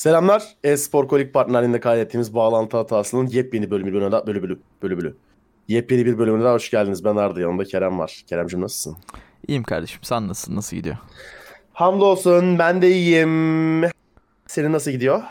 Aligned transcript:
Selamlar. 0.00 0.42
E-Spor 0.64 1.08
Kolik 1.08 1.34
partnerliğinde 1.34 1.80
kaydettiğimiz 1.80 2.34
bağlantı 2.34 2.76
hatasının 2.76 3.26
yepyeni 3.26 3.70
bölümü 3.70 3.92
bölümü 3.92 4.10
bölü 4.26 4.42
bölü 4.42 4.58
bölü 4.82 4.96
bölü. 4.98 5.16
Yepyeni 5.68 6.06
bir 6.06 6.18
bölümüne 6.18 6.44
daha 6.44 6.54
hoş 6.54 6.70
geldiniz. 6.70 7.04
Ben 7.04 7.16
Arda 7.16 7.40
yanımda 7.40 7.64
Kerem 7.64 7.98
var. 7.98 8.22
Keremcim 8.26 8.60
nasılsın? 8.60 8.96
İyiyim 9.48 9.62
kardeşim. 9.62 10.00
Sen 10.02 10.28
nasılsın? 10.28 10.56
Nasıl 10.56 10.76
gidiyor? 10.76 10.96
Hamdolsun 11.72 12.58
ben 12.58 12.82
de 12.82 12.90
iyiyim. 12.90 13.82
Senin 14.46 14.72
nasıl 14.72 14.90
gidiyor? 14.90 15.22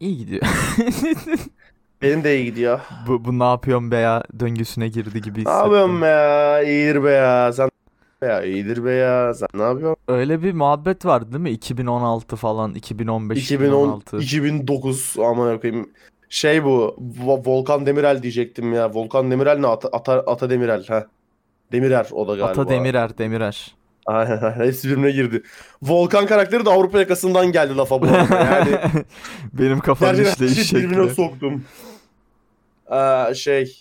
İyi 0.00 0.16
gidiyor. 0.18 0.42
Benim 2.02 2.24
de 2.24 2.36
iyi 2.36 2.44
gidiyor. 2.44 2.80
bu, 3.06 3.24
bu 3.24 3.38
ne 3.38 3.44
yapıyorsun 3.44 3.90
be 3.90 3.96
ya 3.96 4.22
döngüsüne 4.40 4.88
girdi 4.88 5.22
gibi 5.22 5.38
Ne 5.38 5.42
hissettim. 5.42 5.60
yapıyorsun 5.60 6.02
be 6.02 6.06
ya? 6.06 6.62
İyidir 6.62 7.04
be 7.04 7.10
ya. 7.10 7.52
Sen 7.52 7.70
be 8.22 8.26
ya 8.26 8.42
iyidir 8.44 8.84
be 8.84 8.92
ya. 8.92 9.34
Sen 9.34 9.48
ne 9.54 9.62
yapıyorsun? 9.62 9.96
Öyle 10.08 10.42
bir 10.42 10.52
muhabbet 10.52 11.06
vardı 11.06 11.32
değil 11.32 11.42
mi? 11.42 11.50
2016 11.50 12.36
falan, 12.36 12.74
2015, 12.74 13.44
2010 13.44 13.66
2016. 13.66 14.16
2009 14.18 15.14
aman 15.18 15.60
koyayım. 15.60 15.90
Şey 16.28 16.64
bu 16.64 16.96
Vo- 17.24 17.46
Volkan 17.46 17.86
Demirel 17.86 18.22
diyecektim 18.22 18.72
ya. 18.72 18.94
Volkan 18.94 19.30
Demirel 19.30 19.58
ne? 19.58 19.66
Ata, 19.66 19.88
Ata, 19.92 20.12
Ata 20.26 20.50
Demirel 20.50 20.86
ha. 20.86 21.06
Demirer 21.72 22.06
o 22.12 22.28
da 22.28 22.32
galiba. 22.36 22.46
Ata 22.46 22.68
Demirer, 22.68 23.18
Demirer. 23.18 23.74
Aynen 24.06 24.52
hepsi 24.52 24.88
birbirine 24.88 25.10
girdi. 25.10 25.42
Volkan 25.82 26.26
karakteri 26.26 26.64
de 26.66 26.70
Avrupa 26.70 26.98
yakasından 26.98 27.52
geldi 27.52 27.76
lafa 27.76 28.02
bu 28.02 28.06
arada. 28.06 28.34
Yani 28.44 28.78
Benim 29.52 29.80
kafam 29.80 30.22
işleyiş 30.22 30.58
shit 30.68 30.74
birbirine 30.78 31.02
şekli. 31.02 31.14
soktum. 31.14 31.64
Ee, 32.92 33.34
şey 33.34 33.76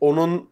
onun 0.00 0.48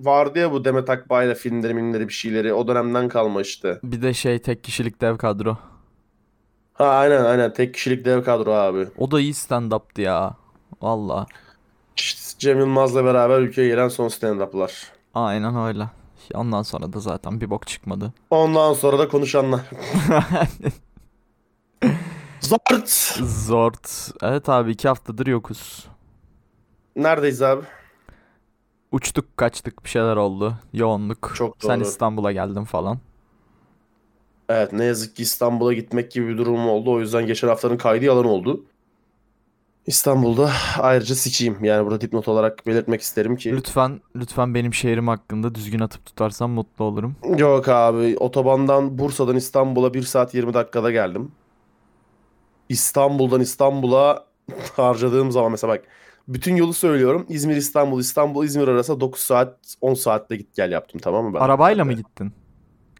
vardı 0.00 0.38
ya 0.38 0.52
bu 0.52 0.64
Demet 0.64 0.90
Akbay'la 0.90 1.34
filmleri 1.34 1.74
minleri 1.74 2.08
bir 2.08 2.12
şeyleri 2.12 2.52
o 2.52 2.68
dönemden 2.68 3.08
kalma 3.08 3.40
işte. 3.40 3.80
Bir 3.82 4.02
de 4.02 4.14
şey 4.14 4.38
tek 4.38 4.64
kişilik 4.64 5.00
dev 5.00 5.16
kadro. 5.16 5.56
Ha 6.72 6.86
aynen 6.88 7.24
aynen 7.24 7.52
tek 7.52 7.74
kişilik 7.74 8.04
dev 8.04 8.24
kadro 8.24 8.52
abi. 8.52 8.88
O 8.98 9.10
da 9.10 9.20
iyi 9.20 9.34
stand-up'tı 9.34 10.00
ya. 10.00 10.34
Valla. 10.82 11.26
İşte 11.96 12.20
Cem 12.38 12.58
Yılmaz'la 12.58 13.04
beraber 13.04 13.40
ülkeye 13.40 13.68
gelen 13.68 13.88
son 13.88 14.08
stand-up'lar. 14.08 14.72
Aynen 15.14 15.56
öyle. 15.56 15.88
Ondan 16.34 16.62
sonra 16.62 16.92
da 16.92 17.00
zaten 17.00 17.40
bir 17.40 17.50
bok 17.50 17.66
çıkmadı. 17.66 18.12
Ondan 18.30 18.72
sonra 18.74 18.98
da 18.98 19.08
konuşanlar. 19.08 19.60
Zart! 22.40 22.88
Zort. 23.22 24.10
Evet 24.22 24.48
abi 24.48 24.70
iki 24.70 24.88
haftadır 24.88 25.26
yokuz. 25.26 25.88
Neredeyiz 26.96 27.42
abi? 27.42 27.62
Uçtuk 28.92 29.36
kaçtık 29.36 29.84
bir 29.84 29.88
şeyler 29.88 30.16
oldu. 30.16 30.54
Yoğunluk. 30.72 31.32
Çok 31.36 31.56
Sen 31.60 31.80
doğru. 31.80 31.88
İstanbul'a 31.88 32.32
geldin 32.32 32.64
falan. 32.64 32.98
Evet 34.48 34.72
ne 34.72 34.84
yazık 34.84 35.16
ki 35.16 35.22
İstanbul'a 35.22 35.72
gitmek 35.72 36.10
gibi 36.10 36.28
bir 36.28 36.38
durum 36.38 36.68
oldu. 36.68 36.92
O 36.92 37.00
yüzden 37.00 37.26
geçen 37.26 37.48
haftanın 37.48 37.76
kaydı 37.76 38.04
yalan 38.04 38.24
oldu. 38.24 38.64
İstanbul'da 39.86 40.50
ayrıca 40.78 41.14
sikiyim. 41.14 41.64
Yani 41.64 41.86
burada 41.86 42.00
dipnot 42.00 42.28
olarak 42.28 42.66
belirtmek 42.66 43.00
isterim 43.00 43.36
ki. 43.36 43.56
Lütfen 43.56 44.00
lütfen 44.16 44.54
benim 44.54 44.74
şehrim 44.74 45.08
hakkında 45.08 45.54
düzgün 45.54 45.80
atıp 45.80 46.06
tutarsan 46.06 46.50
mutlu 46.50 46.84
olurum. 46.84 47.16
Yok 47.38 47.68
abi 47.68 48.16
otobandan 48.20 48.98
Bursa'dan 48.98 49.36
İstanbul'a 49.36 49.94
1 49.94 50.02
saat 50.02 50.34
20 50.34 50.54
dakikada 50.54 50.90
geldim. 50.90 51.32
İstanbul'dan 52.68 53.40
İstanbul'a 53.40 54.24
harcadığım 54.76 55.30
zaman 55.32 55.50
mesela 55.50 55.72
bak 55.72 55.84
bütün 56.34 56.56
yolu 56.56 56.72
söylüyorum. 56.72 57.26
İzmir 57.28 57.56
İstanbul 57.56 58.00
İstanbul 58.00 58.44
İzmir 58.44 58.68
arasında 58.68 59.00
9 59.00 59.20
saat 59.20 59.58
10 59.80 59.94
saatte 59.94 60.36
git 60.36 60.54
gel 60.56 60.72
yaptım 60.72 61.00
tamam 61.04 61.24
mı 61.24 61.34
ben? 61.34 61.40
Arabayla 61.40 61.84
mı 61.84 61.92
gittin? 61.92 62.32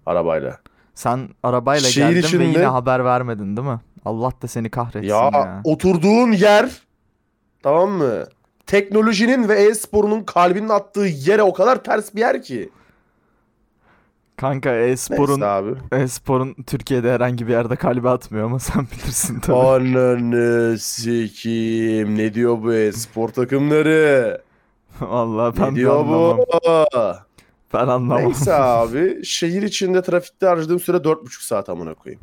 Arabayla. 0.07 0.59
Sen 0.95 1.29
arabayla 1.43 1.89
Şehir 1.89 2.07
geldin 2.07 2.23
ve 2.23 2.27
içinde- 2.27 2.45
yine 2.45 2.67
haber 2.67 3.05
vermedin 3.05 3.57
değil 3.57 3.69
mi? 3.69 3.81
Allah 4.05 4.33
da 4.43 4.49
seni 4.49 4.71
kahretsin 4.71 5.09
ya. 5.09 5.31
Ya 5.35 5.61
oturduğun 5.65 6.33
yer 6.33 6.71
tamam 7.63 7.91
mı? 7.91 8.25
Teknolojinin 8.67 9.49
ve 9.49 9.55
e-sporunun 9.63 10.23
kalbinin 10.25 10.69
attığı 10.69 11.01
yere 11.01 11.43
o 11.43 11.53
kadar 11.53 11.85
ters 11.85 12.15
bir 12.15 12.21
yer 12.21 12.43
ki. 12.43 12.71
Kanka 14.41 14.75
e-sporun 14.77 15.41
abi. 15.41 15.71
e-sporun 15.93 16.55
Türkiye'de 16.67 17.13
herhangi 17.13 17.47
bir 17.47 17.53
yerde 17.53 17.77
kalbe 17.77 18.09
atmıyor 18.09 18.45
ama 18.47 18.59
sen 18.59 18.87
bilirsin 18.93 19.41
tabii. 19.41 19.57
Ananı 19.57 20.79
sikeyim. 20.79 22.19
Ne 22.19 22.35
diyor 22.35 22.63
bu 22.63 22.75
e-spor 22.75 23.29
takımları? 23.29 24.41
Vallahi 25.01 25.61
ben 25.61 25.71
Ne 25.73 25.77
diyor 25.77 26.01
anlamam. 26.01 26.39
bu? 26.39 26.45
Ben 27.75 27.79
anlamam. 27.89 28.25
Neyse 28.25 28.55
abi. 28.59 29.25
Şehir 29.25 29.63
içinde 29.63 30.03
trafikte 30.03 30.47
harcadığım 30.47 30.81
süre 30.81 30.97
4,5 30.97 31.47
saat 31.47 31.69
amına 31.69 31.95
koyayım. 31.95 32.21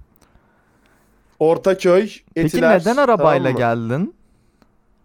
Ortaköy, 1.39 2.01
Peki 2.01 2.23
Etiler. 2.35 2.79
neden 2.81 2.97
arabayla 2.97 3.37
tamam 3.37 3.51
mı? 3.53 3.57
geldin? 3.57 4.15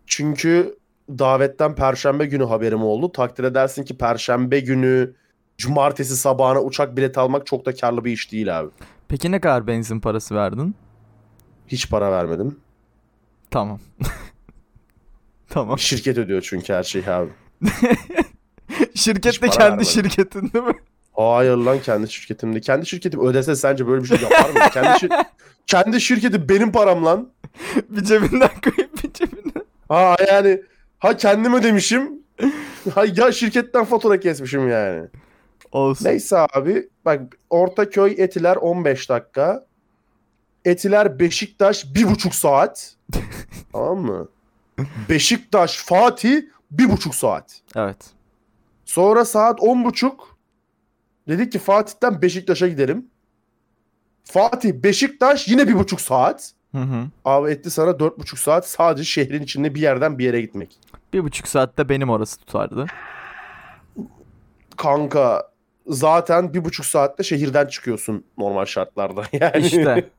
Çünkü 0.06 0.77
davetten 1.19 1.75
perşembe 1.75 2.27
günü 2.27 2.44
haberim 2.44 2.83
oldu. 2.83 3.12
Takdir 3.12 3.44
edersin 3.44 3.84
ki 3.84 3.99
perşembe 3.99 4.61
günü 4.61 5.15
cumartesi 5.59 6.17
sabahına 6.17 6.63
uçak 6.63 6.97
bileti 6.97 7.21
almak 7.21 7.47
çok 7.47 7.67
da 7.67 7.75
karlı 7.75 8.05
bir 8.05 8.13
iş 8.13 8.33
değil 8.33 8.59
abi. 8.61 8.71
Peki 9.09 9.33
ne 9.33 9.41
kadar 9.41 9.67
benzin 9.67 10.01
parası 10.01 10.35
verdin? 10.35 10.75
Hiç 11.69 11.91
para 11.91 12.13
vermedim. 12.13 12.57
Tamam. 13.51 13.79
tamam. 15.49 15.79
Şirket 15.79 16.19
ödüyor 16.19 16.43
çünkü 16.43 16.73
her 16.73 16.83
şeyi 16.83 17.07
abi. 17.11 17.31
Şirket 18.95 19.25
de 19.25 19.29
Hiç 19.31 19.41
para 19.41 19.51
kendi 19.51 19.62
vermedim. 19.71 19.85
şirketin 19.91 20.53
değil 20.53 20.65
mi? 20.65 20.75
Hayır 21.12 21.57
lan 21.57 21.79
kendi 21.83 22.12
şirketimde. 22.12 22.61
Kendi 22.61 22.87
şirketim 22.87 23.21
ödese 23.27 23.57
sence 23.57 23.87
böyle 23.87 24.03
bir 24.03 24.09
şey 24.09 24.19
yapar 24.21 24.51
mı? 24.51 24.59
kendi, 24.73 24.89
şir- 24.89 25.25
kendi 25.67 26.01
şirketi 26.01 26.49
benim 26.49 26.73
param 26.73 27.05
lan. 27.05 27.29
bir 27.91 28.05
cebinden 28.05 28.51
koyup 28.65 29.05
bir 29.05 29.12
cebinden. 29.12 29.62
Ha 29.89 30.17
yani 30.29 30.62
ha 30.99 31.17
kendim 31.17 31.55
ödemişim. 31.55 32.11
Ha 32.95 33.05
ya 33.17 33.33
şirketten 33.33 33.85
fatura 33.85 34.21
kesmişim 34.21 34.69
yani. 34.69 35.09
Olsun. 35.72 36.05
Neyse 36.05 36.38
abi 36.38 36.88
bak 37.05 37.21
Ortaköy 37.50 38.15
Etiler 38.19 38.56
15 38.56 39.09
dakika. 39.09 39.66
Etiler 40.65 41.19
Beşiktaş 41.19 41.84
1,5 41.84 42.33
saat. 42.33 42.97
tamam 43.72 43.99
mı? 43.99 44.28
Beşiktaş 45.09 45.77
Fatih 45.77 46.43
1,5 46.77 47.12
saat. 47.12 47.61
Evet. 47.77 47.97
Sonra 48.84 49.25
saat 49.25 49.61
10.30 49.61 50.12
dedik 51.28 51.53
ki 51.53 51.59
Fatih'ten 51.59 52.22
Beşiktaş'a 52.22 52.69
gidelim. 52.69 53.06
Fatih 54.25 54.72
Beşiktaş 54.72 55.49
yine 55.49 55.62
1,5 55.62 56.00
saat. 56.00 56.53
Hı 56.72 56.78
hı. 56.78 57.05
Abi 57.25 57.50
etti 57.50 57.71
sana 57.71 57.91
4,5 57.91 58.37
saat 58.37 58.69
sadece 58.69 59.05
şehrin 59.05 59.43
içinde 59.43 59.75
bir 59.75 59.81
yerden 59.81 60.19
bir 60.19 60.25
yere 60.25 60.41
gitmek. 60.41 60.78
Bir 61.12 61.25
buçuk 61.25 61.49
saatte 61.49 61.88
benim 61.88 62.11
orası 62.11 62.38
tutardı. 62.38 62.87
Kanka 64.77 65.52
zaten 65.87 66.54
bir 66.54 66.65
buçuk 66.65 66.87
saatte 66.87 67.22
şehirden 67.22 67.66
çıkıyorsun 67.66 68.25
normal 68.38 68.65
şartlarda. 68.65 69.22
Yani 69.32 69.66
İşte. 69.66 70.10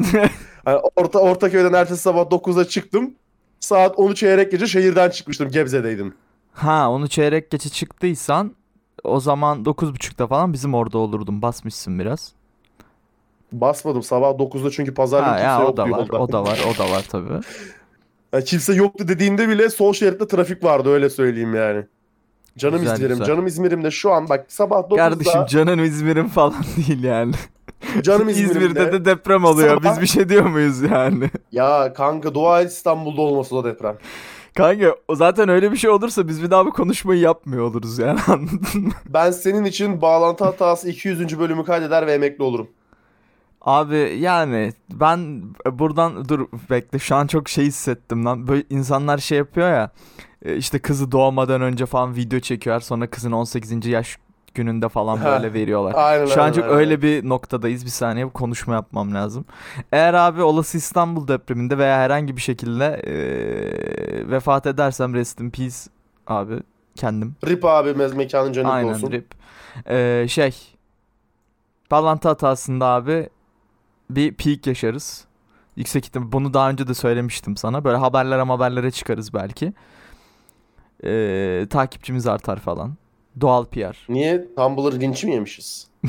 Hani 0.64 0.76
orta 0.96 1.18
Ortaköy'den 1.18 1.72
ertesi 1.72 2.02
sabah 2.02 2.22
9'da 2.22 2.68
çıktım. 2.68 3.14
Saat 3.60 3.98
13 3.98 4.18
çeyrek 4.18 4.52
gece 4.52 4.66
şehirden 4.66 5.10
çıkmıştım. 5.10 5.50
Gebze'deydim. 5.50 6.14
ha 6.52 6.90
onu 6.90 7.08
çeyrek 7.08 7.50
geçe 7.50 7.68
çıktıysan 7.68 8.54
o 9.04 9.20
zaman 9.20 9.62
9.30'da 9.64 10.26
falan 10.26 10.52
bizim 10.52 10.74
orada 10.74 10.98
olurdun. 10.98 11.42
Basmışsın 11.42 11.98
biraz. 11.98 12.32
Basmadım 13.52 14.02
sabah 14.02 14.30
9'da 14.30 14.70
çünkü 14.70 14.94
pazarlık 14.94 15.28
kimse 15.28 15.44
ya 15.44 15.58
o 15.60 15.62
yoktu 15.62 15.76
da 15.76 15.90
var. 15.90 15.98
yolda. 15.98 16.18
O 16.18 16.32
da 16.32 16.44
var. 16.44 16.60
O 16.74 16.78
da 16.78 16.90
var 16.90 17.04
tabii. 17.08 17.28
Yani 18.32 18.44
kimse 18.44 18.74
yoktu 18.74 19.08
dediğinde 19.08 19.48
bile 19.48 19.70
sol 19.70 19.92
şeritte 19.92 20.26
trafik 20.26 20.64
vardı 20.64 20.88
öyle 20.90 21.10
söyleyeyim 21.10 21.54
yani. 21.54 21.86
Canım 22.58 22.80
Güzel, 22.80 22.94
İzmir'im, 22.94 23.10
güzel. 23.12 23.26
canım 23.26 23.46
İzmir'imde 23.46 23.90
şu 23.90 24.12
an 24.12 24.28
bak 24.28 24.44
sabah 24.48 24.76
9'da 24.80 24.96
Kardeşim 24.96 25.46
canın 25.46 25.78
İzmir'in 25.78 26.28
falan 26.28 26.54
değil 26.76 27.04
yani. 27.04 27.34
canım 28.02 28.28
İzmir'imde. 28.28 28.52
İzmir'de 28.80 28.92
de 28.92 29.04
deprem 29.04 29.44
oluyor. 29.44 29.76
Sabah- 29.82 29.90
Biz 29.92 30.00
bir 30.00 30.06
şey 30.06 30.28
diyor 30.28 30.46
muyuz 30.46 30.82
yani? 30.82 31.30
Ya 31.52 31.92
kanka 31.92 32.34
dua 32.34 32.60
et 32.62 32.70
İstanbul'da 32.72 33.20
olması 33.20 33.56
o 33.56 33.64
deprem. 33.64 33.96
Kanka 34.56 34.94
o 35.08 35.14
zaten 35.14 35.48
öyle 35.48 35.72
bir 35.72 35.76
şey 35.76 35.90
olursa 35.90 36.28
biz 36.28 36.42
bir 36.42 36.50
daha 36.50 36.66
bu 36.66 36.70
konuşmayı 36.72 37.20
yapmıyor 37.20 37.62
oluruz 37.64 37.98
yani 37.98 38.20
anladın 38.26 38.58
mı? 38.82 38.90
Ben 39.08 39.30
senin 39.30 39.64
için 39.64 40.00
bağlantı 40.02 40.44
hatası 40.44 40.88
200. 40.88 41.38
bölümü 41.38 41.64
kaydeder 41.64 42.06
ve 42.06 42.12
emekli 42.12 42.44
olurum. 42.44 42.68
Abi 43.60 44.16
yani 44.20 44.72
ben 44.92 45.42
buradan 45.72 46.28
dur 46.28 46.46
bekle 46.70 46.98
şu 46.98 47.14
an 47.16 47.26
çok 47.26 47.48
şey 47.48 47.64
hissettim 47.64 48.24
lan. 48.24 48.48
Böyle 48.48 48.64
insanlar 48.70 49.18
şey 49.18 49.38
yapıyor 49.38 49.70
ya 49.70 49.90
işte 50.44 50.78
kızı 50.78 51.12
doğmadan 51.12 51.60
önce 51.62 51.86
falan 51.86 52.16
video 52.16 52.40
çekiyor 52.40 52.80
sonra 52.80 53.10
kızın 53.10 53.32
18. 53.32 53.86
yaş 53.86 54.18
gününde 54.54 54.88
falan 54.88 55.16
Ha, 55.16 55.24
böyle 55.26 55.52
veriyorlar. 55.52 55.94
Aynen 55.96 56.26
Şu 56.26 56.40
an 56.40 56.44
aynen, 56.44 56.52
çok 56.52 56.64
aynen. 56.64 56.76
öyle 56.76 57.02
bir 57.02 57.28
noktadayız. 57.28 57.84
Bir 57.84 57.90
saniye 57.90 58.26
bir 58.26 58.30
konuşma 58.32 58.74
yapmam 58.74 59.14
lazım. 59.14 59.44
Eğer 59.92 60.14
abi 60.14 60.42
olası 60.42 60.78
İstanbul 60.78 61.28
depreminde 61.28 61.78
veya 61.78 61.98
herhangi 61.98 62.36
bir 62.36 62.40
şekilde 62.42 63.02
eee, 63.06 64.30
vefat 64.30 64.66
edersem 64.66 65.14
rest 65.14 65.40
in 65.40 65.50
peace 65.50 65.76
abi 66.26 66.54
kendim. 66.94 67.36
Rip 67.46 67.64
abi 67.64 67.94
mez 67.94 68.14
mekanın 68.14 68.52
cennet 68.52 68.70
Aynen 68.70 68.88
olsun. 68.88 69.12
rip. 69.12 69.26
Eee, 69.90 70.26
şey 70.28 70.54
bağlantı 71.90 72.28
hatasında 72.28 72.86
abi 72.86 73.28
bir 74.10 74.34
peak 74.34 74.66
yaşarız. 74.66 75.24
Yüksek 75.76 76.06
ihtimal 76.06 76.32
bunu 76.32 76.54
daha 76.54 76.70
önce 76.70 76.88
de 76.88 76.94
söylemiştim 76.94 77.56
sana. 77.56 77.84
Böyle 77.84 77.96
haberlere 77.96 78.42
haberlere 78.42 78.90
çıkarız 78.90 79.34
belki. 79.34 79.72
Ee, 81.04 81.66
takipçimiz 81.70 82.26
artar 82.26 82.56
falan. 82.58 82.94
Doğal 83.40 83.64
PR. 83.64 83.96
Niye 84.08 84.44
Tumblr 84.56 85.00
linç 85.00 85.24
mi 85.24 85.32
yemişiz? 85.32 85.88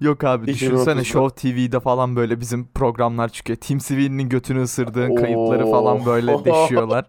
Yok 0.00 0.24
abi 0.24 0.46
düşünsene 0.46 0.94
2030'da. 1.00 1.04
Show 1.04 1.52
TV'de 1.52 1.80
falan 1.80 2.16
böyle 2.16 2.40
bizim 2.40 2.68
programlar 2.74 3.28
çıkıyor. 3.28 3.56
Tim 3.56 3.80
Sweeney'nin 3.80 4.28
götünü 4.28 4.62
ısırdığın 4.62 5.14
kayıtları 5.14 5.70
falan 5.70 6.06
böyle 6.06 6.32
deşiyorlar. 6.44 7.04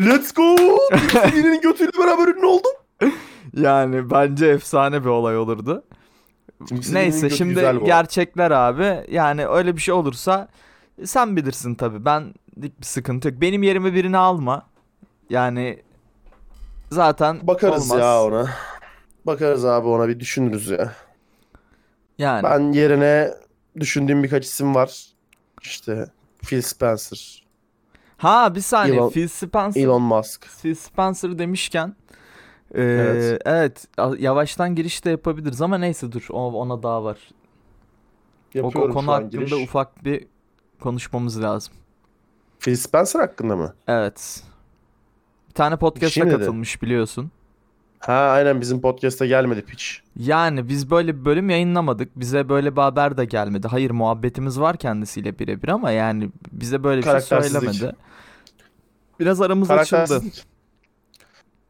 Let's 0.00 0.32
go! 0.32 0.56
Senin 1.12 1.60
götüyle 1.60 1.90
beraber 1.98 2.28
ünlü 2.28 2.46
oldum. 2.46 2.72
Yani 3.56 4.10
bence 4.10 4.46
efsane 4.46 5.04
bir 5.04 5.08
olay 5.08 5.38
olurdu. 5.38 5.84
Neyse 6.92 7.30
şimdi 7.30 7.60
gerçekler 7.84 8.50
abi. 8.50 9.00
Yani 9.10 9.46
öyle 9.46 9.76
bir 9.76 9.80
şey 9.80 9.94
olursa 9.94 10.48
sen 11.04 11.36
bilirsin 11.36 11.74
tabii. 11.74 12.04
Ben 12.04 12.34
bir 12.56 12.72
sıkıntı 12.82 13.28
yok. 13.28 13.40
Benim 13.40 13.62
yerime 13.62 13.94
birini 13.94 14.16
alma. 14.16 14.66
Yani 15.30 15.82
zaten 16.90 17.46
Bakarız 17.46 17.90
olmaz. 17.90 18.00
ya 18.00 18.24
ona. 18.24 18.50
Bakarız 19.26 19.64
abi 19.64 19.88
ona 19.88 20.08
bir 20.08 20.20
düşünürüz 20.20 20.68
ya. 20.68 20.92
Yani 22.18 22.42
Ben 22.42 22.72
yerine 22.72 23.34
düşündüğüm 23.80 24.22
birkaç 24.22 24.44
isim 24.46 24.74
var. 24.74 25.06
İşte 25.62 26.06
Phil 26.42 26.62
Spencer, 26.62 27.44
ha 28.16 28.54
bir 28.54 28.60
saniye 28.60 28.96
Elon- 29.00 29.10
Phil 29.10 29.28
Spencer 29.28 29.80
Elon 29.80 30.02
Musk. 30.02 30.46
Phil 30.62 30.74
Spencer 30.74 31.38
demişken 31.38 31.96
e, 32.74 32.82
Evet. 32.82 33.42
evet. 33.44 33.88
yavaştan 34.18 34.74
giriş 34.74 35.04
de 35.04 35.10
yapabiliriz 35.10 35.62
ama 35.62 35.78
neyse 35.78 36.12
dur 36.12 36.26
o- 36.30 36.52
ona 36.52 36.82
daha 36.82 37.04
var. 37.04 37.18
O, 37.30 38.58
o 38.60 38.64
Yapıyorum 38.64 38.92
konu 38.94 39.12
hakkında 39.12 39.30
giriş. 39.44 39.52
ufak 39.52 40.04
bir 40.04 40.26
konuşmamız 40.80 41.42
lazım. 41.42 41.74
Phil 42.60 42.76
Spencer 42.76 43.20
hakkında 43.20 43.56
mı? 43.56 43.74
Evet. 43.88 44.42
Bir 45.54 45.56
tane 45.56 45.76
podcast'a 45.76 46.10
şey 46.10 46.24
mi 46.24 46.30
dedi? 46.30 46.38
katılmış 46.38 46.82
biliyorsun. 46.82 47.30
Ha 47.98 48.12
aynen 48.12 48.60
bizim 48.60 48.80
podcast'a 48.80 49.26
gelmedi 49.26 49.62
piç. 49.62 50.02
Yani 50.16 50.68
biz 50.68 50.90
böyle 50.90 51.20
bir 51.20 51.24
bölüm 51.24 51.50
yayınlamadık. 51.50 52.16
Bize 52.20 52.48
böyle 52.48 52.76
bir 52.76 52.80
haber 52.80 53.16
de 53.16 53.24
gelmedi. 53.24 53.68
Hayır 53.68 53.90
muhabbetimiz 53.90 54.60
var 54.60 54.76
kendisiyle 54.76 55.38
birebir 55.38 55.68
ama 55.68 55.90
yani 55.90 56.30
bize 56.52 56.84
böyle 56.84 56.98
bir 57.02 57.06
şey 57.10 57.20
söylemedi. 57.20 57.92
Biraz 59.20 59.40
aramız 59.40 59.70
açıldı. 59.70 60.20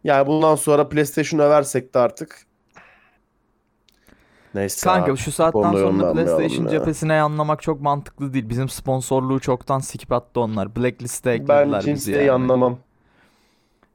Yani 0.04 0.26
bundan 0.26 0.54
sonra 0.54 0.88
PlayStation 0.88 1.40
översek 1.40 1.94
de 1.94 1.98
artık. 1.98 2.46
Neyse 4.54 4.84
Kanka 4.84 5.10
abi. 5.12 5.18
şu 5.18 5.32
saatten 5.32 5.72
sonra 5.72 6.12
PlayStation 6.12 6.64
ya. 6.64 6.70
cephesine 6.70 7.14
yanlamak 7.14 7.62
çok 7.62 7.80
mantıklı 7.80 8.32
değil. 8.34 8.48
Bizim 8.48 8.68
sponsorluğu 8.68 9.40
çoktan 9.40 9.78
sikip 9.78 10.12
attı 10.12 10.40
onlar. 10.40 10.76
Blacklist'e 10.76 11.30
Ben 11.30 11.34
eklediler 11.34 11.78
bizi 11.78 11.86
kimseye 11.86 12.16
yani. 12.16 12.26
yanlamam. 12.26 12.78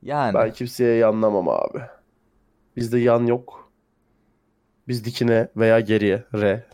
Yani 0.01 0.34
Ben 0.34 0.54
kimseye 0.54 0.96
yanlamam 0.96 1.50
abi. 1.50 1.81
Bizde 2.75 3.00
yan 3.00 3.25
yok. 3.25 3.72
Biz 4.88 5.06
dikine 5.06 5.48
veya 5.57 5.80
geriye. 5.80 6.24
R. 6.36 6.63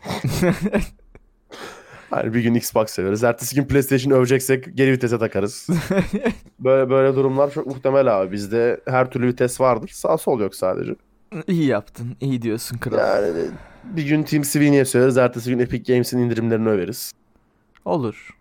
Hani 2.10 2.34
bir 2.34 2.40
gün 2.40 2.54
Xbox 2.54 2.90
severiz. 2.90 3.24
Ertesi 3.24 3.56
gün 3.56 3.64
PlayStation 3.64 4.12
öveceksek 4.12 4.76
geri 4.76 4.92
vitese 4.92 5.18
takarız. 5.18 5.68
Böyle 6.58 6.90
böyle 6.90 7.16
durumlar 7.16 7.50
çok 7.50 7.66
muhtemel 7.66 8.20
abi. 8.20 8.32
Bizde 8.32 8.80
her 8.86 9.10
türlü 9.10 9.26
vites 9.26 9.60
vardır. 9.60 9.88
Sağ 9.88 10.18
sol 10.18 10.40
yok 10.40 10.54
sadece. 10.54 10.94
iyi 11.46 11.66
yaptın. 11.66 12.16
iyi 12.20 12.42
diyorsun 12.42 12.78
kral. 12.78 12.98
Yani 12.98 13.50
bir 13.84 14.06
gün 14.06 14.22
Team 14.22 14.44
Sweeney'e 14.44 14.84
söyleriz. 14.84 15.16
Ertesi 15.16 15.50
gün 15.50 15.58
Epic 15.58 15.92
Games'in 15.92 16.18
indirimlerini 16.18 16.68
överiz. 16.68 17.12
Olur. 17.84 18.36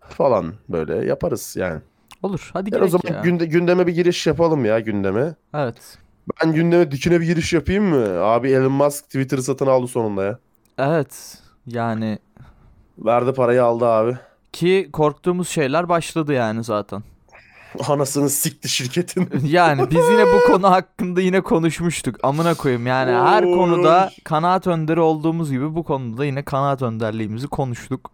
Falan 0.00 0.54
böyle 0.68 1.06
yaparız 1.06 1.56
yani. 1.58 1.80
Olur. 2.22 2.50
Hadi 2.52 2.74
Yani 2.74 2.84
o 2.84 2.88
zaman 2.88 3.14
ya. 3.14 3.20
günde, 3.20 3.46
gündeme 3.46 3.86
bir 3.86 3.92
giriş 3.94 4.26
yapalım 4.26 4.64
ya 4.64 4.80
gündeme. 4.80 5.34
Evet. 5.54 5.98
Ben 6.44 6.52
gündeme 6.52 6.90
dikine 6.90 7.20
bir 7.20 7.26
giriş 7.26 7.52
yapayım 7.52 7.84
mı? 7.84 8.20
Abi 8.22 8.50
Elon 8.50 8.72
Musk 8.72 9.04
Twitter'ı 9.04 9.42
satın 9.42 9.66
aldı 9.66 9.86
sonunda 9.86 10.24
ya. 10.24 10.38
Evet. 10.78 11.38
Yani 11.66 12.18
Verdi 12.98 13.32
parayı 13.32 13.64
aldı 13.64 13.86
abi. 13.86 14.16
ki 14.52 14.88
korktuğumuz 14.92 15.48
şeyler 15.48 15.88
başladı 15.88 16.32
yani 16.32 16.64
zaten. 16.64 17.02
Anasını 17.88 18.30
sikti 18.30 18.68
şirketin. 18.68 19.28
Yani 19.44 19.90
biz 19.90 20.04
yine 20.10 20.24
bu 20.26 20.52
konu 20.52 20.70
hakkında 20.70 21.20
yine 21.20 21.40
konuşmuştuk. 21.40 22.16
Amına 22.22 22.54
koyayım 22.54 22.86
yani 22.86 23.10
her 23.12 23.42
Oy. 23.42 23.54
konuda 23.54 24.10
kanaat 24.24 24.66
önderi 24.66 25.00
olduğumuz 25.00 25.50
gibi 25.50 25.74
bu 25.74 25.84
konuda 25.84 26.24
yine 26.24 26.42
kanaat 26.44 26.82
önderliğimizi 26.82 27.46
konuştuk. 27.48 28.10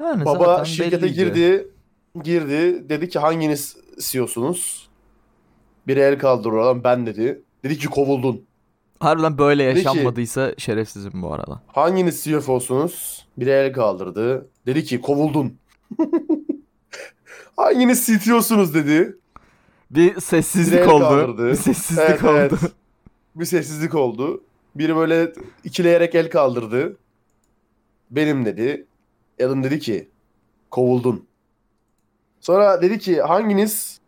Yani 0.00 0.24
Baba 0.24 0.44
zaten 0.44 0.64
şirkete 0.64 1.02
belliydi. 1.02 1.14
girdi. 1.14 1.68
Girdi. 2.24 2.88
Dedi 2.88 3.08
ki 3.08 3.18
hanginiz 3.18 3.76
CEO'sunuz? 3.98 4.88
Biri 5.86 6.00
el 6.00 6.18
kaldırır 6.18 6.52
lan 6.56 6.84
ben 6.84 7.06
dedi. 7.06 7.42
Dedi 7.64 7.78
ki 7.78 7.86
kovuldun. 7.86 8.44
Harbiden 9.00 9.38
böyle 9.38 9.66
Dedi 9.66 9.80
ki- 9.80 9.86
yaşanmadıysa 9.86 10.54
şerefsizim 10.58 11.22
bu 11.22 11.32
arada. 11.32 11.62
Hanginiz 11.66 12.24
CFO'sunuz? 12.24 13.26
Biri 13.38 13.50
el 13.50 13.72
kaldırdı. 13.72 14.48
Dedi 14.66 14.84
ki 14.84 15.00
kovuldun. 15.00 15.56
hanginiz 17.56 18.06
CTO'sunuz 18.06 18.74
dedi. 18.74 19.16
Bir 19.90 20.20
sessizlik 20.20 20.72
Direğe 20.72 20.86
oldu. 20.88 21.04
kaldırdı. 21.04 21.48
Bir 21.50 21.54
sessizlik 21.54 22.04
Evet, 22.08 22.24
oldu. 22.24 22.32
evet. 22.36 22.52
Bir 23.34 23.44
sessizlik 23.44 23.94
oldu. 23.94 24.42
Biri 24.74 24.96
böyle 24.96 25.32
ikileyerek 25.64 26.14
el 26.14 26.30
kaldırdı. 26.30 26.96
Benim 28.10 28.44
dedi. 28.44 28.86
Alan 29.42 29.64
dedi 29.64 29.78
ki 29.80 30.08
kovuldun. 30.70 31.27
Sonra 32.40 32.82
dedi 32.82 32.98
ki 32.98 33.22
hanginiz 33.22 34.00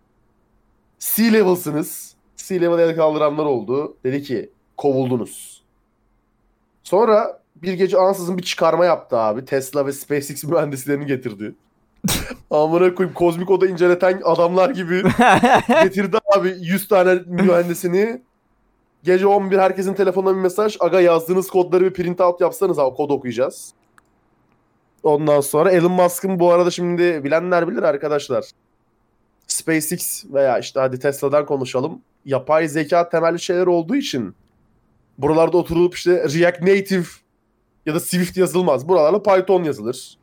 C-level'sınız? 0.98 2.14
C-level 2.36 2.78
el 2.78 2.96
kaldıranlar 2.96 3.44
oldu. 3.44 3.96
Dedi 4.04 4.22
ki 4.22 4.50
kovuldunuz. 4.76 5.62
Sonra 6.82 7.40
bir 7.56 7.72
gece 7.72 7.98
ansızın 7.98 8.38
bir 8.38 8.42
çıkarma 8.42 8.84
yaptı 8.84 9.16
abi. 9.16 9.44
Tesla 9.44 9.86
ve 9.86 9.92
SpaceX 9.92 10.44
mühendislerini 10.44 11.06
getirdi. 11.06 11.54
Amına 12.50 12.94
koyayım 12.94 13.14
kozmik 13.14 13.50
oda 13.50 13.66
inceleten 13.66 14.20
adamlar 14.24 14.70
gibi 14.70 15.02
getirdi 15.82 16.18
abi 16.36 16.54
100 16.60 16.88
tane 16.88 17.20
mühendisini. 17.26 18.22
Gece 19.02 19.26
11 19.26 19.58
herkesin 19.58 19.94
telefonuna 19.94 20.36
bir 20.36 20.40
mesaj. 20.40 20.76
Aga 20.80 21.00
yazdığınız 21.00 21.50
kodları 21.50 21.84
bir 21.84 21.92
print 21.92 22.20
out 22.20 22.40
yapsanız 22.40 22.78
abi 22.78 22.96
kod 22.96 23.10
okuyacağız. 23.10 23.74
Ondan 25.02 25.40
sonra 25.40 25.70
Elon 25.70 25.92
Musk'ın 25.92 26.38
bu 26.38 26.52
arada 26.52 26.70
şimdi 26.70 27.24
bilenler 27.24 27.68
bilir 27.68 27.82
arkadaşlar. 27.82 28.44
SpaceX 29.46 30.24
veya 30.32 30.58
işte 30.58 30.80
hadi 30.80 30.98
Tesla'dan 30.98 31.46
konuşalım. 31.46 32.02
Yapay 32.24 32.68
zeka 32.68 33.08
temelli 33.08 33.40
şeyler 33.40 33.66
olduğu 33.66 33.96
için 33.96 34.34
buralarda 35.18 35.56
oturup 35.56 35.94
işte 35.94 36.12
React 36.12 36.60
Native 36.60 37.04
ya 37.86 37.94
da 37.94 38.00
Swift 38.00 38.36
yazılmaz. 38.36 38.88
Buralarda 38.88 39.22
Python 39.22 39.64
yazılır. 39.64 40.18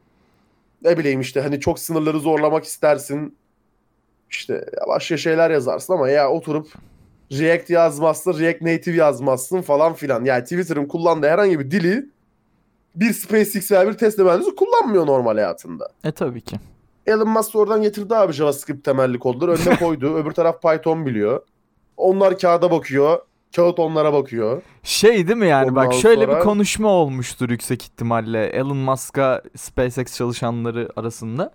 Ne 0.81 0.97
bileyim 0.97 1.21
işte 1.21 1.41
hani 1.41 1.59
çok 1.59 1.79
sınırları 1.79 2.19
zorlamak 2.19 2.63
istersin. 2.63 3.37
İşte 4.29 4.65
başka 4.87 5.17
şeyler 5.17 5.51
yazarsın 5.51 5.93
ama 5.93 6.09
ya 6.09 6.29
oturup 6.31 6.67
React 7.31 7.69
yazmazsın, 7.69 8.39
React 8.39 8.61
Native 8.61 8.95
yazmazsın 8.95 9.61
falan 9.61 9.93
filan. 9.93 10.25
Yani 10.25 10.43
Twitter'ın 10.43 10.85
kullandığı 10.85 11.27
herhangi 11.27 11.59
bir 11.59 11.71
dili 11.71 12.05
bir 12.99 13.13
SpaceX 13.13 13.71
veya 13.71 13.87
bir 13.87 13.93
Tesla 13.93 14.23
mühendisi 14.23 14.55
kullanmıyor 14.55 15.07
normal 15.07 15.33
hayatında. 15.35 15.89
e 16.03 16.11
tabii 16.11 16.41
ki. 16.41 16.55
Elon 17.07 17.29
Musk 17.29 17.55
oradan 17.55 17.81
getirdi 17.81 18.15
abi 18.15 18.33
JavaScript 18.33 18.85
temelli 18.85 19.19
kodları 19.19 19.51
önüne 19.51 19.75
koydu. 19.79 20.15
Öbür 20.15 20.31
taraf 20.31 20.61
Python 20.61 21.05
biliyor. 21.05 21.41
Onlar 21.97 22.39
kağıda 22.39 22.71
bakıyor. 22.71 23.19
Kağıt 23.55 23.79
onlara 23.79 24.13
bakıyor. 24.13 24.61
Şey 24.83 25.27
değil 25.27 25.37
mi 25.39 25.47
yani 25.47 25.75
bak 25.75 25.85
Ondan 25.87 25.97
şöyle 25.97 26.25
sonra- 26.25 26.37
bir 26.37 26.43
konuşma 26.43 26.89
olmuştur 26.89 27.49
yüksek 27.49 27.83
ihtimalle 27.83 28.45
Elon 28.45 28.77
Musk'a 28.77 29.41
SpaceX 29.55 30.17
çalışanları 30.17 30.89
arasında. 30.95 31.51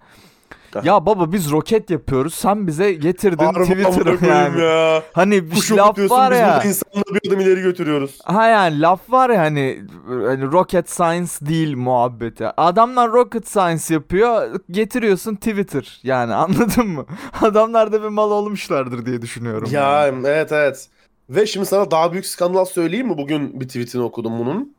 Ya 0.84 1.06
baba 1.06 1.32
biz 1.32 1.50
roket 1.50 1.90
yapıyoruz 1.90 2.34
sen 2.34 2.66
bize 2.66 2.92
getirdin 2.92 3.44
amına 3.44 3.64
Twitter'ı 3.64 4.26
yani. 4.26 4.60
ya. 4.60 5.02
Hani 5.12 5.50
bir 5.50 5.54
Kuş 5.54 5.72
laf 5.72 5.98
var 5.98 6.30
biz 6.32 6.38
ya. 6.40 6.54
burada 6.54 6.64
insanları 6.64 7.14
bir 7.14 7.28
adım 7.28 7.40
ileri 7.40 7.62
götürüyoruz. 7.62 8.18
Ha 8.24 8.46
yani 8.46 8.80
laf 8.80 9.00
var 9.10 9.30
ya 9.30 9.40
hani, 9.40 9.82
hani 10.06 10.52
rocket 10.52 10.90
science 10.90 11.32
değil 11.40 11.76
muhabbeti. 11.76 12.46
Adamlar 12.56 13.12
rocket 13.12 13.48
science 13.48 13.94
yapıyor 13.94 14.60
getiriyorsun 14.70 15.34
Twitter 15.34 16.00
yani 16.02 16.34
anladın 16.42 16.88
mı? 16.88 17.06
Adamlar 17.42 17.92
da 17.92 18.02
bir 18.02 18.08
mal 18.08 18.30
olmuşlardır 18.30 19.06
diye 19.06 19.22
düşünüyorum. 19.22 19.68
Ya 19.72 20.06
yani. 20.06 20.26
evet 20.26 20.52
evet. 20.52 20.88
Ve 21.30 21.46
şimdi 21.46 21.66
sana 21.66 21.90
daha 21.90 22.12
büyük 22.12 22.26
skandal 22.26 22.64
söyleyeyim 22.64 23.08
mi? 23.08 23.18
Bugün 23.18 23.60
bir 23.60 23.66
tweetini 23.66 24.02
okudum 24.02 24.38
bunun. 24.38 24.74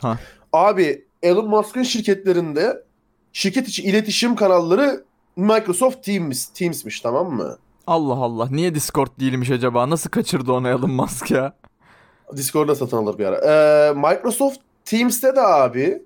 Ha. 0.00 0.18
Abi 0.52 1.04
Elon 1.22 1.48
Musk'ın 1.48 1.82
şirketlerinde 1.82 2.82
şirket 3.32 3.68
içi 3.68 3.82
iletişim 3.82 4.36
kanalları 4.36 5.04
Microsoft 5.36 6.04
Teams, 6.04 6.46
Teams'miş 6.46 7.00
tamam 7.00 7.32
mı? 7.32 7.58
Allah 7.86 8.14
Allah 8.14 8.48
niye 8.50 8.74
Discord 8.74 9.08
değilmiş 9.20 9.50
acaba? 9.50 9.90
Nasıl 9.90 10.10
kaçırdı 10.10 10.52
onu 10.52 10.68
Elon 10.68 10.90
Musk 10.90 11.30
ya? 11.30 11.52
Discord'da 12.36 12.74
satın 12.74 12.96
alır 12.96 13.18
bir 13.18 13.26
ara. 13.26 13.36
Ee, 13.36 13.92
Microsoft 13.92 14.58
Teams'te 14.84 15.36
de 15.36 15.40
abi 15.40 16.02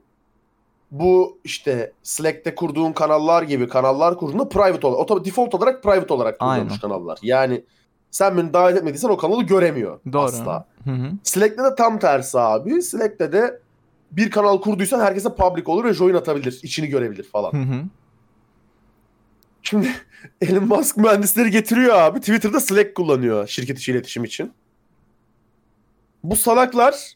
bu 0.91 1.39
işte 1.45 1.93
Slack'te 2.03 2.55
kurduğun 2.55 2.93
kanallar 2.93 3.43
gibi 3.43 3.69
kanallar 3.69 4.19
kurduğunda 4.19 4.49
private 4.49 4.87
olarak, 4.87 5.01
otomatik 5.01 5.33
default 5.33 5.55
olarak 5.55 5.83
private 5.83 6.15
olarak 6.15 6.39
kurulmuş 6.39 6.81
kanallar. 6.81 7.19
Yani 7.23 7.65
sen 8.11 8.37
beni 8.37 8.53
davet 8.53 8.77
etmediysen 8.77 9.09
o 9.09 9.17
kanalı 9.17 9.43
göremiyor 9.43 10.01
Doğru. 10.13 10.23
asla. 10.23 10.67
Hı 10.85 10.91
hı. 10.91 11.11
Slack'te 11.25 11.65
de 11.65 11.75
tam 11.75 11.99
tersi 11.99 12.39
abi. 12.39 12.83
Slack'te 12.83 13.33
de 13.33 13.61
bir 14.13 14.31
kanal 14.31 14.61
kurduysan 14.61 15.01
herkese 15.01 15.35
public 15.35 15.65
olur 15.67 15.85
ve 15.85 15.95
join 15.95 16.15
atabilir, 16.15 16.61
içini 16.63 16.87
görebilir 16.87 17.25
falan. 17.25 17.53
Hı 17.53 17.73
hı. 17.73 17.83
Şimdi 19.63 19.89
Elon 20.41 20.65
Musk 20.65 20.97
mühendisleri 20.97 21.51
getiriyor 21.51 21.95
abi. 21.95 22.21
Twitter'da 22.21 22.61
Slack 22.61 22.95
kullanıyor 22.95 23.47
şirket 23.47 23.79
içi 23.79 23.93
iletişim 23.93 24.25
için. 24.25 24.53
Bu 26.25 26.37
salaklar 26.37 27.15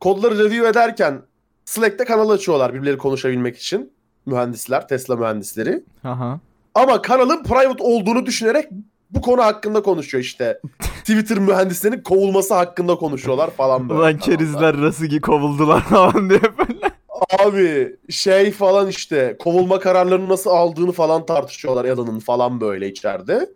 kodları 0.00 0.38
review 0.38 0.68
ederken 0.68 1.22
Slack'te 1.64 2.04
kanal 2.04 2.30
açıyorlar 2.30 2.74
birbirleri 2.74 2.98
konuşabilmek 2.98 3.58
için. 3.58 3.92
Mühendisler, 4.26 4.88
Tesla 4.88 5.16
mühendisleri. 5.16 5.84
Aha. 6.04 6.40
Ama 6.74 7.02
kanalın 7.02 7.42
private 7.42 7.82
olduğunu 7.82 8.26
düşünerek 8.26 8.68
bu 9.10 9.20
konu 9.20 9.42
hakkında 9.42 9.82
konuşuyor 9.82 10.24
işte. 10.24 10.60
Twitter 11.00 11.38
mühendislerinin 11.38 12.02
kovulması 12.02 12.54
hakkında 12.54 12.94
konuşuyorlar 12.94 13.50
falan 13.50 13.88
böyle. 13.88 14.00
Ulan 14.00 14.18
kerizler 14.18 14.76
Rasugi 14.76 15.20
kovuldular 15.20 15.80
falan 15.82 16.30
diye 16.30 16.40
böyle. 16.42 16.90
Abi 17.30 17.96
şey 18.10 18.50
falan 18.52 18.88
işte 18.88 19.36
kovulma 19.38 19.80
kararlarını 19.80 20.28
nasıl 20.28 20.50
aldığını 20.50 20.92
falan 20.92 21.26
tartışıyorlar 21.26 21.84
Elon'un 21.84 22.18
falan 22.20 22.60
böyle 22.60 22.88
içeride. 22.88 23.48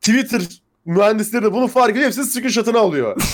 Twitter 0.00 0.42
mühendisleri 0.84 1.42
de 1.44 1.52
bunu 1.52 1.66
fark 1.68 1.90
ediyor. 1.90 2.06
Hepsinin 2.06 2.24
screenshot'ını 2.26 2.78
alıyor. 2.78 3.16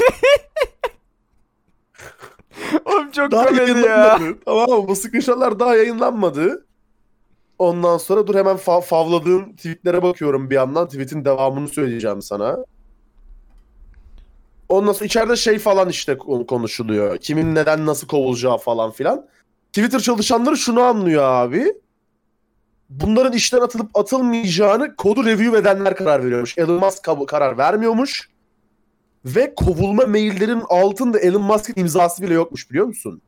Oğlum 2.84 3.10
çok 3.10 3.30
Daha 3.30 3.46
komedi 3.46 3.80
ya. 3.80 4.18
Tamam 4.44 4.70
mı? 4.70 4.88
Bu 4.88 4.96
screenshot'lar 4.96 5.60
daha 5.60 5.76
yayınlanmadı. 5.76 6.66
Ondan 7.58 7.98
sonra 7.98 8.26
dur 8.26 8.34
hemen 8.34 8.56
fa- 8.56 8.82
favladığım 8.82 9.56
tweetlere 9.56 10.02
bakıyorum 10.02 10.50
bir 10.50 10.54
yandan. 10.54 10.86
Tweet'in 10.86 11.24
devamını 11.24 11.68
söyleyeceğim 11.68 12.22
sana. 12.22 12.56
Ondan 14.68 14.92
sonra 14.92 15.04
içeride 15.04 15.36
şey 15.36 15.58
falan 15.58 15.88
işte 15.88 16.18
kon- 16.18 16.44
konuşuluyor. 16.44 17.18
Kimin 17.18 17.54
neden 17.54 17.86
nasıl 17.86 18.06
kovulacağı 18.06 18.58
falan 18.58 18.90
filan. 18.90 19.26
Twitter 19.72 20.00
çalışanları 20.00 20.56
şunu 20.56 20.80
anlıyor 20.80 21.22
abi. 21.24 21.74
Bunların 22.90 23.32
işten 23.32 23.60
atılıp 23.60 23.98
atılmayacağını 23.98 24.96
kodu 24.96 25.24
review 25.24 25.58
edenler 25.58 25.96
karar 25.96 26.24
veriyormuş. 26.24 26.58
Elon 26.58 26.80
Musk 26.80 27.08
karar 27.28 27.58
vermiyormuş. 27.58 28.30
Ve 29.24 29.54
kovulma 29.54 30.06
maillerin 30.06 30.62
altında 30.68 31.18
Elon 31.18 31.42
Musk'ın 31.42 31.74
imzası 31.76 32.22
bile 32.22 32.34
yokmuş 32.34 32.70
biliyor 32.70 32.86
musun? 32.86 33.22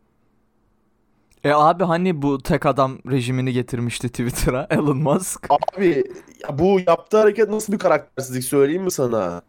E 1.44 1.50
abi 1.50 1.84
hani 1.84 2.22
bu 2.22 2.42
tek 2.42 2.66
adam 2.66 2.98
rejimini 3.10 3.52
getirmişti 3.52 4.08
Twitter'a 4.08 4.66
Elon 4.70 4.96
Musk. 4.96 5.46
Abi 5.50 6.04
ya 6.42 6.58
bu 6.58 6.80
yaptığı 6.86 7.18
hareket 7.18 7.48
nasıl 7.48 7.72
bir 7.72 7.78
karaktersizlik 7.78 8.44
söyleyeyim 8.44 8.82
mi 8.82 8.90
sana? 8.90 9.42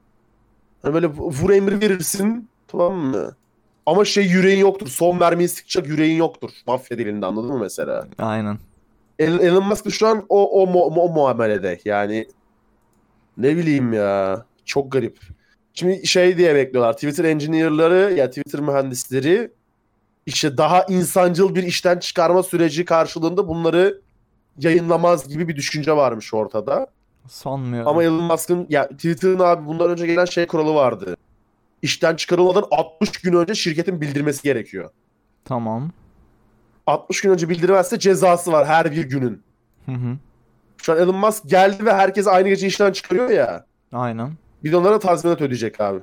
Hani 0.82 0.94
böyle 0.94 1.08
vur 1.08 1.50
emri 1.50 1.82
verirsin 1.82 2.50
tamam 2.68 2.94
mı? 2.96 3.36
Ama 3.86 4.06
şey 4.06 4.26
yüreğin 4.26 4.60
yoktur. 4.60 4.88
Son 4.88 5.18
mermiyi 5.18 5.50
sıkacak 5.50 5.88
yüreğin 5.88 6.18
yoktur. 6.18 6.50
Mafya 6.68 6.98
dilinde 6.98 7.26
anladın 7.26 7.52
mı 7.52 7.60
mesela? 7.60 8.08
Aynen. 8.20 8.58
El- 9.20 9.40
Elon 9.40 9.68
Musk 9.68 9.92
şu 9.92 10.08
an 10.08 10.26
o, 10.30 10.62
o, 10.62 10.68
mu- 10.68 10.84
o 10.84 11.10
muamelede. 11.14 11.80
Yani 11.86 12.28
ne 13.38 13.56
bileyim 13.58 13.94
ya. 13.94 14.46
Çok 14.66 14.92
garip. 14.92 15.20
Şimdi 15.74 16.08
şey 16.08 16.38
diye 16.38 16.56
bekliyorlar. 16.56 16.94
Twitter 16.94 17.24
engineer'ları 17.26 18.14
ya 18.14 18.30
Twitter 18.30 18.62
mühendisleri 18.62 19.52
işte 20.26 20.58
daha 20.58 20.84
insancıl 20.84 21.56
bir 21.56 21.64
işten 21.64 22.00
çıkarma 22.00 22.44
süreci 22.44 22.86
karşılığında 22.86 23.48
bunları 23.48 24.02
yayınlamaz 24.60 25.28
gibi 25.28 25.48
bir 25.48 25.56
düşünce 25.56 25.92
varmış 25.96 26.34
ortada. 26.34 26.88
Sanmıyorum. 27.30 27.88
Ama 27.88 28.04
Elon 28.04 28.24
Musk'ın 28.24 28.66
ya 28.70 28.88
Twitter'ın 28.88 29.40
abi 29.40 29.66
bundan 29.66 29.90
önce 29.90 30.08
gelen 30.08 30.26
şey 30.26 30.48
kuralı 30.48 30.74
vardı. 30.74 31.18
İşten 31.86 32.16
çıkarılmadan 32.16 32.66
60 32.72 33.12
gün 33.12 33.34
önce 33.34 33.56
şirketin 33.56 34.02
bildirmesi 34.02 34.44
gerekiyor. 34.44 34.90
Tamam. 35.46 35.92
60 36.88 37.22
gün 37.22 37.30
önce 37.30 37.50
bildirmezse 37.50 38.00
cezası 38.00 38.52
var 38.52 38.68
her 38.68 38.92
bir 38.92 39.04
günün. 39.04 39.44
Hı 39.86 39.92
hı. 39.92 40.18
Şu 40.82 40.94
an 40.94 40.98
Elon 41.00 41.16
Musk 41.16 41.50
geldi 41.50 41.86
ve 41.86 41.94
herkes 41.94 42.28
aynı 42.28 42.50
gece 42.50 42.68
işten 42.68 42.92
çıkarıyor 42.92 43.30
ya. 43.30 43.66
Aynen. 43.94 44.34
Bir 44.64 44.72
de 44.72 44.78
onlara 44.78 45.00
tazminat 45.00 45.42
ödeyecek 45.42 45.82
abi. 45.82 46.00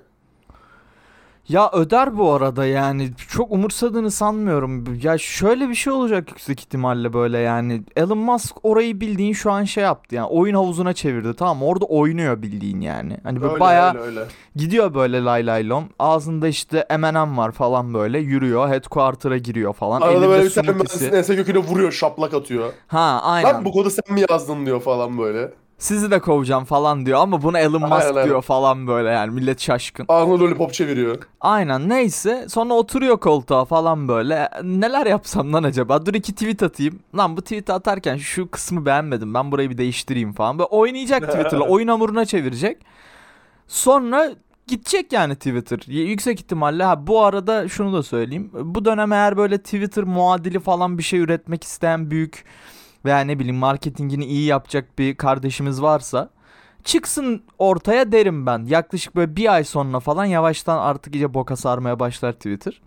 Ya 1.48 1.70
öder 1.72 2.18
bu 2.18 2.32
arada 2.32 2.66
yani 2.66 3.10
çok 3.28 3.52
umursadığını 3.52 4.10
sanmıyorum. 4.10 5.00
Ya 5.02 5.18
şöyle 5.18 5.68
bir 5.68 5.74
şey 5.74 5.92
olacak 5.92 6.28
yüksek 6.28 6.60
ihtimalle 6.60 7.12
böyle 7.12 7.38
yani. 7.38 7.82
Elon 7.96 8.18
Musk 8.18 8.56
orayı 8.62 9.00
bildiğin 9.00 9.32
şu 9.32 9.52
an 9.52 9.64
şey 9.64 9.84
yaptı 9.84 10.14
yani 10.14 10.26
oyun 10.26 10.54
havuzuna 10.54 10.92
çevirdi 10.92 11.34
tamam? 11.34 11.62
Orada 11.62 11.84
oynuyor 11.84 12.42
bildiğin 12.42 12.80
yani. 12.80 13.16
Hani 13.24 13.40
böyle 13.40 13.52
Öyle, 13.52 13.60
bayağı 13.60 13.90
öyle, 13.90 14.00
öyle. 14.00 14.20
gidiyor 14.56 14.94
böyle 14.94 15.24
lay 15.24 15.46
lay 15.46 15.68
lom. 15.68 15.84
Ağzında 15.98 16.48
işte 16.48 16.86
M&M 16.90 17.36
var 17.36 17.52
falan 17.52 17.94
böyle 17.94 18.18
yürüyor 18.18 18.68
headquarter'a 18.68 19.36
giriyor 19.36 19.72
falan. 19.72 20.00
Arada 20.00 20.12
Elinde 20.12 20.28
böyle 20.28 20.44
bir 20.44 20.50
tane 20.50 20.70
mühendisin 20.70 21.12
ense 21.12 21.36
köküne 21.36 21.58
vuruyor, 21.58 21.92
şaplak 21.92 22.34
atıyor. 22.34 22.72
Ha 22.86 23.20
aynen. 23.22 23.54
Lan 23.54 23.64
bu 23.64 23.72
kodu 23.72 23.90
sen 23.90 24.14
mi 24.14 24.24
yazdın 24.30 24.66
diyor 24.66 24.80
falan 24.80 25.18
böyle. 25.18 25.52
Sizi 25.82 26.10
de 26.10 26.20
kovacağım 26.20 26.64
falan 26.64 27.06
diyor 27.06 27.18
ama 27.20 27.42
bunu 27.42 27.58
Elon 27.58 27.80
Musk 27.82 27.92
Aynen, 27.92 28.24
diyor 28.24 28.42
falan 28.42 28.86
böyle 28.86 29.08
yani 29.08 29.30
millet 29.30 29.60
şaşkın. 29.60 30.06
Ağzına 30.08 30.40
lollipop 30.40 30.72
çeviriyor. 30.74 31.18
Aynen 31.40 31.88
neyse. 31.88 32.46
Sonra 32.48 32.74
oturuyor 32.74 33.16
koltuğa 33.20 33.64
falan 33.64 34.08
böyle. 34.08 34.48
Neler 34.62 35.06
yapsam 35.06 35.52
lan 35.52 35.62
acaba? 35.62 36.06
Dur 36.06 36.14
iki 36.14 36.32
tweet 36.32 36.62
atayım. 36.62 37.00
Lan 37.16 37.36
bu 37.36 37.42
tweet 37.42 37.70
atarken 37.70 38.16
şu 38.16 38.50
kısmı 38.50 38.86
beğenmedim. 38.86 39.34
Ben 39.34 39.52
burayı 39.52 39.70
bir 39.70 39.78
değiştireyim 39.78 40.32
falan. 40.32 40.58
Böyle 40.58 40.68
oynayacak 40.68 41.22
Twitter'la. 41.22 41.64
Oyun 41.68 41.88
hamuruna 41.88 42.24
çevirecek. 42.24 42.78
Sonra 43.68 44.30
gidecek 44.66 45.12
yani 45.12 45.34
Twitter. 45.34 45.80
Yüksek 45.86 46.40
ihtimalle. 46.40 46.84
Ha 46.84 47.06
bu 47.06 47.24
arada 47.24 47.68
şunu 47.68 47.92
da 47.92 48.02
söyleyeyim. 48.02 48.50
Bu 48.54 48.84
dönem 48.84 49.12
eğer 49.12 49.36
böyle 49.36 49.58
Twitter 49.58 50.04
muadili 50.04 50.60
falan 50.60 50.98
bir 50.98 51.02
şey 51.02 51.20
üretmek 51.20 51.64
isteyen 51.64 52.10
büyük 52.10 52.44
veya 53.04 53.20
ne 53.20 53.38
bileyim 53.38 53.56
marketingini 53.56 54.24
iyi 54.24 54.44
yapacak 54.46 54.98
bir 54.98 55.16
kardeşimiz 55.16 55.82
varsa 55.82 56.28
çıksın 56.84 57.42
ortaya 57.58 58.12
derim 58.12 58.46
ben. 58.46 58.64
Yaklaşık 58.68 59.16
böyle 59.16 59.36
bir 59.36 59.52
ay 59.54 59.64
sonra 59.64 60.00
falan 60.00 60.24
yavaştan 60.24 60.78
artık 60.78 61.14
iyice 61.14 61.34
boka 61.34 61.56
sarmaya 61.56 61.98
başlar 62.00 62.32
Twitter. 62.32 62.80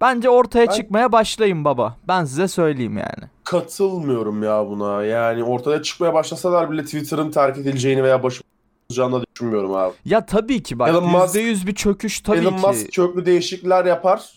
Bence 0.00 0.28
ortaya 0.30 0.66
Ben- 0.66 0.72
çıkmaya 0.72 1.12
başlayın 1.12 1.64
baba. 1.64 1.96
Ben 2.08 2.24
size 2.24 2.48
söyleyeyim 2.48 2.98
yani. 2.98 3.30
Katılmıyorum 3.44 4.42
ya 4.42 4.66
buna. 4.68 5.04
Yani 5.04 5.44
ortaya 5.44 5.82
çıkmaya 5.82 6.14
başlasalar 6.14 6.70
bile 6.70 6.84
Twitter'ın 6.84 7.30
terk 7.30 7.58
edileceğini 7.58 8.02
veya 8.02 8.22
başlayacağını 8.22 9.20
da 9.20 9.24
düşünmüyorum 9.34 9.74
abi. 9.74 9.92
Ya 10.04 10.26
tabii 10.26 10.62
ki 10.62 10.78
bak 10.78 10.88
Elon 10.88 11.04
Musk- 11.04 11.38
%100 11.38 11.66
bir 11.66 11.74
çöküş 11.74 12.20
tabii 12.20 12.38
Elon 12.38 12.56
ki. 12.56 12.66
Musk 12.66 12.92
köklü 12.92 13.26
değişiklikler 13.26 13.84
yapar. 13.84 14.30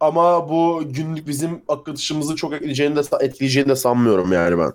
Ama 0.00 0.48
bu 0.48 0.82
günlük 0.86 1.26
bizim 1.28 1.62
akışımızı 1.68 2.36
çok 2.36 2.52
etkileyeceğini 2.52 2.96
de, 2.96 3.00
etkileyeceğini 3.20 3.68
de 3.68 3.76
sanmıyorum 3.76 4.32
yani 4.32 4.58
ben. 4.58 4.72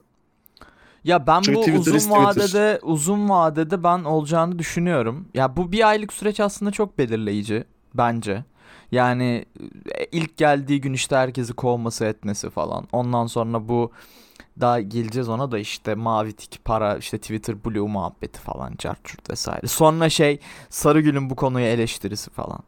Ya 1.03 1.27
ben 1.27 1.41
Çünkü 1.41 1.57
bu 1.57 1.61
Twitter 1.61 1.81
uzun 1.81 1.99
Twitter. 1.99 2.23
vadede 2.23 2.79
uzun 2.81 3.29
vadede 3.29 3.83
ben 3.83 4.03
olacağını 4.03 4.59
düşünüyorum. 4.59 5.27
Ya 5.33 5.57
bu 5.57 5.71
bir 5.71 5.89
aylık 5.89 6.13
süreç 6.13 6.39
aslında 6.39 6.71
çok 6.71 6.97
belirleyici 6.97 7.63
bence. 7.93 8.43
Yani 8.91 9.45
e, 9.95 10.05
ilk 10.11 10.37
geldiği 10.37 10.81
gün 10.81 10.93
işte 10.93 11.15
herkesi 11.15 11.53
kovması 11.53 12.05
etmesi 12.05 12.49
falan. 12.49 12.87
Ondan 12.91 13.27
sonra 13.27 13.67
bu 13.67 13.91
daha 14.61 14.81
geleceğiz 14.81 15.29
ona 15.29 15.51
da 15.51 15.59
işte 15.59 15.95
mavi 15.95 16.33
tik 16.33 16.65
para 16.65 16.97
işte 16.97 17.17
Twitter 17.17 17.65
Blue 17.65 17.89
muhabbeti 17.89 18.39
falan 18.39 18.73
carçurt 18.77 19.29
vesaire. 19.29 19.67
Sonra 19.67 20.09
şey 20.09 20.39
Sarıgül'ün 20.69 21.29
bu 21.29 21.35
konuyu 21.35 21.65
eleştirisi 21.65 22.31
falan. 22.31 22.59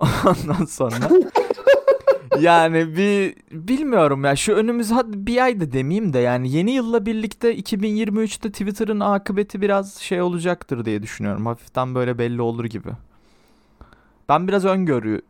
Ondan 0.00 0.64
sonra 0.64 1.08
yani 2.40 2.96
bir 2.96 3.34
bilmiyorum 3.50 4.24
ya 4.24 4.36
şu 4.36 4.52
önümüz 4.52 4.90
hadi 4.90 5.26
bir 5.26 5.42
ay 5.44 5.60
da 5.60 5.72
demeyeyim 5.72 6.12
de 6.12 6.18
yani 6.18 6.50
yeni 6.52 6.70
yılla 6.72 7.06
birlikte 7.06 7.56
2023'te 7.56 8.50
Twitter'ın 8.52 9.00
akıbeti 9.00 9.60
biraz 9.60 9.94
şey 9.94 10.22
olacaktır 10.22 10.84
diye 10.84 11.02
düşünüyorum. 11.02 11.46
Hafiften 11.46 11.94
böyle 11.94 12.18
belli 12.18 12.42
olur 12.42 12.64
gibi. 12.64 12.90
Ben 14.28 14.48
biraz 14.48 14.64
öngörü 14.64 15.22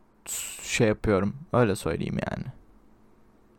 şey 0.63 0.87
yapıyorum. 0.87 1.35
Öyle 1.53 1.75
söyleyeyim 1.75 2.17
yani. 2.31 2.43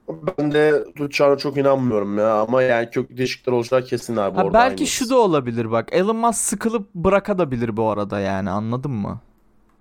Ben 0.09 0.53
de 0.53 0.85
tutacağına 0.85 1.37
çok 1.39 1.57
inanmıyorum 1.57 2.19
ya. 2.19 2.41
Ama 2.41 2.63
yani 2.63 2.91
köklü 2.91 3.17
değişiklikler 3.17 3.53
olacağı 3.53 3.85
kesin 3.85 4.17
abi 4.17 4.37
Ha 4.37 4.43
orada. 4.43 4.55
belki 4.55 4.73
aynıyız. 4.73 4.91
şu 4.91 5.11
da 5.11 5.17
olabilir 5.19 5.71
bak. 5.71 5.89
Elon 5.93 6.17
Musk 6.17 6.39
sıkılıp 6.41 6.95
bırakabilir 6.95 7.77
bu 7.77 7.91
arada 7.91 8.21
yani 8.21 8.51
anladın 8.51 8.91
mı? 8.93 9.21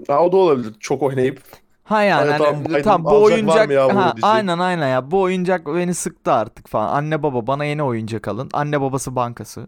Ha, 0.07 0.23
o 0.23 0.31
da 0.31 0.37
olabilir. 0.37 0.73
Çok 0.79 1.03
oynayıp. 1.03 1.41
Ha 1.83 2.03
yani 2.03 2.31
hani, 2.31 2.37
tamam, 2.37 2.65
Biden 2.65 2.81
tamam 2.81 3.03
bu 3.03 3.09
alacak 3.09 3.47
var 3.47 3.67
oyuncak 3.67 3.95
ha, 3.95 4.13
aynen 4.21 4.59
aynen 4.59 4.87
ya 4.87 5.11
bu 5.11 5.21
oyuncak 5.21 5.67
beni 5.67 5.93
sıktı 5.93 6.31
artık 6.31 6.67
falan. 6.67 6.95
Anne 6.95 7.23
baba 7.23 7.47
bana 7.47 7.65
yeni 7.65 7.83
oyuncak 7.83 8.27
alın. 8.27 8.49
Anne 8.53 8.81
babası 8.81 9.15
bankası. 9.15 9.67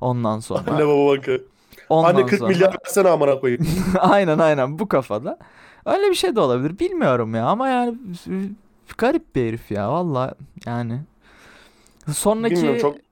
Ondan 0.00 0.40
sonra. 0.40 0.70
Anne 0.70 0.86
baba 0.86 1.06
bakı. 1.16 1.44
ondan 1.88 2.14
Anne 2.14 2.26
40 2.26 2.38
sonra- 2.38 2.50
milyar 2.50 2.76
versene 2.86 3.08
amına 3.08 3.40
koyayım. 3.40 3.66
aynen 3.98 4.38
aynen 4.38 4.78
bu 4.78 4.88
kafada. 4.88 5.38
Öyle 5.86 6.10
bir 6.10 6.14
şey 6.14 6.36
de 6.36 6.40
olabilir. 6.40 6.78
Bilmiyorum 6.78 7.34
ya 7.34 7.46
ama 7.46 7.68
yani 7.68 7.94
garip 8.98 9.34
bir 9.34 9.48
herif 9.48 9.70
ya 9.70 9.92
valla 9.92 10.34
yani. 10.66 11.00
Sonraki 12.12 12.54
Bilmiyorum 12.54 12.80
çok 12.80 13.07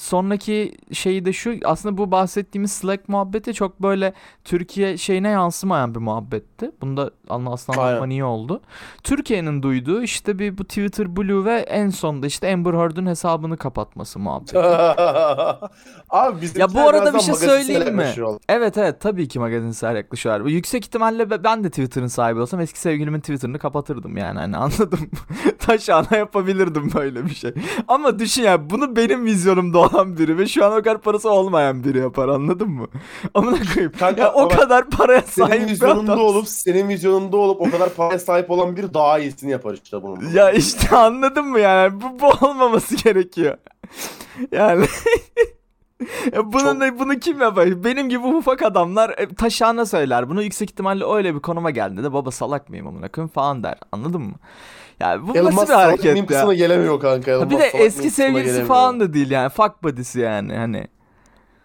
sonraki 0.00 0.74
şeyi 0.92 1.24
de 1.24 1.32
şu 1.32 1.54
aslında 1.64 1.98
bu 1.98 2.10
bahsettiğimiz 2.10 2.72
Slack 2.72 3.08
muhabbeti 3.08 3.54
çok 3.54 3.82
böyle 3.82 4.12
Türkiye 4.44 4.96
şeyine 4.96 5.28
yansımayan 5.28 5.94
bir 5.94 6.00
muhabbetti. 6.00 6.70
Bunda 6.80 7.10
anlatman 7.28 8.10
iyi 8.10 8.24
oldu. 8.24 8.60
Türkiye'nin 9.02 9.62
duyduğu 9.62 10.02
işte 10.02 10.38
bir 10.38 10.58
bu 10.58 10.64
Twitter 10.64 11.16
Blue 11.16 11.44
ve 11.44 11.54
en 11.58 11.90
sonunda 11.90 12.26
işte 12.26 12.52
Amber 12.52 12.74
Heard'ın 12.74 13.06
hesabını 13.06 13.56
kapatması 13.56 14.18
muhabbeti. 14.18 14.58
Abi 16.10 16.40
bizim 16.40 16.60
Ya 16.60 16.74
bu 16.74 16.80
arada 16.80 17.14
bir 17.14 17.20
şey 17.20 17.34
söyleyeyim 17.34 17.96
mi? 17.96 18.02
Evet 18.48 18.78
evet 18.78 19.00
tabii 19.00 19.28
ki 19.28 19.38
magazinsel 19.38 19.96
yaklaşıyor. 19.96 20.44
Bu 20.44 20.50
Yüksek 20.50 20.84
ihtimalle 20.84 21.30
be- 21.30 21.44
ben 21.44 21.64
de 21.64 21.70
Twitter'ın 21.70 22.06
sahibi 22.06 22.40
olsam 22.40 22.60
eski 22.60 22.80
sevgilimin 22.80 23.20
Twitter'ını 23.20 23.58
kapatırdım 23.58 24.16
yani 24.16 24.38
hani 24.38 24.56
anladım. 24.56 25.10
Taşağına 25.58 26.16
yapabilirdim 26.16 26.90
böyle 26.94 27.24
bir 27.24 27.34
şey. 27.34 27.52
Ama 27.88 28.18
düşün 28.18 28.42
ya 28.42 28.70
bunu 28.70 28.96
benim 28.96 29.24
vizyonumda 29.24 29.77
olan 29.78 30.18
biri 30.18 30.38
ve 30.38 30.46
şu 30.46 30.64
an 30.66 30.72
o 30.72 30.76
kadar 30.76 30.98
parası 31.00 31.30
olmayan 31.30 31.84
biri 31.84 31.98
yapar 31.98 32.28
anladın 32.28 32.70
mı? 32.70 32.86
Amına 33.34 33.58
koyayım. 33.74 33.92
Kanka, 33.98 34.22
ya 34.22 34.32
o 34.32 34.48
kadar 34.48 34.90
paraya 34.90 35.22
Senin 35.22 35.46
sahip 35.48 35.62
bir 35.62 35.68
vizyonunda 35.72 36.12
adam. 36.12 36.24
olup 36.24 36.48
senin 36.48 36.88
vizyonunda 36.88 37.36
olup 37.36 37.60
o 37.60 37.70
kadar 37.70 37.94
paraya 37.94 38.18
sahip 38.18 38.50
olan 38.50 38.76
biri 38.76 38.94
daha 38.94 39.18
iyisini 39.18 39.50
yapar 39.50 39.78
işte 39.84 40.02
bunun. 40.02 40.30
Ya 40.32 40.50
işte 40.50 40.96
anladın 40.96 41.44
mı 41.46 41.60
yani? 41.60 42.00
Bu, 42.00 42.20
bu 42.20 42.46
olmaması 42.46 42.96
gerekiyor. 42.96 43.56
Yani 44.52 44.86
Ya 46.32 46.52
bunun 46.52 46.80
da- 46.80 46.98
bunu 46.98 47.18
kim 47.18 47.40
yapar? 47.40 47.84
Benim 47.84 48.08
gibi 48.08 48.26
ufak 48.26 48.62
adamlar 48.62 49.10
e, 49.18 49.28
taşağına 49.34 49.86
söyler. 49.86 50.28
Bunu 50.30 50.42
yüksek 50.42 50.70
ihtimalle 50.70 51.04
öyle 51.14 51.34
bir 51.34 51.40
konuma 51.40 51.70
geldi 51.70 52.02
de 52.04 52.12
baba 52.12 52.30
salak 52.30 52.68
mıyım 52.68 52.86
amına 52.86 53.08
koyayım 53.08 53.30
falan 53.32 53.62
der. 53.62 53.78
Anladın 53.92 54.20
mı? 54.22 54.34
Ya 55.00 55.26
bu 55.26 55.36
Elon 55.36 55.46
nasıl 55.46 55.68
bir 55.68 55.72
hareket 55.72 56.30
ya? 56.30 56.52
gelemiyor 56.52 57.00
kanka. 57.00 57.30
Elon 57.30 57.50
bir 57.50 57.58
de 57.58 57.64
eski 57.64 58.10
sevgilisi 58.10 58.44
gelemiyor. 58.44 58.66
falan 58.66 59.00
da 59.00 59.14
değil 59.14 59.30
yani. 59.30 59.48
Fuck 59.48 59.82
buddy'si 59.82 60.20
yani 60.20 60.54
hani. 60.54 60.86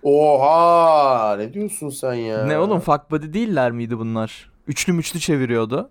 Oha 0.04 1.36
ne 1.38 1.54
diyorsun 1.54 1.90
sen 1.90 2.13
ya? 2.13 2.46
Ne 2.46 2.60
oğlum 2.60 2.80
fuck 2.80 3.12
buddy 3.12 3.34
değiller 3.34 3.72
miydi 3.72 4.00
bunlar? 4.00 4.52
Üçlü 4.68 4.94
müçlü 4.94 5.20
çeviriyordu. 5.20 5.90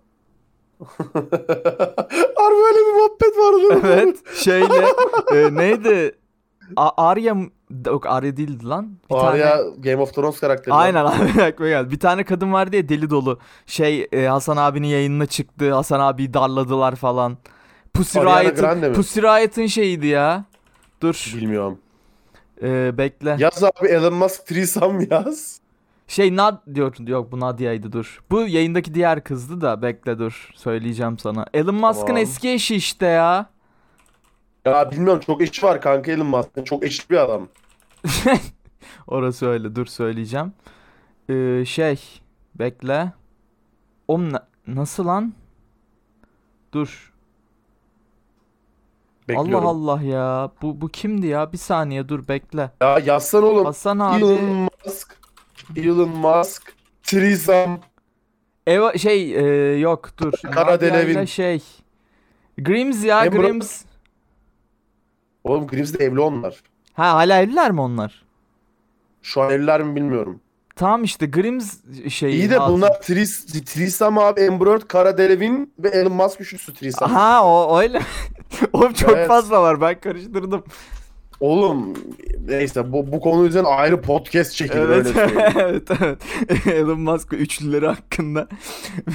Harbi 2.37 2.63
öyle 2.67 2.79
bir 2.79 2.95
muhabbet 2.95 3.37
vardı. 3.39 3.81
Evet. 3.87 4.37
Şeyle 4.37 4.87
e, 5.35 5.55
neydi? 5.55 6.19
A- 6.77 7.07
Arya 7.09 7.37
yok 7.87 8.07
Arya 8.07 8.37
değildi 8.37 8.67
lan. 8.67 8.89
Bir 9.11 9.15
tane 9.15 9.29
Arya 9.29 9.59
Game 9.79 10.03
of 10.03 10.15
Thrones 10.15 10.41
karakteri. 10.41 10.75
Aynen 10.75 11.05
abi 11.05 11.43
aklıma 11.43 11.69
geldi. 11.69 11.91
Bir 11.91 11.99
tane 12.01 12.25
kadın 12.25 12.53
vardı 12.53 12.77
ya 12.77 12.89
deli 12.89 13.11
dolu. 13.11 13.39
Şey 13.67 14.09
e, 14.13 14.27
Hasan 14.27 14.57
abinin 14.57 14.89
yayınına 14.89 15.27
çıktı. 15.27 15.75
Hasan 15.75 16.01
abiyi 16.01 16.35
darladılar 16.35 16.97
falan. 16.97 17.39
Pussy 17.95 18.19
Riot'ın? 18.19 18.93
Pussy 18.95 19.21
Riot'ın 19.21 19.67
şeyiydi 19.67 20.07
ya. 20.07 20.45
Dur. 21.01 21.33
Bilmiyorum. 21.37 21.79
e, 22.63 22.99
bekle. 22.99 23.37
Yaz 23.39 23.65
abi 23.65 23.87
Elon 23.89 24.15
Musk 24.15 24.47
threesome 24.47 25.07
yaz. 25.11 25.61
Şey 26.09 26.37
Nad 26.37 26.75
diyor. 26.75 26.95
Yok 27.07 27.33
bu 27.33 27.41
Nadia'ydı 27.41 27.93
dur. 27.93 28.21
Bu 28.31 28.41
yayındaki 28.41 28.95
diğer 28.95 29.25
kızdı 29.25 29.61
da 29.61 29.83
bekle 29.83 30.19
dur. 30.19 30.51
Söyleyeceğim 30.55 31.19
sana. 31.19 31.47
Elon 31.55 31.75
Musk'ın 31.75 32.07
Tamam. 32.07 32.23
eski 32.23 32.51
eşi 32.51 32.75
işte 32.77 33.07
ya. 33.07 33.47
Ya 34.67 34.91
bilmiyorum 34.91 35.21
çok 35.27 35.43
eşi 35.43 35.63
var 35.67 35.81
kanka 35.81 36.13
Elon 36.13 36.27
Musk'ın. 36.27 36.65
Çok 36.65 36.85
eşit 36.85 37.11
bir 37.11 37.17
adam. 37.17 37.49
Orası 39.07 39.47
öyle. 39.47 39.75
Dur 39.77 39.87
söyleyeceğim. 39.87 40.53
Ee, 41.29 41.65
şey 41.67 42.01
bekle. 42.55 43.13
Oğlum 44.09 44.33
na- 44.33 44.47
nasıl 44.67 45.07
lan? 45.07 45.33
Dur. 46.73 47.13
Bekliyorum. 49.29 49.67
Allah 49.67 49.93
Allah 49.93 50.03
ya. 50.03 50.51
Bu 50.63 50.81
bu 50.81 50.89
kimdi 50.89 51.27
ya? 51.27 51.53
Bir 51.53 51.59
saniye 51.59 52.09
dur 52.09 52.29
bekle. 52.29 52.71
Ya 52.83 52.99
yazsan 52.99 53.43
oğlum. 53.43 53.65
Hasan 53.65 53.99
abi. 53.99 54.19
Elon 54.25 54.69
Musk. 54.87 55.17
Elon 55.77 56.09
Musk. 56.09 56.75
Threesome. 57.03 57.81
Eva 58.67 58.99
şey 58.99 59.35
e, 59.35 59.77
yok 59.79 60.11
dur. 60.19 60.33
Kara 60.43 60.73
Nadia 60.73 60.89
ile 60.89 60.95
Delevin. 60.95 61.25
şey. 61.25 61.63
Grims 62.59 63.05
ya 63.05 63.27
Emre- 63.27 63.31
Grims. 63.37 63.85
Oğlum 65.45 65.67
Grims'le 65.67 66.01
evli 66.01 66.21
onlar. 66.21 66.63
Ha 66.95 67.13
hala 67.15 67.41
evliler 67.43 67.71
mi 67.71 67.81
onlar? 67.81 68.23
Şu 69.23 69.43
an 69.43 69.51
evliler 69.51 69.83
mi 69.83 69.97
bilmiyorum. 69.97 70.41
Tamam 70.77 71.05
işte 71.05 71.27
Grims 71.27 71.77
şey. 72.09 72.31
İyi 72.39 72.51
de 72.51 72.57
hatun. 72.59 72.75
bunlar 72.77 73.01
tris, 73.03 73.47
Threesome 73.65 74.21
abi 74.21 74.49
Amber 74.49 74.81
Kara 74.81 75.19
Delevingne 75.19 75.67
ve 75.79 75.89
Elon 75.89 76.13
Musk 76.13 76.41
üçlüsü 76.41 76.75
Threesome. 76.75 77.13
Ha 77.13 77.47
o 77.47 77.79
öyle. 77.79 78.01
Oğlum 78.73 78.93
çok 78.93 79.11
Evet. 79.17 79.29
fazla 79.29 79.63
var 79.63 79.81
ben 79.81 80.01
karıştırdım. 80.01 80.65
Oğlum 81.43 81.95
neyse 82.49 82.93
bu, 82.93 83.13
bu 83.13 83.21
konu 83.21 83.47
üzerine 83.47 83.69
ayrı 83.69 84.01
podcast 84.03 84.53
çekilir 84.53 84.81
öyle 84.81 84.95
Evet, 84.95 85.07
söyleyeyim. 85.07 85.53
evet, 85.59 85.89
evet. 86.01 86.67
Elon 86.67 87.01
Musk 87.01 87.33
üçlüleri 87.33 87.87
hakkında 87.87 88.49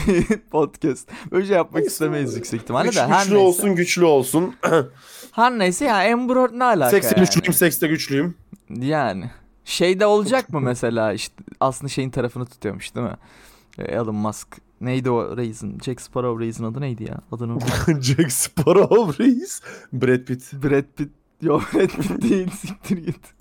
bir 0.07 0.25
podcast. 0.51 1.09
Böyle 1.31 1.45
şey 1.45 1.55
yapmak 1.55 1.75
Neyse. 1.81 1.87
istemeyiz 1.91 2.35
yüksek 2.35 2.61
ihtimalle 2.61 2.87
Güç- 2.87 2.97
de. 2.97 3.01
Her 3.07 3.19
güçlü 3.23 3.33
neyse. 3.35 3.45
olsun 3.47 3.75
güçlü 3.75 4.05
olsun. 4.05 4.55
Her 5.31 5.57
neyse 5.59 5.85
ya 5.85 6.13
Amber 6.13 6.35
Heard 6.35 6.51
ne 6.53 6.63
alaka 6.63 6.89
Sekste 6.89 7.15
yani? 7.17 7.25
güçlüyüm 7.25 7.53
sekste 7.53 7.87
güçlüyüm. 7.87 8.35
Yani. 8.69 9.31
Şeyde 9.65 10.05
olacak 10.05 10.49
mı 10.53 10.61
mesela 10.61 11.13
işte 11.13 11.35
aslında 11.59 11.89
şeyin 11.89 12.09
tarafını 12.09 12.45
tutuyormuş 12.45 12.95
değil 12.95 13.07
mi? 13.07 13.15
Ee, 13.77 13.83
Elon 13.83 14.15
Musk. 14.15 14.47
Neydi 14.81 15.09
o 15.09 15.37
Reis'in? 15.37 15.79
Jack 15.85 16.01
Sparrow 16.01 16.45
Reis'in 16.45 16.63
adı 16.63 16.81
neydi 16.81 17.03
ya? 17.03 17.17
Adını. 17.31 17.59
Jack 18.01 18.31
Sparrow 18.31 19.23
reis. 19.23 19.61
Brad 19.93 20.19
Pitt. 20.25 20.53
Brad 20.53 20.83
Pitt. 20.97 21.09
Brad 21.43 21.87
Pitt 21.87 22.21
değil 22.21 22.49
siktir 22.51 22.97
git. 22.97 23.37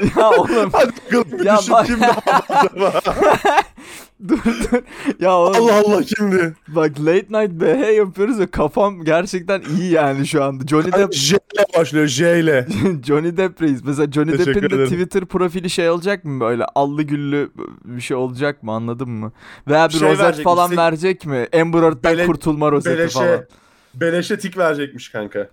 ya 0.16 0.30
oğlum 0.30 0.70
Hadi 0.72 0.92
bir 1.12 1.44
Ya 1.44 1.58
düşün 1.58 1.72
bak- 1.72 1.86
kimdi 1.86 2.06
acaba? 2.48 3.00
dur 4.28 4.38
dur. 4.44 4.82
Ya 5.20 5.36
oğlum 5.36 5.56
Allah 5.56 5.74
Allah 5.86 6.02
kimdi? 6.02 6.54
bak 6.68 7.00
late 7.00 7.26
night 7.30 7.50
BH 7.52 7.96
yapıyoruz 7.96 8.38
ve 8.38 8.46
kafam 8.46 9.04
gerçekten 9.04 9.62
iyi 9.78 9.92
yani 9.92 10.26
şu 10.26 10.44
anda. 10.44 10.66
Johnny 10.66 10.92
Depp 10.92 11.12
J 11.14 11.36
ile 11.54 11.64
başlıyor 11.78 12.06
J 12.06 12.40
ile. 12.40 12.66
Johnny 13.06 13.36
Depp 13.36 13.62
reis. 13.62 13.80
Mesela 13.84 14.12
Johnny 14.12 14.30
Teşekkür 14.30 14.54
Depp'in 14.54 14.70
de 14.70 14.74
ederim. 14.74 14.90
Twitter 14.90 15.24
profili 15.24 15.70
şey 15.70 15.90
olacak 15.90 16.24
mı 16.24 16.40
böyle 16.40 16.64
allı 16.64 17.02
güllü 17.02 17.50
bir 17.84 18.00
şey 18.00 18.16
olacak 18.16 18.62
mı 18.62 18.72
anladın 18.72 19.10
mı? 19.10 19.32
Veya 19.68 19.88
bir 19.88 19.94
Şey 19.94 20.08
rozet 20.08 20.24
verecek, 20.24 20.44
falan 20.44 20.64
istek- 20.70 20.78
verecek 20.78 21.26
mi? 21.26 21.48
Amber 21.60 21.82
Heard'den 21.82 22.26
kurtulma 22.26 22.72
rozeti 22.72 23.08
falan. 23.08 23.28
Beleşe, 23.28 23.46
beleşe 23.94 24.38
tik 24.38 24.58
verecekmiş 24.58 25.08
kanka. 25.08 25.48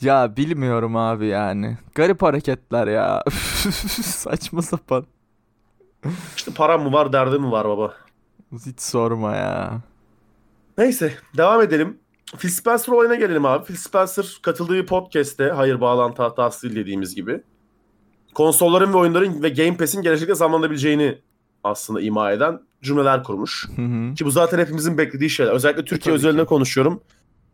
Ya 0.00 0.36
bilmiyorum 0.36 0.96
abi 0.96 1.26
yani. 1.26 1.78
Garip 1.94 2.22
hareketler 2.22 2.86
ya. 2.86 3.24
Saçma 4.02 4.62
sapan. 4.62 5.06
İşte 6.36 6.50
param 6.54 6.82
mı 6.82 6.92
var 6.92 7.12
derdim 7.12 7.42
mi 7.42 7.50
var 7.50 7.68
baba. 7.68 7.94
Hiç 8.66 8.80
sorma 8.80 9.36
ya. 9.36 9.80
Neyse 10.78 11.14
devam 11.36 11.62
edelim. 11.62 11.98
Phil 12.38 12.48
Spencer 12.48 12.92
olayına 12.92 13.14
gelelim 13.14 13.44
abi. 13.46 13.64
Phil 13.64 13.76
Spencer 13.76 14.38
katıldığı 14.42 14.86
podcast'te 14.86 15.44
hayır 15.44 15.80
bağlantı 15.80 16.22
hatası 16.22 16.62
değil 16.62 16.76
dediğimiz 16.76 17.14
gibi 17.14 17.42
konsolların 18.34 18.92
ve 18.92 18.96
oyunların 18.96 19.42
ve 19.42 19.48
Game 19.48 19.76
Pass'in 19.76 20.02
gelecekte 20.02 20.34
zamlanabileceğini 20.34 21.18
aslında 21.64 22.00
ima 22.00 22.32
eden 22.32 22.60
cümleler 22.82 23.24
kurmuş. 23.24 23.68
Hı 23.76 23.82
hı. 23.82 24.14
Ki 24.14 24.24
bu 24.24 24.30
zaten 24.30 24.58
hepimizin 24.58 24.98
beklediği 24.98 25.30
şeyler. 25.30 25.52
Özellikle 25.52 25.84
Türkiye 25.84 26.12
Tabii 26.12 26.14
özelinde 26.14 26.44
konuşuyorum. 26.44 27.00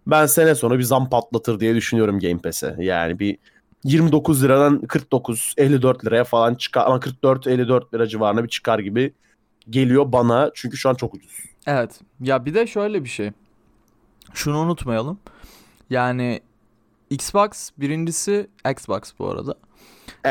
Ben 0.07 0.27
sene 0.27 0.55
sonu 0.55 0.79
bir 0.79 0.83
zam 0.83 1.11
patlatır 1.11 1.61
diye 1.61 1.75
düşünüyorum 1.75 2.19
Game 2.19 2.38
Pass'e. 2.38 2.77
Yani 2.79 3.19
bir 3.19 3.38
29 3.85 4.45
liradan 4.45 4.81
49 4.81 5.55
54 5.57 6.05
liraya 6.05 6.25
falan 6.25 6.55
çıkar 6.55 6.87
ama 6.87 7.01
44 7.01 7.47
54 7.47 7.95
lira 7.95 8.07
civarına 8.07 8.45
bir 8.45 8.49
çıkar 8.49 8.79
gibi 8.79 9.15
geliyor 9.71 10.12
bana 10.12 10.51
çünkü 10.55 10.77
şu 10.77 10.88
an 10.91 10.95
çok 10.95 11.15
ucuz. 11.15 11.38
Evet. 11.67 12.01
Ya 12.21 12.45
bir 12.45 12.55
de 12.55 12.67
şöyle 12.67 13.05
bir 13.05 13.09
şey. 13.09 13.31
Şunu 14.35 14.59
unutmayalım. 14.59 15.19
Yani 15.91 16.41
Xbox 17.11 17.71
birincisi 17.79 18.47
Xbox 18.71 19.01
bu 19.19 19.29
arada. 19.29 19.55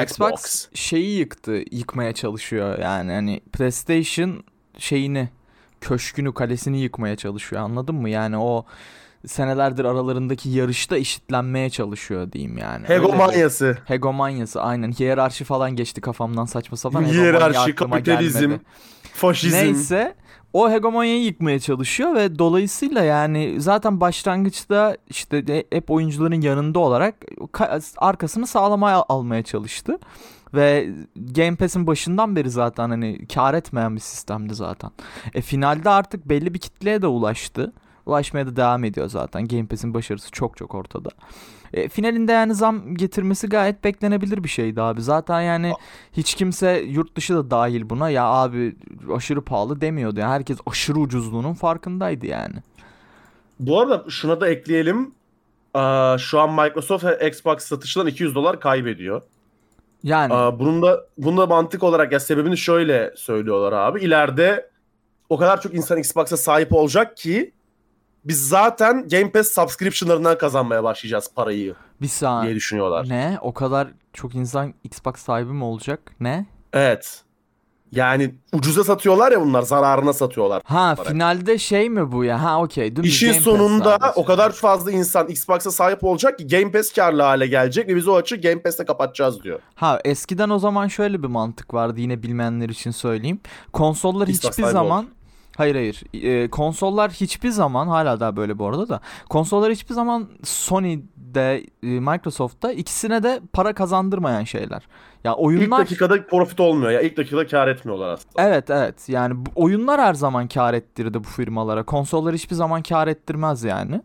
Xbox 0.03 0.67
şeyi 0.73 1.17
yıktı, 1.19 1.63
yıkmaya 1.71 2.13
çalışıyor 2.13 2.79
yani 2.79 3.11
hani 3.11 3.41
PlayStation 3.53 4.43
şeyini, 4.77 5.29
köşkünü, 5.81 6.33
kalesini 6.33 6.81
yıkmaya 6.81 7.15
çalışıyor. 7.15 7.61
Anladın 7.61 7.95
mı? 7.95 8.09
Yani 8.09 8.37
o 8.37 8.65
senelerdir 9.27 9.85
aralarındaki 9.85 10.49
yarışta 10.49 10.97
eşitlenmeye 10.97 11.69
çalışıyor 11.69 12.31
diyeyim 12.31 12.57
yani. 12.57 12.85
Öyle 12.89 13.03
bir- 13.03 13.07
Hegemonyası. 13.09 13.77
Hegemonyası 13.85 14.61
aynen. 14.61 14.91
Hiyerarşi 14.91 15.43
falan 15.43 15.71
geçti 15.75 16.01
kafamdan 16.01 16.45
saçma 16.45 16.77
sapan. 16.77 17.03
Hiyerarşi, 17.03 17.75
kapitalizm, 17.75 18.39
gelmedi. 18.39 18.61
Faşizm. 19.13 19.55
Neyse 19.57 20.15
o 20.53 20.71
hegemonyayı 20.71 21.23
yıkmaya 21.23 21.59
çalışıyor 21.59 22.15
ve 22.15 22.39
dolayısıyla 22.39 23.03
yani 23.03 23.55
zaten 23.61 24.01
başlangıçta 24.01 24.97
işte 25.09 25.65
hep 25.71 25.91
oyuncuların 25.91 26.41
yanında 26.41 26.79
olarak 26.79 27.15
ka- 27.53 27.93
arkasını 27.97 28.47
sağlamaya 28.47 29.03
almaya 29.09 29.43
çalıştı. 29.43 29.99
Ve 30.53 30.89
Game 31.15 31.55
Pass'in 31.55 31.87
başından 31.87 32.35
beri 32.35 32.49
zaten 32.49 32.89
hani 32.89 33.27
kar 33.27 33.53
etmeyen 33.53 33.95
bir 33.95 34.01
sistemdi 34.01 34.55
zaten. 34.55 34.91
E 35.33 35.41
finalde 35.41 35.89
artık 35.89 36.29
belli 36.29 36.53
bir 36.53 36.59
kitleye 36.59 37.01
de 37.01 37.07
ulaştı. 37.07 37.73
Ulaşmaya 38.05 38.47
da 38.47 38.55
devam 38.55 38.83
ediyor 38.83 39.07
zaten. 39.09 39.47
Game 39.47 39.65
Pass'in 39.65 39.93
başarısı 39.93 40.31
çok 40.31 40.57
çok 40.57 40.75
ortada. 40.75 41.09
E, 41.73 41.89
finalinde 41.89 42.31
yani 42.31 42.55
zam 42.55 42.95
getirmesi 42.95 43.47
gayet 43.49 43.83
beklenebilir 43.83 44.43
bir 44.43 44.49
şeydi 44.49 44.81
abi. 44.81 45.01
Zaten 45.01 45.41
yani 45.41 45.73
hiç 46.13 46.35
kimse 46.35 46.71
yurt 46.71 47.15
dışı 47.15 47.35
da 47.35 47.51
dahil 47.51 47.89
buna 47.89 48.09
ya 48.09 48.25
abi 48.25 48.75
aşırı 49.15 49.41
pahalı 49.41 49.81
demiyordu. 49.81 50.19
Yani 50.19 50.31
herkes 50.31 50.57
aşırı 50.65 50.99
ucuzluğunun 50.99 51.53
farkındaydı 51.53 52.25
yani. 52.25 52.55
Bu 53.59 53.79
arada 53.81 54.03
şuna 54.09 54.41
da 54.41 54.49
ekleyelim. 54.49 55.11
Aa, 55.73 56.17
şu 56.17 56.39
an 56.39 56.53
Microsoft 56.53 57.05
Xbox 57.27 57.63
satışından 57.63 58.07
200 58.07 58.35
dolar 58.35 58.59
kaybediyor. 58.59 59.21
Yani 60.03 60.33
Aa, 60.33 60.59
bunun 60.59 60.81
da 60.81 61.05
bunun 61.17 61.37
da 61.37 61.45
mantık 61.45 61.83
olarak 61.83 62.11
ya 62.11 62.19
sebebini 62.19 62.57
şöyle 62.57 63.13
söylüyorlar 63.15 63.73
abi. 63.73 64.01
İleride 64.01 64.69
o 65.29 65.37
kadar 65.37 65.61
çok 65.61 65.73
insan 65.73 65.97
Xbox'a 65.97 66.37
sahip 66.37 66.73
olacak 66.73 67.17
ki 67.17 67.51
biz 68.25 68.49
zaten 68.49 69.07
Game 69.07 69.31
Pass 69.31 69.47
subscription'larından 69.51 70.37
kazanmaya 70.37 70.83
başlayacağız 70.83 71.31
parayı 71.35 71.75
bir 72.01 72.07
saniye. 72.07 72.45
diye 72.45 72.55
düşünüyorlar. 72.55 73.09
Ne? 73.09 73.37
O 73.41 73.53
kadar 73.53 73.87
çok 74.13 74.35
insan 74.35 74.73
Xbox 74.83 75.15
sahibi 75.15 75.51
mi 75.51 75.63
olacak? 75.63 76.11
Ne? 76.19 76.45
Evet. 76.73 77.23
Yani 77.91 78.35
ucuza 78.53 78.83
satıyorlar 78.83 79.31
ya 79.31 79.41
bunlar 79.41 79.61
zararına 79.61 80.13
satıyorlar. 80.13 80.61
Ha 80.65 80.93
Olarak. 80.97 81.07
finalde 81.07 81.57
şey 81.57 81.89
mi 81.89 82.11
bu 82.11 82.23
ya? 82.23 82.43
Ha 82.43 82.61
okey. 82.63 82.93
İşin 83.03 83.27
Game 83.27 83.39
sonunda 83.39 84.13
o 84.15 84.25
kadar 84.25 84.51
fazla 84.51 84.91
insan 84.91 85.27
Xbox'a 85.27 85.71
sahip 85.71 86.03
olacak 86.03 86.37
ki 86.37 86.47
Game 86.47 86.71
Pass 86.71 86.93
karlı 86.93 87.21
hale 87.21 87.47
gelecek 87.47 87.87
ve 87.87 87.95
biz 87.95 88.07
o 88.07 88.15
açığı 88.15 88.41
Game 88.41 88.61
Pass'te 88.61 88.85
kapatacağız 88.85 89.43
diyor. 89.43 89.59
Ha 89.75 89.99
eskiden 90.05 90.49
o 90.49 90.59
zaman 90.59 90.87
şöyle 90.87 91.23
bir 91.23 91.27
mantık 91.27 91.73
vardı 91.73 91.99
yine 91.99 92.23
bilmeyenler 92.23 92.69
için 92.69 92.91
söyleyeyim. 92.91 93.39
Konsollar 93.73 94.27
Xbox 94.27 94.51
hiçbir 94.51 94.63
zaman 94.63 95.07
Hayır 95.57 95.75
hayır. 95.75 96.03
Ee, 96.13 96.49
konsollar 96.49 97.11
hiçbir 97.11 97.49
zaman 97.49 97.87
hala 97.87 98.19
daha 98.19 98.35
böyle 98.35 98.59
bu 98.59 98.67
arada 98.67 98.89
da. 98.89 99.01
Konsollar 99.29 99.71
hiçbir 99.71 99.93
zaman 99.93 100.27
Sony'de, 100.43 101.63
e, 101.83 101.87
Microsoft'ta 101.87 102.71
ikisine 102.71 103.23
de 103.23 103.41
para 103.53 103.73
kazandırmayan 103.73 104.43
şeyler. 104.43 104.87
Ya 105.23 105.31
İlk 105.31 105.39
oyunlar 105.39 105.79
dakikada 105.79 106.25
profit 106.27 106.59
olmuyor 106.59 106.91
ya. 106.91 107.01
ilk 107.01 107.17
dakikada 107.17 107.47
kar 107.47 107.67
etmiyorlar 107.67 108.07
aslında. 108.09 108.47
Evet 108.47 108.69
evet. 108.69 109.09
Yani 109.09 109.35
oyunlar 109.55 110.01
her 110.01 110.13
zaman 110.13 110.47
kar 110.47 110.73
ettirdi 110.73 111.19
bu 111.23 111.27
firmalara. 111.27 111.83
Konsollar 111.83 112.33
hiçbir 112.35 112.55
zaman 112.55 112.81
kar 112.83 113.07
ettirmez 113.07 113.63
yani. 113.63 114.01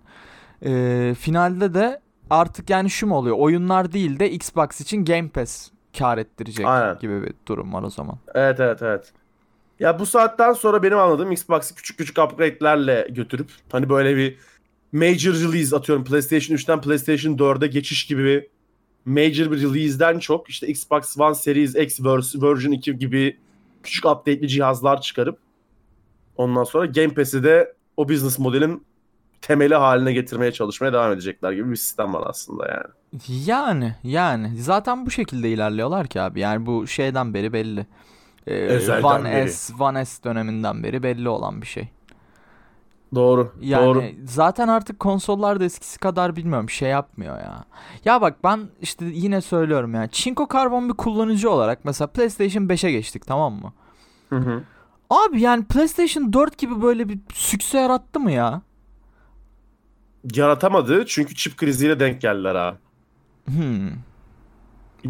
Ee, 0.65 1.15
finalde 1.19 1.75
de 1.75 2.01
artık 2.31 2.71
yani 2.71 2.91
şu 2.91 3.07
mu 3.07 3.17
oluyor? 3.17 3.37
Oyunlar 3.39 3.93
değil 3.93 4.19
de 4.19 4.31
Xbox 4.31 4.81
için 4.81 5.05
Game 5.05 5.29
Pass 5.29 5.71
kar 5.99 6.19
ettirecek 6.19 6.67
Aynen. 6.67 6.99
gibi 6.99 7.23
bir 7.23 7.35
durum 7.49 7.73
var 7.73 7.83
o 7.83 7.91
zaman. 7.91 8.19
Evet 8.35 8.61
evet 8.61 8.83
evet. 8.83 9.13
Ya 9.81 9.99
bu 9.99 10.07
saatten 10.07 10.53
sonra 10.53 10.83
benim 10.83 10.99
anladığım 10.99 11.33
Xbox'ı 11.33 11.75
küçük 11.75 11.99
küçük 11.99 12.19
upgrade'lerle 12.19 13.09
götürüp 13.11 13.51
hani 13.73 13.89
böyle 13.89 14.17
bir 14.17 14.37
major 14.93 15.35
release 15.35 15.77
atıyorum 15.77 16.05
PlayStation 16.05 16.57
3'ten 16.57 16.81
PlayStation 16.81 17.37
4'e 17.37 17.67
geçiş 17.67 18.07
gibi 18.07 18.25
bir 18.25 18.47
major 19.05 19.53
bir 19.53 19.63
release'den 19.63 20.19
çok 20.19 20.51
işte 20.51 20.67
Xbox 20.67 21.19
One 21.19 21.35
Series 21.35 21.75
X 21.75 22.01
vers- 22.01 22.43
version 22.43 22.73
2 22.73 22.99
gibi 22.99 23.37
küçük 23.83 24.05
update'li 24.07 24.49
cihazlar 24.49 25.01
çıkarıp 25.01 25.39
ondan 26.37 26.65
sonra 26.65 26.87
Game 26.87 27.15
Pass'i 27.15 27.45
de 27.45 27.75
o 27.97 28.09
business 28.09 28.39
modelin 28.39 28.87
temeli 29.41 29.75
haline 29.75 30.13
getirmeye 30.13 30.53
çalışmaya 30.53 30.93
devam 30.93 31.13
edecekler 31.13 31.53
gibi 31.53 31.71
bir 31.71 31.77
sistem 31.77 32.15
var 32.15 32.23
aslında 32.27 32.69
yani. 32.69 33.21
Yani 33.47 33.95
yani 34.05 34.57
zaten 34.59 35.07
bu 35.07 35.11
şekilde 35.11 35.51
ilerliyorlar 35.51 36.07
ki 36.07 36.21
abi. 36.21 36.41
Yani 36.41 36.67
bu 36.67 36.87
şeyden 36.87 37.35
beri 37.35 37.53
belli. 37.53 37.87
Ee, 38.47 38.55
Ezelden 38.55 39.03
One 39.03 39.25
beri. 39.31 39.51
S, 39.51 39.75
One 39.81 40.05
S 40.05 40.25
döneminden 40.25 40.83
beri 40.83 41.03
belli 41.03 41.29
olan 41.29 41.63
bir 41.63 41.67
şey. 41.67 41.89
Doğru. 43.15 43.53
Yani 43.61 43.85
Doğru. 43.87 44.03
zaten 44.25 44.69
artık 44.69 45.01
konsollar 45.01 45.61
da 45.61 45.65
eskisi 45.65 45.99
kadar 45.99 46.37
bilmiyorum 46.37 46.71
şey 46.71 46.89
yapmıyor 46.91 47.39
ya. 47.39 47.65
Ya 48.05 48.21
bak 48.21 48.37
ben 48.45 48.61
işte 48.81 49.05
yine 49.05 49.41
söylüyorum 49.41 49.95
ya. 49.95 50.07
Çinko 50.07 50.47
karbon 50.49 50.89
bir 50.89 50.95
kullanıcı 50.95 51.51
olarak 51.51 51.85
mesela 51.85 52.09
PlayStation 52.09 52.63
5'e 52.65 52.91
geçtik 52.93 53.27
tamam 53.27 53.53
mı? 53.55 53.73
Hı 54.29 54.37
hı. 54.37 54.63
Abi 55.11 55.41
yani 55.41 55.65
PlayStation 55.65 56.33
4 56.33 56.59
gibi 56.59 56.83
böyle 56.83 57.09
bir 57.09 57.19
sükse 57.35 57.79
yarattı 57.79 58.21
mı 58.21 58.31
ya? 58.33 58.63
Yaratamadı 60.35 61.07
çünkü 61.07 61.35
çip 61.35 61.57
kriziyle 61.57 62.01
denk 62.01 62.21
geldiler 62.21 62.55
abi. 62.55 62.77
Hmm. 63.47 63.91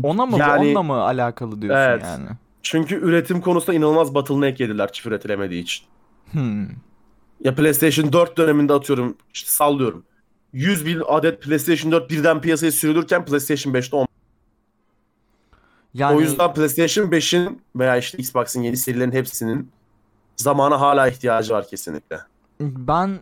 Ona 0.03 0.27
mı 0.27 0.39
Yani- 0.39 0.67
onunla 0.67 0.83
mı 0.83 1.03
alakalı 1.03 1.63
diyorsun 1.63 1.81
Evet. 1.83 2.03
yani? 2.05 2.29
Çünkü 2.71 2.95
üretim 2.95 3.41
konusunda 3.41 3.75
inanılmaz 3.77 4.15
bottleneck 4.15 4.61
yediler 4.61 4.93
çip 4.93 5.07
üretilemediği 5.07 5.63
için. 5.63 5.87
Hmm. 6.33 6.67
Ya 7.41 7.55
PlayStation 7.55 8.13
4 8.13 8.39
döneminde 8.39 8.73
atıyorum 8.73 9.17
işte 9.35 9.51
sallıyorum. 9.51 10.05
100 10.53 10.87
bin 10.87 11.03
adet 11.07 11.43
PlayStation 11.43 11.93
4 11.93 12.11
birden 12.11 12.41
piyasaya 12.41 12.73
sürülürken 12.73 13.25
PlayStation 13.25 13.75
5'te 13.75 13.97
10. 13.97 14.07
Yani 15.95 16.17
O 16.17 16.21
yüzden 16.21 16.55
PlayStation 16.55 17.07
5'in 17.07 17.63
veya 17.77 17.97
işte 17.97 18.19
Xbox'ın 18.19 18.63
yeni 18.63 18.77
serilerin 18.77 19.13
hepsinin 19.13 19.71
zamana 20.37 20.81
hala 20.81 21.09
ihtiyacı 21.09 21.55
var 21.55 21.69
kesinlikle. 21.69 22.21
ben 22.61 23.19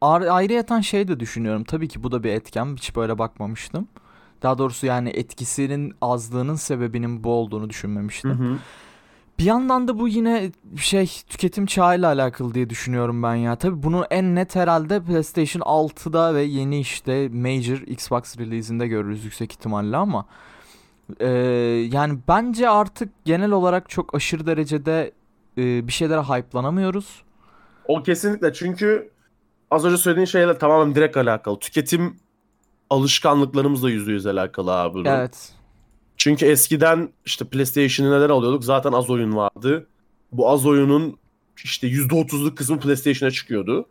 ar- 0.00 0.22
ayrıyeten 0.22 0.80
şey 0.80 1.08
de 1.08 1.20
düşünüyorum. 1.20 1.64
Tabii 1.64 1.88
ki 1.88 2.02
bu 2.02 2.12
da 2.12 2.22
bir 2.22 2.30
etken. 2.30 2.76
Hiç 2.76 2.96
böyle 2.96 3.18
bakmamıştım. 3.18 3.88
Daha 4.44 4.58
doğrusu 4.58 4.86
yani 4.86 5.08
etkisinin 5.08 5.94
azlığının 6.00 6.54
sebebinin 6.54 7.24
bu 7.24 7.30
olduğunu 7.32 7.70
düşünmemiştim. 7.70 8.60
Bir 9.38 9.44
yandan 9.44 9.88
da 9.88 9.98
bu 9.98 10.08
yine 10.08 10.50
şey 10.76 11.06
tüketim 11.28 11.66
çağıyla 11.66 12.08
alakalı 12.08 12.54
diye 12.54 12.70
düşünüyorum 12.70 13.22
ben 13.22 13.34
ya. 13.34 13.56
Tabii 13.56 13.82
bunu 13.82 14.04
en 14.10 14.34
net 14.34 14.56
herhalde 14.56 15.02
PlayStation 15.02 15.62
6'da 15.62 16.34
ve 16.34 16.42
yeni 16.42 16.80
işte 16.80 17.28
Major 17.28 17.78
Xbox 17.86 18.38
release'inde 18.38 18.88
görürüz 18.88 19.24
yüksek 19.24 19.52
ihtimalle 19.52 19.96
ama 19.96 20.26
eee, 21.20 21.28
yani 21.92 22.18
bence 22.28 22.68
artık 22.68 23.24
genel 23.24 23.50
olarak 23.50 23.88
çok 23.90 24.14
aşırı 24.14 24.46
derecede 24.46 25.12
eee, 25.56 25.64
bir 25.86 25.92
şeylere 25.92 26.20
hype'lanamıyoruz. 26.20 27.22
O 27.88 28.02
kesinlikle 28.02 28.52
çünkü 28.52 29.10
az 29.70 29.84
önce 29.84 29.96
söylediğin 29.96 30.26
şeyle 30.26 30.58
tamamen 30.58 30.94
direkt 30.94 31.16
alakalı. 31.16 31.58
Tüketim 31.58 32.16
alışkanlıklarımızla 32.90 33.90
yüzde 33.90 34.12
yüz 34.12 34.26
alakalı 34.26 34.74
abi. 34.74 34.94
bunun. 34.94 35.04
Evet. 35.04 35.52
Çünkü 36.16 36.46
eskiden 36.46 37.08
işte 37.26 37.44
PlayStation'ı 37.44 38.18
neden 38.18 38.28
alıyorduk? 38.28 38.64
Zaten 38.64 38.92
az 38.92 39.10
oyun 39.10 39.36
vardı. 39.36 39.86
Bu 40.32 40.48
az 40.50 40.66
oyunun 40.66 41.18
işte 41.64 41.88
%30'luk 41.88 42.54
kısmı 42.54 42.80
PlayStation'a 42.80 43.30
çıkıyordu. 43.30 43.86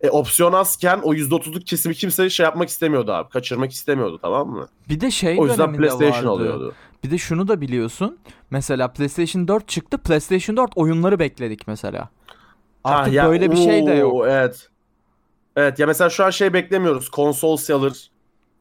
E 0.00 0.10
opsiyon 0.10 0.52
azken 0.52 1.00
o 1.02 1.14
%30'luk 1.14 1.64
kesimi 1.64 1.94
kimse 1.94 2.30
şey 2.30 2.44
yapmak 2.44 2.68
istemiyordu 2.68 3.12
abi. 3.12 3.28
Kaçırmak 3.28 3.72
istemiyordu 3.72 4.18
tamam 4.22 4.48
mı? 4.48 4.68
Bir 4.88 5.00
de 5.00 5.10
şey 5.10 5.36
O 5.40 5.46
yüzden 5.46 5.76
PlayStation 5.76 6.12
vardı. 6.14 6.28
alıyordu. 6.28 6.74
Bir 7.04 7.10
de 7.10 7.18
şunu 7.18 7.48
da 7.48 7.60
biliyorsun. 7.60 8.18
Mesela 8.50 8.88
PlayStation 8.92 9.48
4 9.48 9.68
çıktı. 9.68 9.98
PlayStation 9.98 10.56
4 10.56 10.70
oyunları 10.76 11.18
bekledik 11.18 11.66
mesela. 11.66 12.08
Artık 12.84 13.12
Ha, 13.12 13.16
ya, 13.16 13.28
böyle 13.28 13.50
bir 13.50 13.56
şey 13.56 13.86
de 13.86 13.92
yok. 13.92 14.24
Evet. 14.28 14.68
Evet 15.56 15.78
ya 15.78 15.86
mesela 15.86 16.10
şu 16.10 16.24
an 16.24 16.30
şey 16.30 16.52
beklemiyoruz. 16.52 17.08
Konsol 17.08 17.56
seller 17.56 18.10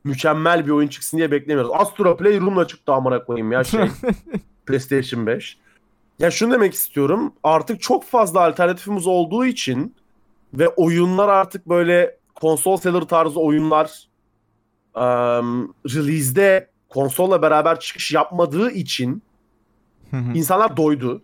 mükemmel 0.03 0.65
bir 0.65 0.71
oyun 0.71 0.87
çıksın 0.87 1.17
diye 1.17 1.31
beklemiyoruz. 1.31 1.71
Astro 1.73 2.17
Playroom'la 2.17 2.67
çıktı 2.67 2.93
amına 2.93 3.23
koyayım 3.23 3.51
ya 3.51 3.63
şey. 3.63 3.81
PlayStation 4.65 5.27
5. 5.27 5.57
Ya 6.19 6.31
şunu 6.31 6.53
demek 6.53 6.73
istiyorum. 6.73 7.33
Artık 7.43 7.81
çok 7.81 8.03
fazla 8.03 8.41
alternatifimiz 8.41 9.07
olduğu 9.07 9.45
için 9.45 9.95
ve 10.53 10.67
oyunlar 10.67 11.29
artık 11.29 11.69
böyle 11.69 12.17
konsol 12.35 12.77
seller 12.77 13.01
tarzı 13.01 13.39
oyunlar 13.39 14.07
um, 14.95 15.73
release'de 15.95 16.69
konsolla 16.89 17.41
beraber 17.41 17.79
çıkış 17.79 18.11
yapmadığı 18.11 18.71
için 18.71 19.23
insanlar 20.33 20.77
doydu. 20.77 21.21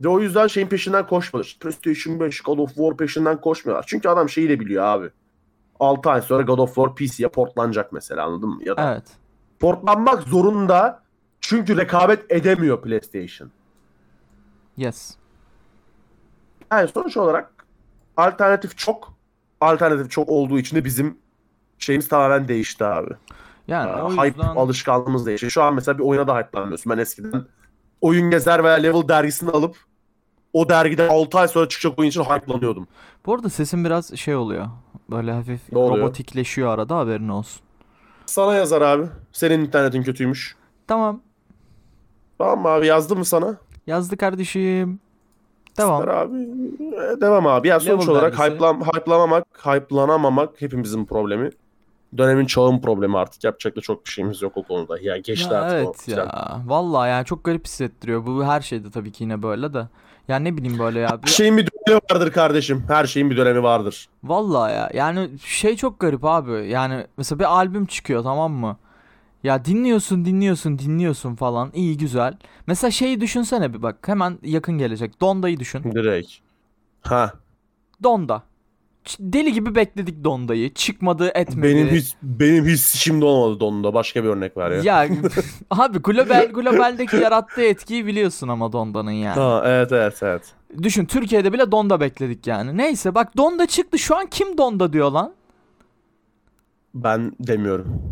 Ve 0.00 0.08
o 0.08 0.20
yüzden 0.20 0.46
şeyin 0.46 0.66
peşinden 0.66 1.06
koşmadı. 1.06 1.46
PlayStation 1.60 2.20
5, 2.20 2.40
God 2.40 2.58
of 2.58 2.74
War 2.74 2.96
peşinden 2.96 3.40
koşmuyorlar. 3.40 3.84
Çünkü 3.88 4.08
adam 4.08 4.28
şeyi 4.28 4.48
de 4.48 4.60
biliyor 4.60 4.84
abi. 4.84 5.10
6 5.80 6.10
ay 6.10 6.22
sonra 6.22 6.42
God 6.42 6.58
of 6.58 6.74
War 6.74 6.94
PC'ye 6.94 7.28
portlanacak 7.28 7.92
mesela 7.92 8.24
anladın 8.24 8.48
mı? 8.48 8.60
Ya 8.64 8.76
da 8.76 8.92
evet. 8.92 9.04
portlanmak 9.60 10.22
zorunda 10.22 11.02
çünkü 11.40 11.76
rekabet 11.76 12.32
edemiyor 12.32 12.82
PlayStation. 12.82 13.50
Yes. 14.76 15.14
Yani 16.72 16.88
sonuç 16.88 17.16
olarak 17.16 17.66
alternatif 18.16 18.78
çok. 18.78 19.14
Alternatif 19.60 20.10
çok 20.10 20.28
olduğu 20.28 20.58
için 20.58 20.76
de 20.76 20.84
bizim 20.84 21.18
şeyimiz 21.78 22.08
tamamen 22.08 22.48
değişti 22.48 22.84
abi. 22.84 23.14
Yani 23.68 23.90
Aa, 23.90 24.04
o 24.04 24.10
Hype 24.10 24.26
yüzden 24.26 24.56
alışkanlığımız 24.56 25.26
değişti. 25.26 25.50
Şu 25.50 25.62
an 25.62 25.74
mesela 25.74 25.98
bir 25.98 26.02
oyuna 26.02 26.26
da 26.26 26.38
hype'lanmıyorsun. 26.38 26.92
Ben 26.92 26.98
eskiden 26.98 27.44
Oyun 28.00 28.30
Gezer 28.30 28.64
veya 28.64 28.74
Level 28.74 29.08
dergisini 29.08 29.50
alıp 29.50 29.76
o 30.52 30.68
dergiden 30.68 31.08
6 31.08 31.38
ay 31.38 31.48
sonra 31.48 31.68
çıkacak 31.68 31.98
oyun 31.98 32.10
için 32.10 32.24
hype'lanıyordum. 32.24 32.88
bu 33.26 33.34
arada 33.34 33.48
sesin 33.48 33.84
biraz 33.84 34.16
şey 34.16 34.36
oluyor. 34.36 34.66
Böyle 35.10 35.32
hafif 35.32 35.72
Ne 35.72 35.78
oluyor? 35.78 35.98
robotikleşiyor 36.04 36.68
arada 36.68 36.96
haberin 36.96 37.28
olsun. 37.28 37.62
Sana 38.26 38.54
yazar 38.54 38.82
abi. 38.82 39.06
Senin 39.32 39.60
internetin 39.60 40.02
kötüymüş. 40.02 40.56
Tamam. 40.86 41.20
Tamam 42.38 42.66
abi 42.66 42.86
yazdım 42.86 43.18
mı 43.18 43.24
sana? 43.24 43.56
Yazdı 43.86 44.16
kardeşim. 44.16 45.00
Devam. 45.78 46.00
İster 46.00 46.14
abi. 46.14 46.36
E, 47.16 47.20
Devam 47.20 47.46
abi. 47.46 47.68
Yani 47.68 47.80
sonuç 47.82 48.02
Level 48.02 48.12
olarak 48.14 48.32
dergisi. 48.38 48.50
hype'lan, 48.50 48.80
hype'lamamak, 48.80 49.44
hype'lanamamak 49.66 50.60
hepimizin 50.62 51.04
problemi. 51.04 51.50
Dönemin 52.16 52.46
çağın 52.46 52.80
problemi 52.80 53.18
artık. 53.18 53.44
Yapacak 53.44 53.76
da 53.76 53.80
çok 53.80 54.04
bir 54.06 54.10
şeyimiz 54.10 54.42
yok 54.42 54.52
o 54.56 54.62
konuda. 54.62 54.98
Ya 55.00 55.16
geçti 55.16 55.54
Ya 55.54 55.60
artık 55.60 55.72
o. 55.72 55.76
evet 55.78 56.08
ya. 56.08 56.62
Vallahi 56.66 57.08
yani 57.10 57.24
çok 57.24 57.44
garip 57.44 57.64
hissettiriyor. 57.66 58.26
Bu 58.26 58.44
her 58.44 58.60
şeyde 58.60 58.90
tabii 58.90 59.12
ki 59.12 59.24
yine 59.24 59.42
böyle 59.42 59.74
de. 59.74 59.88
Ya 60.28 60.36
ne 60.38 60.56
bileyim 60.56 60.78
böyle 60.78 60.98
ya. 60.98 61.18
Her 61.22 61.28
şeyin 61.28 61.56
bir 61.56 61.66
dönemi 61.86 62.00
vardır 62.10 62.32
kardeşim. 62.32 62.84
Her 62.88 63.04
şeyin 63.06 63.30
bir 63.30 63.36
dönemi 63.36 63.62
vardır. 63.62 64.08
Vallahi 64.24 64.72
ya. 64.72 64.90
Yani 64.94 65.30
şey 65.44 65.76
çok 65.76 66.00
garip 66.00 66.24
abi. 66.24 66.68
Yani 66.68 67.06
mesela 67.16 67.38
bir 67.38 67.44
albüm 67.44 67.86
çıkıyor 67.86 68.22
tamam 68.22 68.52
mı? 68.52 68.76
Ya 69.42 69.64
dinliyorsun, 69.64 70.24
dinliyorsun, 70.24 70.78
dinliyorsun 70.78 71.34
falan. 71.34 71.70
İyi 71.74 71.96
güzel. 71.96 72.34
Mesela 72.66 72.90
şeyi 72.90 73.20
düşünsene 73.20 73.74
bir 73.74 73.82
bak. 73.82 74.08
Hemen 74.08 74.38
yakın 74.42 74.78
gelecek. 74.78 75.20
Donda'yı 75.20 75.60
düşün. 75.60 75.92
Direkt. 75.94 76.32
Ha. 77.02 77.32
Donda. 78.02 78.42
Deli 79.20 79.52
gibi 79.52 79.74
bekledik 79.74 80.24
Donda'yı. 80.24 80.74
Çıkmadı, 80.74 81.30
etmedi. 81.34 81.62
Benim 81.62 81.88
hiç 81.88 82.14
benim 82.22 82.66
hiç 82.66 82.80
şimdi 82.80 83.24
olmadı 83.24 83.60
donunda. 83.60 83.94
Başka 83.94 84.24
bir 84.24 84.28
örnek 84.28 84.56
ver 84.56 84.70
ya. 84.70 84.82
Ya 84.82 85.08
abi 85.70 85.98
global 85.98 86.46
globaldeki 86.46 87.16
yarattığı 87.16 87.62
etkiyi 87.62 88.06
biliyorsun 88.06 88.48
ama 88.48 88.72
Donda'nın 88.72 89.10
yani. 89.10 89.40
Ha 89.40 89.62
evet 89.66 89.92
evet 89.92 90.22
evet. 90.22 90.42
Düşün 90.82 91.04
Türkiye'de 91.04 91.52
bile 91.52 91.72
Donda 91.72 92.00
bekledik 92.00 92.46
yani. 92.46 92.76
Neyse 92.76 93.14
bak 93.14 93.36
Donda 93.36 93.66
çıktı. 93.66 93.98
Şu 93.98 94.16
an 94.16 94.26
kim 94.26 94.58
Donda 94.58 94.92
diyor 94.92 95.10
lan? 95.10 95.34
Ben 96.94 97.32
demiyorum. 97.40 98.02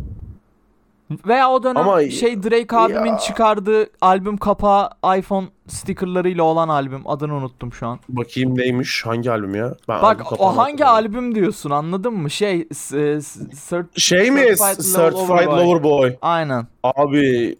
Veya 1.27 1.51
o 1.51 1.62
dönem 1.62 1.77
Ama- 1.88 2.03
şey 2.11 2.42
Drake 2.42 2.77
abimin 2.77 3.11
Ya. 3.12 3.18
çıkardığı 3.18 3.87
albüm 4.01 4.37
kapağı 4.37 4.90
iPhone 5.18 5.46
stickerlarıyla 5.68 6.42
olan 6.42 6.68
albüm. 6.68 7.09
Adını 7.09 7.35
unuttum 7.35 7.72
şu 7.72 7.87
an. 7.87 7.98
Bakayım 8.09 8.59
neymiş? 8.59 9.07
Hangi 9.07 9.31
albüm 9.31 9.55
ya? 9.55 9.75
Ben 9.88 9.94
albüm 9.94 10.03
Bak 10.03 10.18
kapağını 10.18 10.40
o 10.51 10.57
hangi 10.57 10.83
hatırlamıyorum. 10.85 11.16
albüm 11.25 11.35
diyorsun 11.35 11.70
anladın 11.70 12.12
mı? 12.14 12.31
Şey 12.31 12.61
e, 12.61 12.64
cert- 12.64 14.01
Şey 14.01 14.31
mi? 14.31 14.40
Certified 14.40 14.94
Certified 14.96 15.12
Lover 15.12 15.46
Boy. 15.46 15.64
Lover 15.66 15.83
Boy. 15.83 16.16
Aynen. 16.22 16.66
Abi 16.83 17.57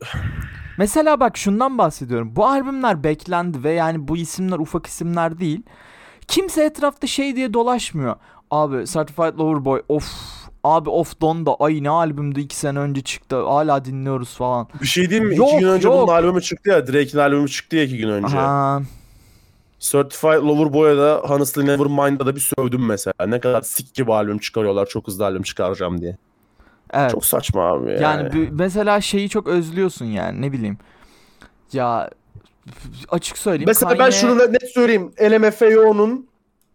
Mesela 0.79 1.21
bak 1.21 1.37
şundan 1.37 1.79
bahsediyorum. 1.79 2.37
Bu 2.37 2.47
albümler 2.47 3.05
beklendi 3.05 3.65
ve 3.65 3.73
yani 3.73 4.09
bu 4.09 4.17
isimler 4.17 4.59
ufak 4.59 4.87
isimler 4.87 5.39
değil. 5.39 5.63
Kimse 6.29 6.65
etrafta 6.65 7.07
şey 7.07 7.37
diye 7.37 7.55
dolaşmıyor. 7.55 8.17
Abi 8.51 8.87
Certified 8.87 9.39
Lover 9.39 9.65
Boy 9.65 9.83
of 9.89 10.05
abi 10.65 10.91
of 10.91 11.21
Donda 11.21 11.55
ay 11.61 11.83
ne 11.83 11.91
albümdü 11.91 12.41
iki 12.41 12.57
sene 12.57 12.79
önce 12.79 13.01
çıktı 13.03 13.43
hala 13.43 13.85
dinliyoruz 13.85 14.35
falan. 14.35 14.69
bir 14.83 14.87
şey 14.87 15.11
diyeyim 15.11 15.29
mi? 15.29 15.37
Yok, 15.37 15.49
iki 15.49 15.59
gün 15.61 15.69
önce 15.69 15.89
yok. 15.89 15.97
bunun 15.97 16.13
albümü 16.13 16.43
çıktı 16.43 16.71
ya. 16.71 16.87
Drake'in 16.87 17.19
albümü 17.19 17.49
çıktı 17.49 17.77
ya 17.77 17.83
iki 17.83 17.97
gün 17.99 18.09
önce. 18.09 18.39
Aha, 18.39 18.83
Certified 19.79 20.43
Lover 20.43 20.73
Boy'a 20.73 20.97
da 20.97 21.23
Honestly 21.27 21.67
Nevermind'a 21.67 22.27
da 22.27 22.37
bir 22.37 22.41
sövdüm 22.41 22.87
mesela. 22.87 23.15
Ne 23.27 23.41
kadar 23.41 23.63
sik 23.63 23.95
gibi 23.95 24.13
albüm 24.13 24.39
çıkarıyorlar. 24.39 24.87
Çok 24.87 25.07
hızlı 25.07 25.25
albüm 25.25 25.43
çıkaracağım 25.43 26.01
diye. 26.01 26.17
evet. 26.93 27.11
Çok 27.11 27.25
saçma 27.25 27.63
abi 27.63 27.91
yani. 27.91 28.03
Yani 28.03 28.49
mesela 28.53 29.01
şeyi 29.01 29.29
çok 29.29 29.47
özlüyorsun 29.47 30.05
yani 30.05 30.41
ne 30.41 30.53
bileyim. 30.53 30.79
Ya 31.73 32.11
açık 33.09 33.39
söyleyeyim. 33.39 33.65
Mesela 33.67 33.91
ben 33.93 33.99
Kanye- 33.99 34.13
şunu 34.13 34.39
net 34.39 34.51
net 34.51 34.71
söyleyeyim. 34.75 35.13
LMFAO'nun 35.23 36.27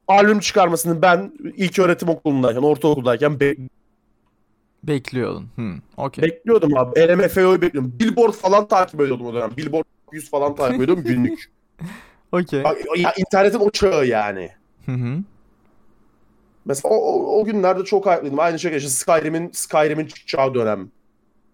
albüm 0.07 0.39
çıkarmasını 0.39 1.01
ben 1.01 1.31
ilk 1.57 1.79
öğretim 1.79 2.09
okulundayken, 2.09 2.61
ortaokuldayken 2.61 3.39
be- 3.39 3.55
bekliyordun. 4.83 5.47
Hmm, 5.55 5.77
okey. 5.97 6.23
bekliyordum 6.23 6.77
abi. 6.77 6.99
LMFAO'yu 6.99 7.61
bekliyordum. 7.61 7.93
Billboard 7.99 8.33
falan 8.33 8.67
takip 8.67 9.01
ediyordum 9.01 9.25
o 9.25 9.33
dönem. 9.33 9.51
Billboard 9.57 9.85
100 10.11 10.29
falan 10.29 10.55
takip 10.55 10.81
ediyordum 10.81 11.03
günlük. 11.07 11.51
Okey. 12.31 12.63
ya, 12.97 13.13
internetin 13.17 13.59
o 13.59 13.69
çağı 13.69 14.05
yani. 14.05 14.49
Hı 14.85 14.91
hı. 14.91 15.17
Mesela 16.65 16.93
o, 16.93 16.97
o, 16.97 17.39
o 17.39 17.45
günlerde 17.45 17.83
çok 17.83 18.05
haklıydım. 18.05 18.39
Aynı 18.39 18.59
şekilde 18.59 18.77
işte 18.77 18.89
Skyrim'in 18.89 19.49
Skyrim'in 19.53 20.05
çıkacağı 20.05 20.53
dönem. 20.53 20.91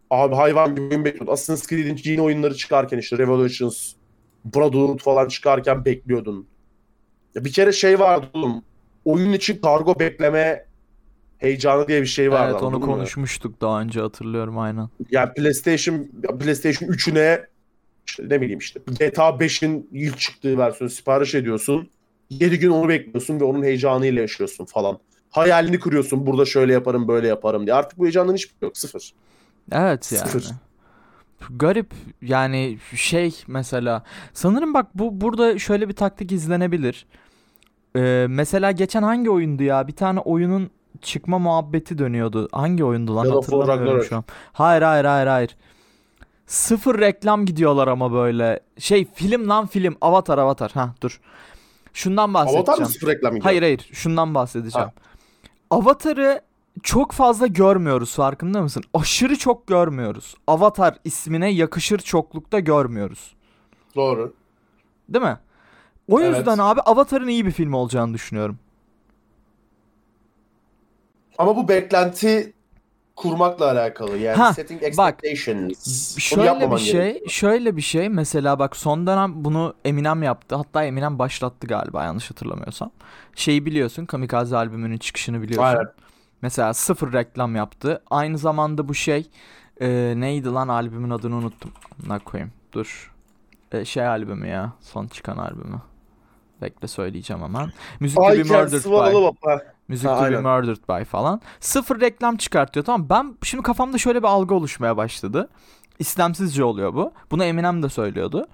Abi 0.10 0.36
hayvan 0.36 0.76
gibi 0.76 0.82
oyun 0.82 1.06
bekliyordum. 1.06 1.34
Assassin's 1.34 1.70
Creed'in 1.70 2.00
yeni 2.04 2.22
oyunları 2.22 2.56
çıkarken 2.56 2.98
işte 2.98 3.18
Revolutions, 3.18 3.94
Brotherhood 4.46 5.00
falan 5.00 5.28
çıkarken 5.28 5.86
bekliyordun. 5.86 6.48
Ya 7.36 7.46
bir 7.46 7.52
kere 7.52 7.72
şey 7.72 8.00
vardı 8.00 8.28
oğlum. 8.34 8.64
Oyun 9.06 9.34
için 9.34 9.62
kargo 9.62 10.00
bekleme 10.00 10.66
heyecanı 11.44 11.88
diye 11.88 12.02
bir 12.02 12.08
şey 12.08 12.32
vardı. 12.32 12.52
Evet 12.52 12.64
onu 12.64 12.82
konuşmuştuk 12.82 13.62
daha 13.62 13.82
önce 13.82 14.02
hatırlıyorum 14.02 14.60
aynen. 14.60 14.90
Yani 15.12 15.34
PlayStation 15.34 16.08
PlayStation 16.40 16.90
3'üne 16.90 17.46
işte 18.08 18.24
ne 18.30 18.42
bileyim 18.42 18.60
işte 18.60 18.80
GTA 19.00 19.30
5'in 19.30 19.90
ilk 19.92 20.20
çıktığı 20.20 20.58
versiyonu 20.58 20.90
sipariş 20.90 21.36
ediyorsun. 21.36 21.90
7 22.30 22.60
gün 22.60 22.70
onu 22.70 22.90
bekliyorsun 22.90 23.40
ve 23.40 23.44
onun 23.44 23.64
heyecanıyla 23.64 24.22
yaşıyorsun 24.22 24.66
falan. 24.66 25.00
Hayalini 25.30 25.80
kuruyorsun. 25.80 26.26
Burada 26.26 26.46
şöyle 26.46 26.74
yaparım, 26.74 27.08
böyle 27.08 27.28
yaparım 27.28 27.66
diye. 27.66 27.76
Artık 27.76 28.00
bu 28.00 28.04
heyecanın 28.04 28.34
hiçbir 28.34 28.56
yok. 28.62 28.78
Sıfır. 28.78 29.14
Evet 29.72 30.12
yani. 30.12 30.28
Sıfır. 30.28 30.52
Garip 31.50 31.94
yani 32.22 32.78
şey 32.96 33.44
mesela 33.48 34.04
sanırım 34.34 34.74
bak 34.74 34.88
bu 34.96 35.22
burada 35.22 35.60
şöyle 35.60 35.90
bir 35.90 35.94
taktik 35.94 36.32
izlenebilir. 36.32 37.06
Ee, 37.96 38.26
mesela 38.30 38.72
geçen 38.72 39.04
hangi 39.04 39.30
oyundu 39.30 39.64
ya? 39.64 39.88
Bir 39.88 39.94
tane 39.94 40.20
oyunun 40.20 40.70
çıkma 41.02 41.40
muhabbeti 41.40 41.98
dönüyordu. 41.98 42.50
Hangi 42.52 42.84
oyundu 42.84 43.16
lan 43.16 43.30
hatırlamıyorum 43.30 44.04
şu 44.04 44.16
an. 44.16 44.24
Hayır 44.54 44.82
hayır 44.82 45.06
hayır 45.06 45.28
hayır. 45.28 45.56
Sıfır 46.48 47.00
reklam 47.00 47.46
gidiyorlar 47.46 47.88
ama 47.88 48.14
böyle. 48.14 48.60
Şey 48.80 49.06
film 49.14 49.50
lan 49.50 49.66
film. 49.68 49.96
Avatar 50.02 50.38
Avatar. 50.38 50.72
Ha 50.72 50.96
dur. 51.02 51.22
Şundan 51.94 52.34
bahsedeceğim. 52.34 52.66
Avatar 52.70 52.84
mı 52.84 52.90
sıfır 52.90 53.08
reklam 53.08 53.32
gidiyor? 53.32 53.44
Hayır 53.44 53.62
hayır 53.62 53.90
şundan 53.94 54.36
bahsedeceğim. 54.36 54.90
Avatar'ı 55.70 56.42
çok 56.84 57.12
fazla 57.12 57.48
görmüyoruz 57.48 58.16
farkında 58.16 58.62
mısın? 58.62 58.84
Aşırı 58.94 59.38
çok 59.38 59.68
görmüyoruz. 59.68 60.36
Avatar 60.48 60.96
ismine 61.04 61.50
yakışır 61.50 62.00
çoklukta 62.00 62.60
görmüyoruz. 62.60 63.36
Doğru. 63.96 64.34
Değil 65.10 65.26
mi? 65.26 65.38
O 66.12 66.22
Evet. 66.22 66.38
yüzden 66.38 66.58
abi 66.58 66.82
Avatar'ın 66.82 67.28
iyi 67.28 67.46
bir 67.46 67.52
film 67.52 67.74
olacağını 67.74 68.14
düşünüyorum. 68.14 68.60
Ama 71.38 71.56
bu 71.56 71.68
beklenti 71.68 72.54
kurmakla 73.16 73.72
alakalı. 73.72 74.18
Yani 74.18 74.38
Ha, 74.38 74.54
setting 74.54 74.82
bak, 74.82 74.88
expectations. 75.24 76.16
Bunu 76.16 76.22
Şöyle 76.22 76.72
bir 76.72 76.78
şey, 76.78 76.94
gerekiyor. 76.94 77.30
şöyle 77.30 77.78
bir 77.78 77.82
şey 77.82 78.10
mesela 78.10 78.60
bak 78.60 78.76
son 78.76 79.08
dönem 79.08 79.32
bunu 79.36 79.74
Eminem 79.86 80.24
yaptı. 80.24 80.56
Hatta 80.56 80.84
Eminem 80.84 81.20
başlattı 81.20 81.68
galiba 81.68 82.04
yanlış 82.04 82.32
hatırlamıyorsam. 82.32 82.92
Şeyi 83.36 83.66
biliyorsun 83.66 84.06
Kamikaze 84.06 84.58
albümünün 84.58 84.98
çıkışını 84.98 85.42
biliyorsun. 85.42 85.68
Aynen. 85.68 85.92
Mesela 86.42 86.74
sıfır 86.74 87.14
reklam 87.14 87.56
yaptı. 87.56 88.02
Aynı 88.10 88.38
zamanda 88.38 88.88
bu 88.88 88.94
şey 88.94 89.30
e, 89.82 90.14
neydi 90.18 90.48
lan 90.50 90.68
albümün 90.68 91.10
adını 91.10 91.36
unuttum. 91.36 91.72
Ne 92.08 92.20
koyayım. 92.20 92.52
Dur. 92.74 93.14
E, 93.72 93.86
şey 93.86 94.08
albümü 94.08 94.48
ya. 94.48 94.74
Son 94.82 95.08
çıkan 95.08 95.38
albümü. 95.38 95.82
Bekle 96.62 96.88
söyleyeceğim 96.88 97.44
hemen. 97.44 97.72
To 98.16 98.34
I 98.34 98.38
murdered 98.38 98.82
swallow 98.82 99.50
by. 99.50 99.73
Up. 99.90 100.10
Ha. 100.10 100.16
Be 100.18 100.24
aynen. 100.24 100.42
murdered 100.42 100.90
by 100.90 101.04
falan. 101.04 101.42
Sıfır 101.60 102.02
reklam 102.02 102.38
çıkartıyor 102.38 102.86
tamam. 102.86 103.08
Ben 103.10 103.36
şimdi 103.44 103.64
kafamda 103.64 103.98
şöyle 103.98 104.20
bir 104.20 104.28
algı 104.28 104.56
oluşmaya 104.56 104.98
başladı. 104.98 105.50
İstemsizce 106.00 106.64
oluyor 106.64 106.94
bu. 106.94 107.12
Bunu 107.32 107.44
Eminem 107.44 107.84
de 107.84 107.90
söylüyordu. 107.90 108.46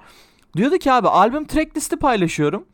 Diyordu 0.58 0.78
ki 0.78 0.92
abi 0.92 1.08
albüm 1.08 1.46
tracklisti 1.46 1.98
paylaşıyorum. 1.98 2.65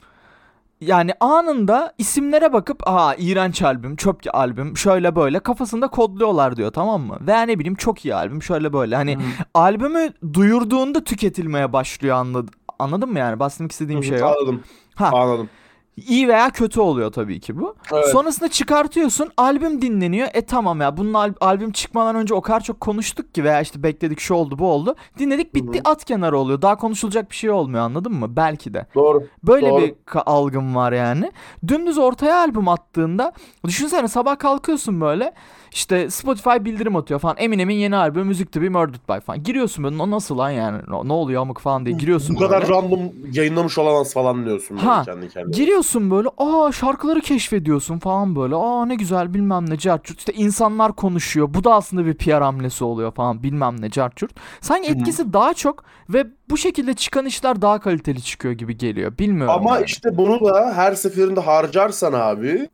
Yani 0.81 1.13
anında 1.19 1.93
isimlere 1.97 2.53
bakıp 2.53 2.87
aa 2.87 3.15
iğrenç 3.17 3.61
albüm, 3.61 3.95
çöp 3.95 4.21
albüm, 4.33 4.77
şöyle 4.77 5.15
böyle 5.15 5.39
kafasında 5.39 5.87
kodluyorlar 5.87 6.57
diyor 6.57 6.71
tamam 6.71 7.01
mı? 7.01 7.17
Veya 7.21 7.41
ne 7.41 7.59
bileyim 7.59 7.75
çok 7.75 8.05
iyi 8.05 8.15
albüm, 8.15 8.43
şöyle 8.43 8.73
böyle. 8.73 8.95
Hani 8.95 9.17
albümü 9.53 10.09
duyurduğunda 10.33 11.03
tüketilmeye 11.03 11.73
başlıyor 11.73 12.15
anladın. 12.15 12.53
Anladın 12.79 13.09
mı 13.09 13.19
yani? 13.19 13.39
Bahsetmek 13.39 13.71
istediğim 13.71 14.03
şey 14.03 14.23
o. 14.23 14.27
Anladım. 14.27 14.63
Ha, 14.95 15.09
Anladım. 15.13 15.49
İyi 15.97 16.27
veya 16.27 16.49
kötü 16.49 16.79
oluyor 16.79 17.11
tabii 17.11 17.39
ki 17.39 17.59
bu. 17.59 17.75
Evet. 17.93 18.07
Sonrasında 18.07 18.49
çıkartıyorsun 18.49 19.29
albüm 19.37 19.81
dinleniyor. 19.81 20.27
E 20.33 20.41
tamam 20.41 20.81
ya 20.81 20.97
bunun 20.97 21.13
al- 21.13 21.33
albüm 21.41 21.71
çıkmadan 21.71 22.15
önce 22.15 22.33
o 22.33 22.41
kadar 22.41 22.59
çok 22.59 22.79
konuştuk 22.81 23.33
ki 23.35 23.43
veya 23.43 23.61
işte 23.61 23.83
bekledik 23.83 24.19
şu 24.19 24.33
oldu 24.33 24.59
bu 24.59 24.67
oldu. 24.67 24.95
Dinledik 25.19 25.55
bitti 25.55 25.81
at 25.85 26.05
kenara 26.05 26.37
oluyor. 26.37 26.61
Daha 26.61 26.75
konuşulacak 26.77 27.31
bir 27.31 27.35
şey 27.35 27.49
olmuyor 27.49 27.83
anladın 27.83 28.13
mı? 28.13 28.35
Belki 28.35 28.73
de. 28.73 28.85
Doğru. 28.95 29.23
Böyle 29.43 29.69
Doğru. 29.69 29.81
bir 29.81 29.93
algım 30.25 30.75
var 30.75 30.91
yani. 30.91 31.31
Dümdüz 31.67 31.97
ortaya 31.97 32.37
albüm 32.39 32.67
attığında 32.67 33.33
düşünsene 33.67 34.07
sabah 34.07 34.39
kalkıyorsun 34.39 35.01
böyle 35.01 35.33
işte 35.71 36.09
Spotify 36.09 36.49
bildirim 36.61 36.95
atıyor 36.95 37.19
falan. 37.19 37.35
Eminem'in 37.37 37.75
yeni 37.75 37.95
albümü 37.95 38.23
Music 38.25 38.45
to 38.45 38.61
be 38.61 38.69
Murdered 38.69 39.09
by 39.09 39.19
falan. 39.25 39.43
Giriyorsun 39.43 39.83
böyle 39.83 40.01
"O 40.01 40.11
nasıl 40.11 40.37
lan 40.37 40.49
yani 40.49 40.81
ne 41.03 41.13
oluyor 41.13 41.41
amık 41.41 41.59
falan 41.59 41.85
diye 41.85 41.95
giriyorsun 41.97 42.35
Bu 42.35 42.39
kadar 42.39 42.61
böyle. 42.61 42.73
random 42.73 42.99
yayınlamış 43.31 43.77
olamaz 43.77 44.13
falan 44.13 44.45
diyorsun. 44.45 44.77
Ha, 44.77 45.03
kendi 45.05 45.29
kendine. 45.29 45.55
Giriyorsun 45.57 46.11
böyle. 46.11 46.29
Aa 46.37 46.71
şarkıları 46.71 47.21
keşfediyorsun 47.21 47.99
falan 47.99 48.35
böyle. 48.35 48.55
Aa 48.55 48.85
ne 48.85 48.95
güzel 48.95 49.33
bilmem 49.33 49.69
ne 49.69 49.77
carçurt. 49.77 50.19
İşte 50.19 50.33
insanlar 50.33 50.93
konuşuyor. 50.95 51.53
Bu 51.53 51.63
da 51.63 51.73
aslında 51.73 52.05
bir 52.05 52.13
PR 52.13 52.41
hamlesi 52.41 52.83
oluyor 52.83 53.11
falan 53.11 53.43
bilmem 53.43 53.81
ne 53.81 53.89
carçurt. 53.89 54.31
Sanki 54.61 54.89
Hı 54.89 54.93
hı. 54.93 54.97
etkisi 54.97 55.33
daha 55.33 55.53
çok 55.53 55.83
ve 56.09 56.27
bu 56.49 56.57
şekilde 56.57 56.93
çıkan 56.93 57.25
işler 57.25 57.61
daha 57.61 57.79
kaliteli 57.79 58.21
çıkıyor 58.21 58.53
gibi 58.53 58.77
geliyor. 58.77 59.17
Bilmiyorum 59.19 59.53
Ama 59.57 59.75
yani. 59.75 59.85
işte 59.85 60.17
bunu 60.17 60.45
da 60.45 60.73
her 60.75 60.93
seferinde 60.93 61.39
harcarsan 61.39 62.13
abi 62.13 62.69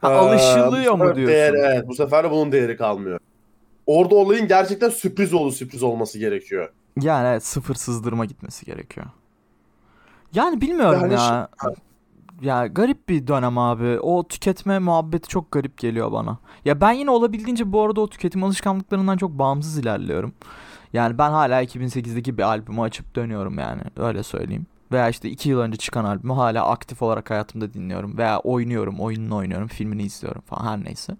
Ha, 0.00 0.08
alışılıyor 0.08 0.94
mu 0.94 1.04
diyorsun? 1.16 1.26
değeri- 1.26 1.58
evet 1.58 1.88
bu 1.88 1.94
sefer 1.94 2.24
de 2.24 2.30
bunun 2.30 2.52
değeri 2.52 2.76
kalmıyor. 2.76 3.20
Orada 3.86 4.14
olayın 4.14 4.48
gerçekten 4.48 4.88
sürpriz 4.88 5.34
oldu 5.34 5.52
sürpriz 5.52 5.82
olması 5.82 6.18
gerekiyor. 6.18 6.72
Yani 7.00 7.28
evet 7.28 7.46
sıfır 7.46 7.74
sızdırma 7.74 8.24
gitmesi 8.24 8.66
gerekiyor. 8.66 9.06
Yani 10.34 10.60
bilmiyorum 10.60 11.00
Yani 11.00 11.12
ya. 11.14 11.48
Ya 12.42 12.66
garip 12.66 13.08
bir 13.08 13.26
dönem 13.26 13.58
abi. 13.58 13.98
O 14.00 14.28
tüketme 14.28 14.78
muhabbeti 14.78 15.28
çok 15.28 15.52
garip 15.52 15.78
geliyor 15.78 16.12
bana. 16.12 16.38
Ya 16.64 16.80
ben 16.80 16.92
yine 16.92 17.10
olabildiğince 17.10 17.72
bu 17.72 17.82
arada 17.82 18.00
o 18.00 18.08
tüketim 18.08 18.44
alışkanlıklarından 18.44 19.16
çok 19.16 19.30
bağımsız 19.30 19.78
ilerliyorum. 19.78 20.32
Yani 20.92 21.18
ben 21.18 21.30
hala 21.30 21.62
2008'deki 21.62 22.38
bir 22.38 22.42
albümü 22.42 22.80
açıp 22.80 23.14
dönüyorum 23.16 23.58
yani 23.58 23.82
öyle 23.96 24.22
söyleyeyim. 24.22 24.66
Veya 24.92 25.08
işte 25.08 25.28
2 25.30 25.48
yıl 25.48 25.58
önce 25.60 25.76
çıkan 25.76 26.04
albümü 26.04 26.32
hala 26.32 26.66
aktif 26.66 27.02
olarak 27.02 27.30
hayatımda 27.30 27.74
dinliyorum. 27.74 28.18
Veya 28.18 28.38
oynuyorum, 28.38 29.00
oyununu 29.00 29.36
oynuyorum, 29.36 29.68
filmini 29.68 30.02
izliyorum 30.02 30.42
falan 30.42 30.64
her 30.66 30.84
neyse. 30.84 31.16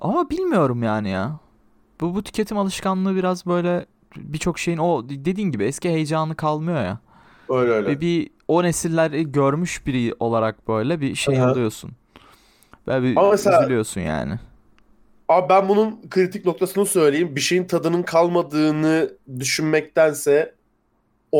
Ama 0.00 0.30
bilmiyorum 0.30 0.82
yani 0.82 1.10
ya. 1.10 1.38
Bu, 2.00 2.14
bu 2.14 2.22
tüketim 2.22 2.58
alışkanlığı 2.58 3.16
biraz 3.16 3.46
böyle 3.46 3.86
birçok 4.16 4.58
şeyin 4.58 4.78
o 4.78 5.08
dediğin 5.08 5.50
gibi 5.50 5.64
eski 5.64 5.90
heyecanı 5.90 6.34
kalmıyor 6.34 6.82
ya. 6.84 6.98
Öyle 7.48 7.72
öyle. 7.72 7.88
Ve 7.88 8.00
bir 8.00 8.30
o 8.48 8.62
nesilleri 8.62 9.32
görmüş 9.32 9.86
biri 9.86 10.14
olarak 10.20 10.68
böyle 10.68 11.00
bir 11.00 11.14
şey 11.14 11.40
Aha. 11.40 11.46
alıyorsun. 11.50 11.90
Ve 12.88 13.02
bir 13.02 13.16
Ama 13.16 13.30
mesela- 13.30 13.60
üzülüyorsun 13.62 14.00
yani. 14.00 14.34
Abi 15.28 15.48
ben 15.48 15.68
bunun 15.68 16.00
kritik 16.10 16.46
noktasını 16.46 16.86
söyleyeyim. 16.86 17.36
Bir 17.36 17.40
şeyin 17.40 17.64
tadının 17.64 18.02
kalmadığını 18.02 19.10
düşünmektense 19.40 20.54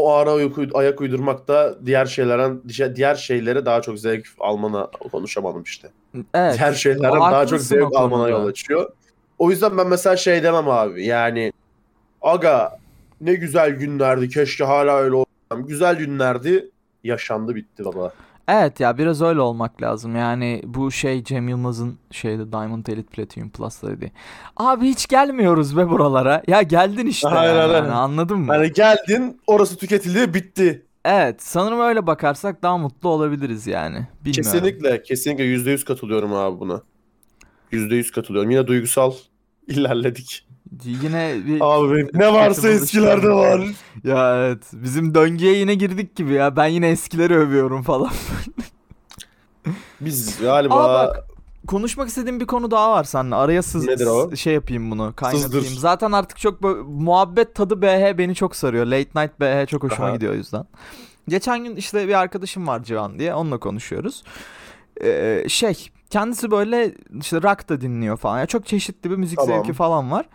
o 0.03 0.13
ara 0.13 0.31
ayak- 0.75 1.01
uydurmakta 1.01 1.75
diğer 1.87 2.07
şeylerden 2.07 2.61
diğer 2.97 3.15
şeylere 3.15 3.67
daha 3.67 3.83
çok 3.83 3.99
zevk 3.99 4.27
almana 4.41 4.87
konuşamadım 5.13 5.63
işte. 5.63 5.89
Evet. 6.35 6.59
Diğer 6.59 6.73
şeylerden 6.73 7.21
daha 7.21 7.47
çok 7.47 7.61
zevk 7.61 7.97
almana 7.97 8.29
yol 8.29 8.47
açıyor. 8.47 8.91
O 9.39 9.51
yüzden 9.51 9.79
ben 9.79 9.87
mesela 9.89 10.17
şey 10.17 10.43
demem 10.43 10.69
abi. 10.69 11.07
Yani 11.07 11.53
aga 12.23 12.79
ne 13.21 13.35
güzel 13.35 13.71
günlerdi. 13.71 14.29
Keşke 14.29 14.65
hala 14.65 14.97
öyle 14.97 15.15
olsam. 15.15 15.67
Güzel 15.67 15.97
günlerdi. 15.97 16.71
Yaşandı 17.05 17.55
bitti 17.55 17.85
baba. 17.85 18.13
Evet 18.49 18.81
ya 18.81 18.99
biraz 18.99 19.23
öyle 19.23 19.41
olmak 19.41 19.83
lazım. 19.83 20.17
Yani 20.17 20.63
bu 20.65 20.91
şey 20.91 21.25
Cem 21.25 21.49
Yılmaz'ın 21.49 21.99
şeyde 22.11 22.53
Diamond 22.53 22.87
Elite 22.87 23.09
Platinum 23.09 23.51
Plus'ta 23.51 23.89
dedi. 23.91 24.13
Abi 24.57 24.87
hiç 24.89 25.09
gelmiyoruz 25.09 25.77
be 25.77 25.89
buralara. 25.89 26.43
Ya 26.47 26.63
geldin 26.63 27.07
işte 27.07 27.29
Aynen, 27.29 27.55
yani, 27.55 27.73
aynen. 27.73 27.89
anladın 27.89 28.39
mı? 28.39 28.53
Hani 28.53 28.73
geldin 28.73 29.41
orası 29.47 29.77
tüketildi 29.77 30.35
bitti. 30.35 30.87
Evet 31.05 31.43
sanırım 31.43 31.81
öyle 31.81 32.07
bakarsak 32.07 32.63
daha 32.63 32.79
mutlu 32.79 33.09
olabiliriz 33.09 33.67
yani. 33.67 34.07
Bilmiyorum. 34.25 34.53
Kesinlikle, 34.53 35.03
kesinlikle 35.03 35.45
yüzde 35.45 35.71
yüz 35.71 35.85
katılıyorum 35.85 36.35
abi 36.35 36.61
buna. 36.61 36.83
Yüzde 37.73 37.95
yüz 37.95 38.11
katılıyorum. 38.11 38.51
Yine 38.51 38.67
duygusal 38.67 39.13
ilerledik. 39.67 40.46
Yine 40.85 41.35
bir 41.47 41.59
Abi 41.61 42.09
ne 42.15 42.33
varsa 42.33 42.69
eskilerde 42.69 43.31
var. 43.31 43.61
Ya 44.05 44.37
evet 44.37 44.63
bizim 44.73 45.15
döngüye 45.15 45.53
yine 45.53 45.75
girdik 45.75 46.17
gibi 46.17 46.33
ya. 46.33 46.57
Ben 46.57 46.67
yine 46.67 46.89
eskileri 46.89 47.37
övüyorum 47.37 47.83
falan. 47.83 48.11
Biz 50.01 50.41
galiba 50.41 50.75
Aa 50.75 50.95
bak 50.95 51.27
konuşmak 51.67 52.09
istediğim 52.09 52.41
bir 52.41 52.47
konu 52.47 52.71
daha 52.71 52.93
var 52.93 53.05
seninle. 53.05 53.35
Araya 53.35 53.63
sız 53.63 53.87
Nedir 53.87 54.07
o? 54.07 54.37
şey 54.37 54.55
yapayım 54.55 54.91
bunu. 54.91 55.13
Kaynatayım. 55.17 55.53
Sızdır. 55.53 55.81
Zaten 55.81 56.13
artık 56.13 56.39
çok 56.39 56.63
böyle, 56.63 56.81
muhabbet 56.83 57.55
tadı 57.55 57.83
BH 57.83 58.19
beni 58.19 58.35
çok 58.35 58.57
sarıyor. 58.57 58.87
Late 58.87 59.11
Night 59.23 59.41
BH 59.41 59.67
çok 59.67 59.83
hoşuma 59.83 60.09
Aha. 60.09 60.15
gidiyor 60.15 60.33
o 60.33 60.37
yüzden. 60.37 60.67
Geçen 61.29 61.65
gün 61.65 61.77
işte 61.77 62.09
bir 62.09 62.15
arkadaşım 62.15 62.67
var 62.67 62.83
Cihan 62.83 63.19
diye. 63.19 63.35
Onunla 63.35 63.59
konuşuyoruz. 63.59 64.23
Ee, 65.05 65.45
şey 65.49 65.91
kendisi 66.11 66.51
böyle 66.51 66.95
işte 67.21 67.43
rock 67.43 67.69
da 67.69 67.81
dinliyor 67.81 68.17
falan. 68.17 68.39
Ya 68.39 68.47
çok 68.47 68.67
çeşitli 68.67 69.11
bir 69.11 69.17
müzik 69.17 69.39
Tamam. 69.39 69.57
zevki 69.57 69.73
falan 69.73 70.11
var. 70.11 70.27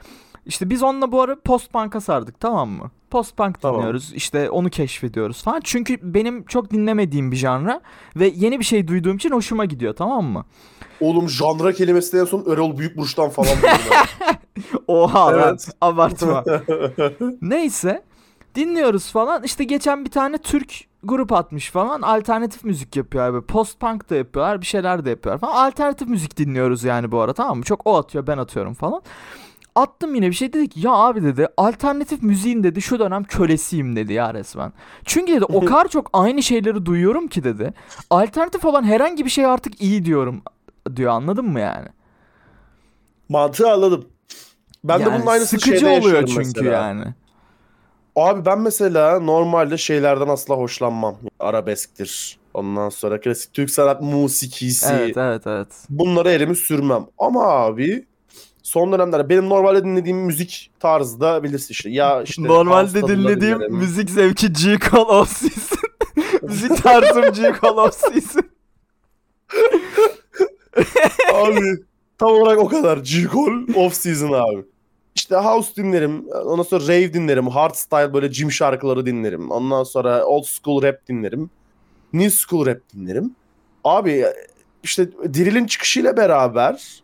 İşte 0.45 0.69
biz 0.69 0.83
onunla 0.83 1.11
bu 1.11 1.21
ara 1.21 1.35
post 1.39 1.73
punk'a 1.73 2.01
sardık 2.01 2.39
tamam 2.39 2.69
mı? 2.69 2.91
Post 3.09 3.37
punk 3.37 3.61
Tamam. 3.61 3.77
dinliyoruz. 3.77 4.13
İşte 4.13 4.49
onu 4.49 4.69
keşfediyoruz 4.69 5.43
falan. 5.43 5.61
Çünkü 5.63 5.97
benim 6.13 6.45
çok 6.45 6.71
dinlemediğim 6.71 7.31
bir 7.31 7.35
janra 7.37 7.81
ve 8.15 8.31
yeni 8.35 8.59
bir 8.59 8.63
şey 8.65 8.87
duyduğum 8.87 9.15
için 9.15 9.31
hoşuma 9.31 9.65
gidiyor 9.65 9.95
tamam 9.95 10.25
mı? 10.25 10.45
oğlum 11.01 11.29
janra 11.29 11.73
kelimesi 11.73 12.17
en 12.17 12.25
son 12.25 12.45
Erol 12.53 12.77
Büyükburç'tan 12.77 13.29
falan. 13.29 13.49
Oha 14.87 15.25
lan 15.27 15.39
Evet. 15.49 15.69
abartma. 15.81 16.43
Neyse 17.41 18.03
dinliyoruz 18.55 19.11
falan. 19.11 19.43
İşte 19.43 19.63
geçen 19.63 20.05
bir 20.05 20.11
tane 20.11 20.37
Türk 20.37 20.73
grup 21.03 21.31
atmış 21.31 21.69
falan. 21.71 22.01
Alternatif 22.01 22.63
müzik 22.63 22.95
yapıyor 22.95 23.23
abi. 23.23 23.41
Post 23.45 23.79
punk 23.79 24.09
da 24.09 24.15
yapıyorlar. 24.15 24.61
Bir 24.61 24.65
şeyler 24.65 25.05
de 25.05 25.09
yapıyorlar 25.09 25.39
falan. 25.39 25.65
Alternatif 25.67 26.07
müzik 26.07 26.37
dinliyoruz 26.37 26.83
yani 26.83 27.11
bu 27.11 27.19
ara 27.19 27.33
tamam 27.33 27.57
mı? 27.57 27.63
Çok 27.63 27.81
o 27.87 27.97
atıyor 27.97 28.27
ben 28.27 28.37
atıyorum 28.37 28.73
falan. 28.73 29.01
Attım 29.75 30.15
yine 30.15 30.27
bir 30.27 30.33
şey 30.33 30.53
dedi 30.53 30.69
ki 30.69 30.79
ya 30.79 30.91
abi 30.91 31.23
dedi 31.23 31.47
alternatif 31.57 32.23
müziğin 32.23 32.63
dedi 32.63 32.81
şu 32.81 32.99
dönem 32.99 33.23
kölesiyim 33.23 33.95
dedi 33.95 34.13
ya 34.13 34.33
resmen. 34.33 34.73
Çünkü 35.05 35.33
dedi 35.33 35.45
o 35.45 35.59
kadar 35.65 35.87
çok 35.87 36.09
aynı 36.13 36.43
şeyleri 36.43 36.85
duyuyorum 36.85 37.27
ki 37.27 37.43
dedi. 37.43 37.73
Alternatif 38.09 38.65
olan 38.65 38.83
herhangi 38.83 39.25
bir 39.25 39.29
şey 39.29 39.45
artık 39.45 39.81
iyi 39.81 40.05
diyorum 40.05 40.41
diyor 40.95 41.11
anladın 41.11 41.45
mı 41.45 41.59
yani? 41.59 41.87
Mantığı 43.29 43.71
anladım. 43.71 44.05
Ben 44.83 44.99
de 44.99 45.03
Yani 45.03 45.19
bunun 45.19 45.27
aynısını 45.27 45.59
sıkıcı 45.59 45.89
oluyor 45.89 46.25
çünkü 46.27 46.37
mesela. 46.37 46.73
yani. 46.73 47.03
Abi 48.15 48.45
ben 48.45 48.59
mesela 48.59 49.19
normalde 49.19 49.77
şeylerden 49.77 50.27
asla 50.27 50.55
hoşlanmam. 50.55 51.15
Arabesktir. 51.39 52.39
Ondan 52.53 52.89
sonra 52.89 53.19
klasik 53.19 53.53
Türk 53.53 53.69
sanat 53.69 54.01
musikisi. 54.01 54.93
Evet 54.93 55.17
evet 55.17 55.47
evet. 55.47 55.67
Bunlara 55.89 56.31
elimi 56.31 56.55
sürmem. 56.55 57.05
Ama 57.17 57.43
abi 57.47 58.05
son 58.63 58.91
dönemlerde 58.91 59.29
benim 59.29 59.49
normalde 59.49 59.83
dinlediğim 59.83 60.17
müzik 60.17 60.71
tarzı 60.79 61.19
da 61.19 61.43
bilirsin 61.43 61.67
işte. 61.71 61.89
Ya 61.89 62.21
işte 62.23 62.43
Normalde 62.43 63.01
dinlediğim 63.07 63.55
dinlerim. 63.59 63.75
müzik 63.75 64.09
zevki 64.09 64.53
G. 64.53 64.77
Cole 64.91 65.01
off 65.11 65.29
season. 65.37 65.79
müzik 66.41 66.83
tarzım 66.83 67.21
G. 67.33 67.53
Cole 67.61 67.81
off 67.81 67.93
season. 67.95 68.43
abi 71.33 71.61
tam 72.17 72.31
olarak 72.31 72.59
o 72.59 72.67
kadar. 72.67 72.97
G-Call 72.97 73.75
off 73.75 73.93
season 73.93 74.31
abi. 74.31 74.63
İşte 75.15 75.35
house 75.35 75.75
dinlerim. 75.75 76.27
Ondan 76.45 76.63
sonra 76.63 76.83
rave 76.83 77.13
dinlerim. 77.13 77.47
Hardstyle 77.47 78.13
böyle 78.13 78.27
gym 78.27 78.51
şarkıları 78.51 79.05
dinlerim. 79.05 79.51
Ondan 79.51 79.83
sonra 79.83 80.25
old 80.25 80.43
school 80.43 80.81
rap 80.83 81.07
dinlerim. 81.07 81.49
New 82.13 82.29
school 82.29 82.65
rap 82.65 82.79
dinlerim. 82.93 83.35
Abi 83.83 84.25
işte 84.83 85.11
Drill'in 85.11 85.65
çıkışıyla 85.65 86.17
beraber 86.17 87.01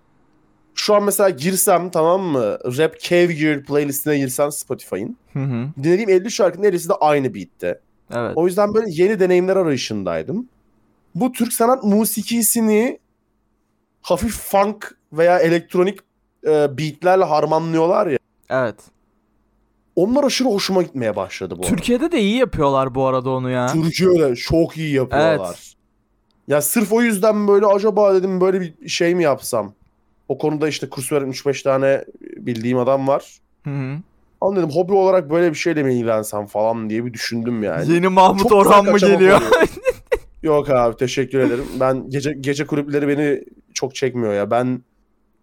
şu 0.77 0.95
an 0.95 1.03
mesela 1.03 1.29
girsem 1.29 1.89
tamam 1.89 2.21
mı? 2.21 2.57
Rap 2.77 2.99
Cave 2.99 3.33
Gear 3.33 3.63
playlistine 3.63 4.17
girsem 4.17 4.51
Spotify'ın. 4.51 5.17
Hı 5.33 5.39
hı. 5.39 5.67
Dinlediğim 5.83 6.09
50 6.09 6.31
şarkının 6.31 6.67
50'si 6.67 6.89
de 6.89 6.93
aynı 6.93 7.35
beat'te. 7.35 7.79
Evet. 8.13 8.31
O 8.35 8.45
yüzden 8.47 8.73
böyle 8.73 8.87
yeni 8.89 9.19
deneyimler 9.19 9.55
arayışındaydım. 9.55 10.49
Bu 11.15 11.31
Türk 11.31 11.53
sanat 11.53 11.83
musikisini 11.83 12.99
hafif 14.01 14.39
funk 14.39 14.97
veya 15.13 15.39
elektronik 15.39 15.99
e, 16.47 16.77
beatlerle 16.77 17.23
harmanlıyorlar 17.23 18.07
ya. 18.07 18.17
Evet. 18.49 18.75
Onlar 19.95 20.23
aşırı 20.23 20.47
hoşuma 20.47 20.81
gitmeye 20.81 21.15
başladı 21.15 21.55
bu 21.57 21.61
arada. 21.61 21.75
Türkiye'de 21.75 22.11
de 22.11 22.19
iyi 22.19 22.37
yapıyorlar 22.37 22.95
bu 22.95 23.05
arada 23.05 23.29
onu 23.29 23.49
ya. 23.49 23.67
Türkiye'de 23.67 24.35
çok 24.35 24.77
iyi 24.77 24.93
yapıyorlar. 24.93 25.47
Evet. 25.47 25.73
Ya 26.47 26.61
sırf 26.61 26.93
o 26.93 27.01
yüzden 27.01 27.47
böyle 27.47 27.65
acaba 27.65 28.15
dedim 28.15 28.41
böyle 28.41 28.61
bir 28.61 28.89
şey 28.89 29.15
mi 29.15 29.23
yapsam? 29.23 29.73
O 30.27 30.37
konuda 30.37 30.67
işte 30.67 30.89
kurs 30.89 31.11
veren 31.11 31.31
3-5 31.31 31.63
tane 31.63 32.05
bildiğim 32.21 32.77
adam 32.77 33.07
var. 33.07 33.37
Hı 33.63 33.69
hı. 33.69 33.97
Ama 34.41 34.55
dedim 34.55 34.69
hobi 34.69 34.93
olarak 34.93 35.29
böyle 35.29 35.49
bir 35.49 35.57
şeyle 35.57 35.83
mi 35.83 35.93
ilgilensem 35.93 36.45
falan 36.45 36.89
diye 36.89 37.05
bir 37.05 37.13
düşündüm 37.13 37.63
yani. 37.63 37.93
Yeni 37.93 38.07
Mahmut 38.07 38.43
Çok 38.43 38.51
Orhan 38.51 38.85
mı 38.85 38.97
geliyor? 38.97 39.41
Yok 40.43 40.69
abi 40.69 40.97
teşekkür 40.97 41.39
ederim. 41.39 41.65
Ben 41.79 42.09
gece 42.09 42.33
gece 42.33 42.65
kulüpleri 42.65 43.07
beni 43.07 43.43
çok 43.73 43.95
çekmiyor 43.95 44.33
ya. 44.33 44.51
Ben 44.51 44.81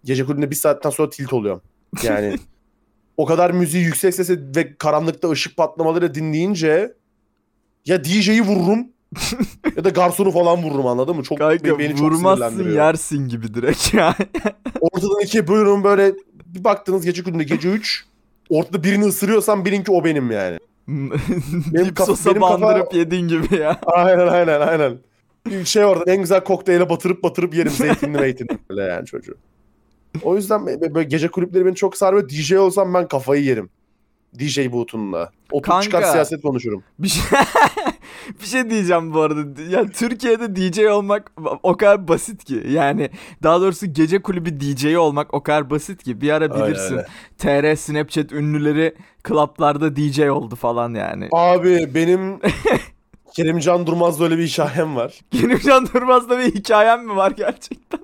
gece 0.05 0.25
kulübünde 0.25 0.51
bir 0.51 0.57
saatten 0.57 0.91
sonra 0.91 1.11
tilt 1.11 1.33
oluyorum. 1.33 1.63
Yani 2.03 2.37
o 3.17 3.27
kadar 3.27 3.51
müziği 3.51 3.85
yüksek 3.85 4.15
sesle 4.15 4.39
ve 4.57 4.77
karanlıkta 4.77 5.31
ışık 5.31 5.57
patlamaları 5.57 6.15
dinleyince 6.15 6.95
ya 7.87 8.05
DJ'yi 8.05 8.43
vururum 8.43 8.89
ya 9.77 9.85
da 9.85 9.89
garsonu 9.89 10.31
falan 10.31 10.63
vururum 10.63 10.87
anladın 10.87 11.17
mı? 11.17 11.23
Çok 11.23 11.39
Kanka 11.39 11.79
beni 11.79 11.97
çok 11.97 12.01
vurmazsın 12.13 12.73
yersin 12.75 13.29
gibi 13.29 13.55
direkt 13.55 13.95
yani. 13.95 14.15
Ortadan 14.81 15.21
ikiye 15.23 15.49
bölüyorum 15.49 15.85
böyle 15.85 16.15
bir 16.47 16.65
baktınız 16.65 17.05
gece 17.05 17.23
kulübünde 17.23 17.45
gece 17.45 17.69
3 17.69 18.05
ortada 18.51 18.83
birini 18.85 19.05
ısırıyorsam 19.05 19.65
bilin 19.65 19.85
ki 19.85 19.93
o 19.93 20.05
benim 20.05 20.31
yani. 20.31 20.59
Dip 21.75 21.97
kafa- 21.97 22.07
sosa 22.07 22.31
benim 22.31 22.43
kafa- 22.43 22.61
bandırıp 22.61 22.95
yedin 22.95 23.29
gibi 23.29 23.57
ya. 23.57 23.81
Aynen 23.87 24.27
aynen 24.27 24.61
aynen. 24.61 24.99
şey 25.65 25.85
orada 25.85 26.13
en 26.13 26.21
güzel 26.21 26.45
kokteyle 26.45 26.91
batırıp 26.91 27.23
batırıp 27.23 27.55
yerim 27.55 27.73
zeytinli 27.73 28.19
meytinli 28.19 28.59
böyle 28.71 28.83
yani 28.83 29.07
çocuğu. 29.07 29.35
O 30.23 30.37
yüzden 30.37 30.67
böyle 30.67 31.05
gece 31.09 31.29
kulüpleri 31.29 31.67
beni 31.67 31.75
çok 31.75 31.97
sarıyor. 31.97 32.29
DJ 32.29 32.53
olsam 32.53 32.95
ben 32.95 33.09
kafayı 33.09 33.45
yerim. 33.45 33.71
DJ 34.39 34.73
butonuna. 34.73 35.31
Otur 35.53 35.71
Kanka. 35.71 35.83
çıkar 35.83 36.03
siyaset 36.03 36.43
konuşurum. 36.43 36.83
Bir 36.99 37.09
şey, 37.09 37.23
bir 38.41 38.47
şey 38.47 38.71
diyeceğim 38.71 39.15
bu 39.15 39.21
arada. 39.21 39.63
Ya 39.63 39.87
Türkiye'de 39.87 40.57
DJ 40.57 40.79
olmak 40.79 41.33
o 41.63 41.77
kadar 41.77 42.09
basit 42.09 42.45
ki. 42.45 42.63
Yani 42.69 43.11
daha 43.43 43.61
doğrusu 43.61 43.87
gece 43.87 44.23
kulübü 44.23 44.61
DJ 44.61 44.95
olmak 44.95 45.35
o 45.35 45.43
kadar 45.43 45.71
basit 45.71 46.03
ki. 46.05 46.21
Bir 46.21 46.31
ara 46.31 46.45
Öyle, 46.55 46.67
bilirsin. 46.67 46.97
öyle. 46.97 47.07
TR 47.39 47.77
Snapchat 47.77 48.33
ünlüleri 48.33 48.95
klaplarda 49.23 49.97
DJ 49.97 50.21
oldu 50.21 50.57
falan 50.57 50.95
yani. 50.95 51.29
Abi 51.33 51.95
benim 51.95 52.41
Kerimcan 53.37 53.87
Durmaz'da 53.87 54.25
öyle 54.25 54.39
bir 54.39 54.47
hikayem 54.47 54.97
var. 54.97 55.21
Kerimcan 55.31 55.87
Durmaz'da 55.95 56.39
bir 56.39 56.55
hikayem 56.55 57.07
mi 57.07 57.17
var 57.17 57.31
gerçekten? 57.31 58.01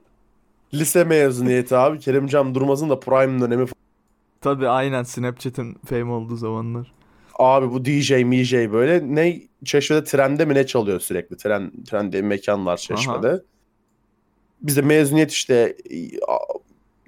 Lise 0.74 1.04
mezuniyeti 1.04 1.76
abi. 1.76 1.98
Kerimcan 1.98 2.54
Durmaz'ın 2.54 2.90
da 2.90 3.00
prime 3.00 3.40
dönemi. 3.40 3.66
Tabii 4.40 4.68
aynen 4.68 5.02
Snapchat'in 5.02 5.76
fame 5.86 6.12
olduğu 6.12 6.36
zamanlar. 6.36 6.92
Abi 7.40 7.70
bu 7.72 7.84
DJ, 7.84 8.10
MJ 8.10 8.52
böyle 8.72 9.14
ne 9.14 9.42
Çeşme'de 9.64 10.04
trende 10.04 10.44
mi 10.44 10.54
ne 10.54 10.66
çalıyor 10.66 11.00
sürekli. 11.00 11.36
Tren, 11.36 11.72
tren 11.90 12.12
diye 12.12 12.22
bir 12.22 12.28
mekan 12.28 12.66
var 12.66 12.76
Çeşme'de. 12.76 13.42
Biz 14.62 14.76
de 14.76 14.82
mezuniyet 14.82 15.30
işte 15.32 15.76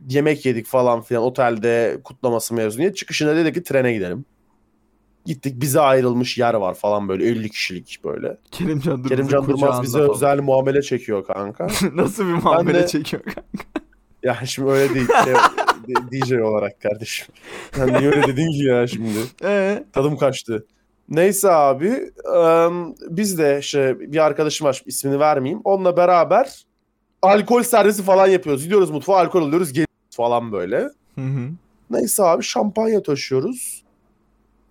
yemek 0.08 0.46
yedik 0.46 0.66
falan 0.66 1.02
filan 1.02 1.22
otelde 1.22 2.00
kutlaması 2.04 2.54
mezuniyet. 2.54 2.96
Çıkışında 2.96 3.36
dedik 3.36 3.54
ki 3.54 3.62
trene 3.62 3.92
gidelim. 3.92 4.24
Gittik 5.26 5.60
bize 5.60 5.80
ayrılmış 5.80 6.38
yer 6.38 6.54
var 6.54 6.74
falan 6.74 7.08
böyle 7.08 7.24
50 7.28 7.50
kişilik 7.50 8.00
böyle. 8.04 8.36
Kerimcan 8.50 8.84
Durmaz'ın 9.04 9.08
Kerimcan 9.08 9.46
Durmaz 9.48 9.82
bize 9.82 9.98
falan. 9.98 10.10
özel 10.10 10.40
muamele 10.40 10.82
çekiyor 10.82 11.26
kanka. 11.26 11.66
Nasıl 11.94 12.22
bir 12.28 12.32
muamele 12.32 12.82
de- 12.82 12.86
çekiyor 12.86 13.22
kanka? 13.22 13.42
ya 14.22 14.38
şimdi 14.46 14.70
öyle 14.70 14.94
değil. 14.94 15.06
Şey, 15.24 15.34
DJ 16.12 16.32
olarak 16.32 16.80
kardeşim. 16.80 17.26
Sen 17.72 17.88
niye 17.88 18.10
öyle 18.10 18.22
dedin 18.26 18.52
ki 18.52 18.64
ya 18.64 18.86
şimdi? 18.86 19.18
Ee? 19.44 19.84
Tadım 19.92 20.16
kaçtı. 20.16 20.66
Neyse 21.08 21.50
abi 21.50 22.12
ım, 22.36 22.94
biz 23.08 23.38
de 23.38 23.58
işte 23.60 24.00
bir 24.00 24.24
arkadaşım 24.24 24.66
var 24.66 24.82
ismini 24.86 25.20
vermeyeyim. 25.20 25.60
Onunla 25.64 25.96
beraber 25.96 26.64
alkol 27.22 27.62
servisi 27.62 28.02
falan 28.02 28.26
yapıyoruz. 28.26 28.62
Gidiyoruz 28.62 28.90
mutfağa 28.90 29.16
alkol 29.16 29.42
alıyoruz 29.42 29.68
geliyoruz 29.68 30.16
falan 30.16 30.52
böyle. 30.52 30.78
Hı 31.14 31.20
hı. 31.20 31.48
Neyse 31.90 32.22
abi 32.22 32.42
şampanya 32.42 33.02
taşıyoruz. 33.02 33.82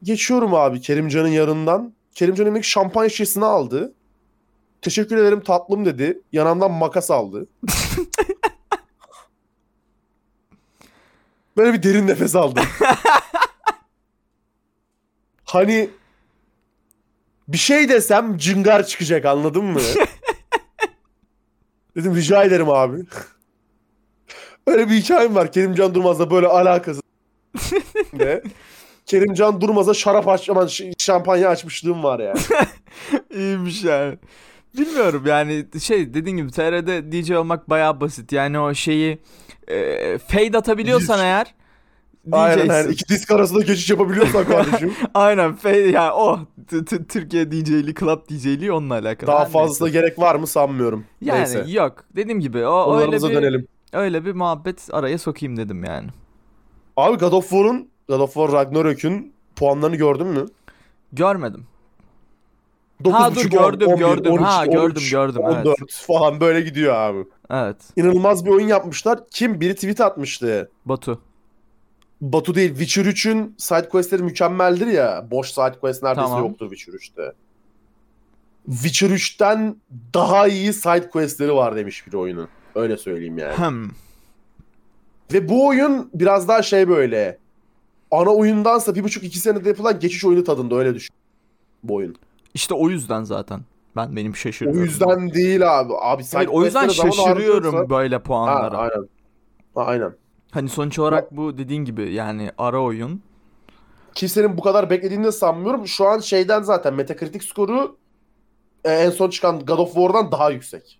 Geçiyorum 0.04 0.54
abi 0.54 0.82
Kerimcan'ın 0.82 1.28
yanından. 1.28 1.94
Kerimcan 2.16 2.48
emek 2.48 2.64
şampanya 2.64 3.10
şişesini 3.10 3.46
aldı. 3.46 3.94
Teşekkür 4.82 5.18
ederim 5.18 5.42
tatlım 5.42 5.86
dedi. 5.86 6.22
Yanımdan 6.32 6.72
makas 6.72 7.12
aldı. 7.12 7.48
Böyle 11.62 11.74
bir 11.74 11.84
derin 11.84 12.08
nefes 12.08 12.36
aldım. 12.36 12.64
hani 15.44 15.90
bir 17.48 17.58
şey 17.58 17.90
desem 17.90 18.38
cıngar 18.38 18.86
çıkacak 18.86 19.26
anladın 19.26 19.64
mı? 19.64 19.80
Dedim 21.96 22.16
rica 22.16 22.44
ederim 22.44 22.70
abi. 22.70 22.98
Öyle 24.68 24.90
bir 24.90 24.96
hikayem 24.96 25.36
var 25.36 25.52
Kerimcan 25.52 25.96
Durmaz'la 25.96 26.32
böyle 26.32 26.48
alakası. 26.48 27.02
de. 28.20 28.44
Kerimcan 29.06 29.62
Durmaz'a 29.62 29.94
şarap 29.94 30.28
aç 30.28 30.50
aman 30.50 30.70
şampanya 30.98 31.50
açmışlığım 31.50 32.04
var 32.04 32.20
yani. 32.20 32.40
İyiymiş 33.36 33.84
yani. 33.84 34.18
Bilmiyorum 34.78 35.24
yani 35.26 35.66
şey 35.82 36.14
dediğin 36.14 36.38
gibi 36.38 36.52
TR'de 36.52 37.12
DJ 37.12 37.32
olmak 37.32 37.70
bayağı 37.70 38.02
basit. 38.02 38.32
Yani 38.32 38.60
o 38.60 38.74
şeyi 38.74 39.20
e, 39.68 40.18
fade 40.18 40.58
atabiliyorsan 40.58 41.20
eğer 41.20 41.54
Aynen 42.32 42.66
yani 42.66 42.92
iki 42.92 43.08
disk 43.08 43.32
arasında 43.32 43.64
geçiş 43.64 43.90
yapabiliyorsan 43.90 44.46
kardeşim. 44.46 44.94
Aynen 45.14 45.56
fade 45.56 45.78
yani 45.78 46.12
o 46.12 46.40
Türkiye 47.10 47.52
DJ'liği, 47.52 47.96
club 47.96 48.30
DJ'liği 48.30 48.72
onunla 48.72 48.94
alakalı. 48.94 49.28
Daha 49.28 49.66
neyse. 49.66 49.90
gerek 49.90 50.20
var 50.20 50.36
mı 50.36 50.48
sanmıyorum. 50.48 51.06
yani 51.22 51.40
Neyse. 51.40 51.66
yok. 51.68 52.04
Dediğim 52.16 52.40
gibi 52.40 52.66
o 52.66 52.98
öyle 52.98 53.18
bir 53.18 53.22
dönelim. 53.22 53.68
öyle 53.94 54.26
bir 54.26 54.32
muhabbet 54.32 54.90
araya 54.92 55.18
sokayım 55.18 55.58
dedim 55.58 55.84
yani. 55.84 56.08
Abi 56.98 57.18
God 57.18 57.32
of 57.32 57.50
War'un 57.50 57.90
God 58.10 58.20
of 58.20 58.34
War 58.34 58.52
Ragnarök'ün 58.52 59.34
puanlarını 59.56 59.96
gördün 59.96 60.28
mü? 60.28 60.46
Görmedim. 61.14 61.68
9.5, 63.04 63.12
Ha, 63.12 63.36
dur, 63.36 63.46
gördüm, 63.46 63.88
11, 63.88 64.00
gördüm. 64.00 64.32
13, 64.32 64.44
Ha, 64.44 64.66
gördüm, 64.66 64.82
13, 64.82 65.12
gördüm, 65.12 65.42
evet. 65.46 65.66
14 65.66 65.92
falan 65.92 66.42
böyle 66.42 66.62
gidiyor 66.62 66.94
abi. 66.94 67.26
Evet. 67.50 67.78
İnanılmaz 67.96 68.46
bir 68.46 68.50
oyun 68.50 68.68
yapmışlar. 68.68 69.20
Kim? 69.32 69.62
Biri 69.62 69.76
tweet 69.76 70.02
atmıştı. 70.02 70.72
Batu. 70.86 71.22
Batu 72.22 72.56
değil. 72.56 72.70
Witcher 72.70 73.06
3'ün 73.06 73.56
side 73.58 73.90
questleri 73.90 74.24
mükemmeldir 74.24 74.88
ya. 74.88 75.28
Boş 75.32 75.52
side 75.52 75.80
quest 75.82 76.04
neredeyse 76.04 76.30
Tamam. 76.30 76.44
yoktur 76.44 76.70
Witcher 76.76 76.94
3'te. 77.00 77.34
Witcher 78.66 79.10
3'ten 79.10 79.76
daha 80.14 80.48
iyi 80.48 80.74
side 80.74 81.10
questleri 81.10 81.54
var 81.54 81.76
demiş 81.76 82.08
bir 82.08 82.14
oyunun. 82.14 82.48
Öyle 82.76 82.98
söyleyeyim 82.98 83.38
yani. 83.38 83.58
Hmm. 83.58 83.90
Ve 85.34 85.50
bu 85.50 85.68
oyun 85.68 86.10
biraz 86.14 86.48
daha 86.48 86.62
şey 86.62 86.90
böyle. 86.90 87.38
Ana 88.12 88.30
oyundansa 88.30 88.96
bir 88.96 89.04
buçuk 89.04 89.24
iki 89.24 89.40
senede 89.40 89.70
yapılan 89.70 90.00
geçiş 90.00 90.26
oyunu 90.26 90.44
tadında 90.44 90.76
öyle 90.76 90.96
düşün. 90.96 91.16
Bu 91.84 91.96
oyun. 91.96 92.16
İşte 92.54 92.74
o 92.74 92.90
yüzden 92.90 93.24
zaten. 93.24 93.60
Ben 93.96 94.16
benim 94.16 94.32
O 94.32 94.36
şaşırıyorum. 94.36 94.84
yüzden 94.84 95.34
değil 95.34 95.80
abi. 95.80 95.94
Abi 96.02 96.24
Hayır, 96.34 96.50
o 96.52 96.64
yüzden 96.66 96.88
şaşırıyorum 96.88 97.76
harcıyorsa- 97.76 97.90
böyle 97.90 98.16
Ha, 98.16 98.24
puanlara. 98.24 98.78
aynen. 98.78 99.08
Ha, 99.76 99.82
aynen. 99.86 100.14
Hani 100.52 100.70
sonuç 100.70 101.00
olarak 101.00 101.38
bu 101.38 101.58
dediğin 101.58 101.86
gibi 101.86 102.14
yani 102.14 102.52
ara 102.58 102.82
oyun. 102.82 103.22
Kimsenin 104.16 104.58
bu 104.58 104.62
kadar 104.62 104.90
beklediğini 104.90 105.24
de 105.24 105.32
sanmıyorum. 105.32 105.88
Şu 105.88 106.08
an 106.08 106.20
şeyden 106.20 106.62
zaten 106.62 106.94
Metacritic 106.94 107.46
skoru 107.48 107.98
e, 108.84 108.92
en 108.92 109.10
son 109.10 109.30
çıkan 109.30 109.60
God 109.60 109.78
of 109.80 109.94
War'dan 109.94 110.32
daha 110.32 110.50
yüksek. 110.52 111.00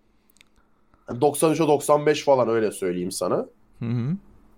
Yani 1.10 1.20
93'e 1.20 1.68
95 1.68 2.24
falan 2.24 2.50
öyle 2.50 2.72
söyleyeyim 2.72 3.12
sana. 3.12 3.46
Hı 3.80 3.86
hı. 3.86 4.16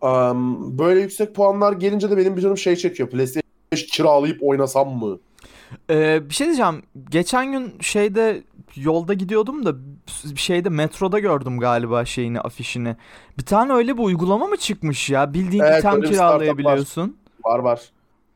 Um, 0.08 0.78
böyle 0.80 1.02
yüksek 1.02 1.36
puanlar 1.36 1.74
gelince 1.74 2.10
de 2.12 2.18
benim 2.18 2.38
bir 2.38 2.42
canım 2.42 2.58
şey 2.58 2.76
çekiyor. 2.76 3.10
PlayStation 3.10 3.44
5 3.72 3.86
kiralayıp 3.88 4.38
oynasam 4.44 4.90
mı? 4.98 5.20
Ee, 5.90 6.30
bir 6.30 6.34
şey 6.34 6.48
diyeceğim. 6.48 6.84
Geçen 7.10 7.52
gün 7.52 7.74
şeyde 7.82 8.44
yolda 8.76 9.14
gidiyordum 9.14 9.66
da 9.66 9.74
şeyde 10.36 10.70
metroda 10.70 11.20
gördüm 11.20 11.60
galiba 11.60 12.06
şeyini 12.06 12.40
afişini. 12.42 12.96
Bir 13.38 13.46
tane 13.46 13.74
öyle 13.74 13.98
bir 13.98 14.04
uygulama 14.04 14.48
mı 14.48 14.58
çıkmış 14.58 15.10
ya? 15.10 15.34
Bildiğin 15.34 15.64
Evet, 15.64 15.80
item 15.80 16.02
kiralayabiliyorsun. 16.02 17.18
Var 17.46 17.60
var. 17.60 17.82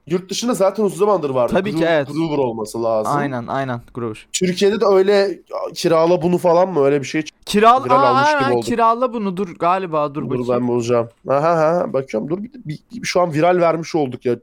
Yurt 0.08 0.30
dışında 0.30 0.54
zaten 0.54 0.84
uzun 0.84 0.98
zamandır 0.98 1.30
var. 1.30 1.48
Tabii 1.48 1.72
ki, 1.76 1.84
Gru- 1.84 1.88
evet. 1.88 2.08
Groover 2.08 2.38
olması 2.38 2.84
lazım. 2.84 3.14
Aynen 3.18 3.48
aynen 3.48 3.82
Grover. 3.94 4.28
Türkiye'de 4.34 4.82
de 4.82 4.86
öyle 4.86 5.40
kirala 5.76 6.22
bunu 6.22 6.38
falan 6.38 6.70
mı 6.70 6.84
öyle 6.86 7.00
bir 7.02 7.06
şey. 7.06 7.24
Kiral 7.46 7.86
Viral 7.86 8.04
Aa, 8.04 8.08
almış 8.08 8.50
gibi 8.52 8.62
kirala 8.62 9.14
bunu 9.14 9.38
dur 9.38 9.56
galiba 9.60 10.16
dur, 10.16 10.22
Dur, 10.24 10.30
bakayım. 10.30 10.48
ben 10.50 10.68
bulacağım. 10.68 11.10
Aha, 11.30 11.48
aha, 11.50 11.94
bakıyorum. 11.94 12.30
Dur 12.30 12.44
bir, 12.44 12.52
bir- 12.54 12.80
bir- 12.92 13.04
şu 13.04 13.22
an 13.22 13.34
viral 13.34 13.60
vermiş 13.60 13.96
olduk 13.96 14.26
ya. 14.26 14.36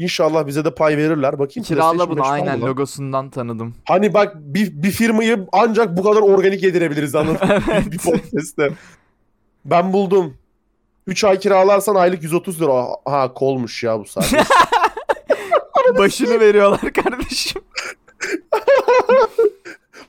İnşallah 0.00 0.46
bize 0.46 0.64
de 0.64 0.74
pay 0.74 0.96
verirler. 0.96 1.38
Bakayım. 1.38 1.64
Kirala 1.64 2.10
bunu 2.10 2.16
5 2.18 2.24
var 2.24 2.28
mı 2.28 2.32
aynen 2.32 2.60
logosundan 2.60 3.30
tanıdım. 3.30 3.74
Hani 3.84 4.14
bak 4.14 4.36
bir, 4.36 4.82
bir 4.82 4.90
firmayı 4.90 5.46
ancak 5.52 5.96
bu 5.96 6.02
kadar 6.02 6.20
organik 6.20 6.62
yedirebiliriz 6.62 7.14
anladın 7.14 7.48
mı? 7.48 7.62
bir 7.92 7.98
podcast'te. 7.98 8.70
Ben 9.64 9.92
buldum. 9.92 10.34
3 11.06 11.24
ay 11.24 11.38
kiralarsan 11.38 11.94
aylık 11.94 12.22
130 12.22 12.60
lira. 12.62 12.86
Ha 13.04 13.34
kolmuş 13.34 13.82
ya 13.82 14.00
bu 14.00 14.04
sadece. 14.04 14.36
Başını 15.98 16.40
veriyorlar 16.40 16.92
kardeşim. 16.92 17.62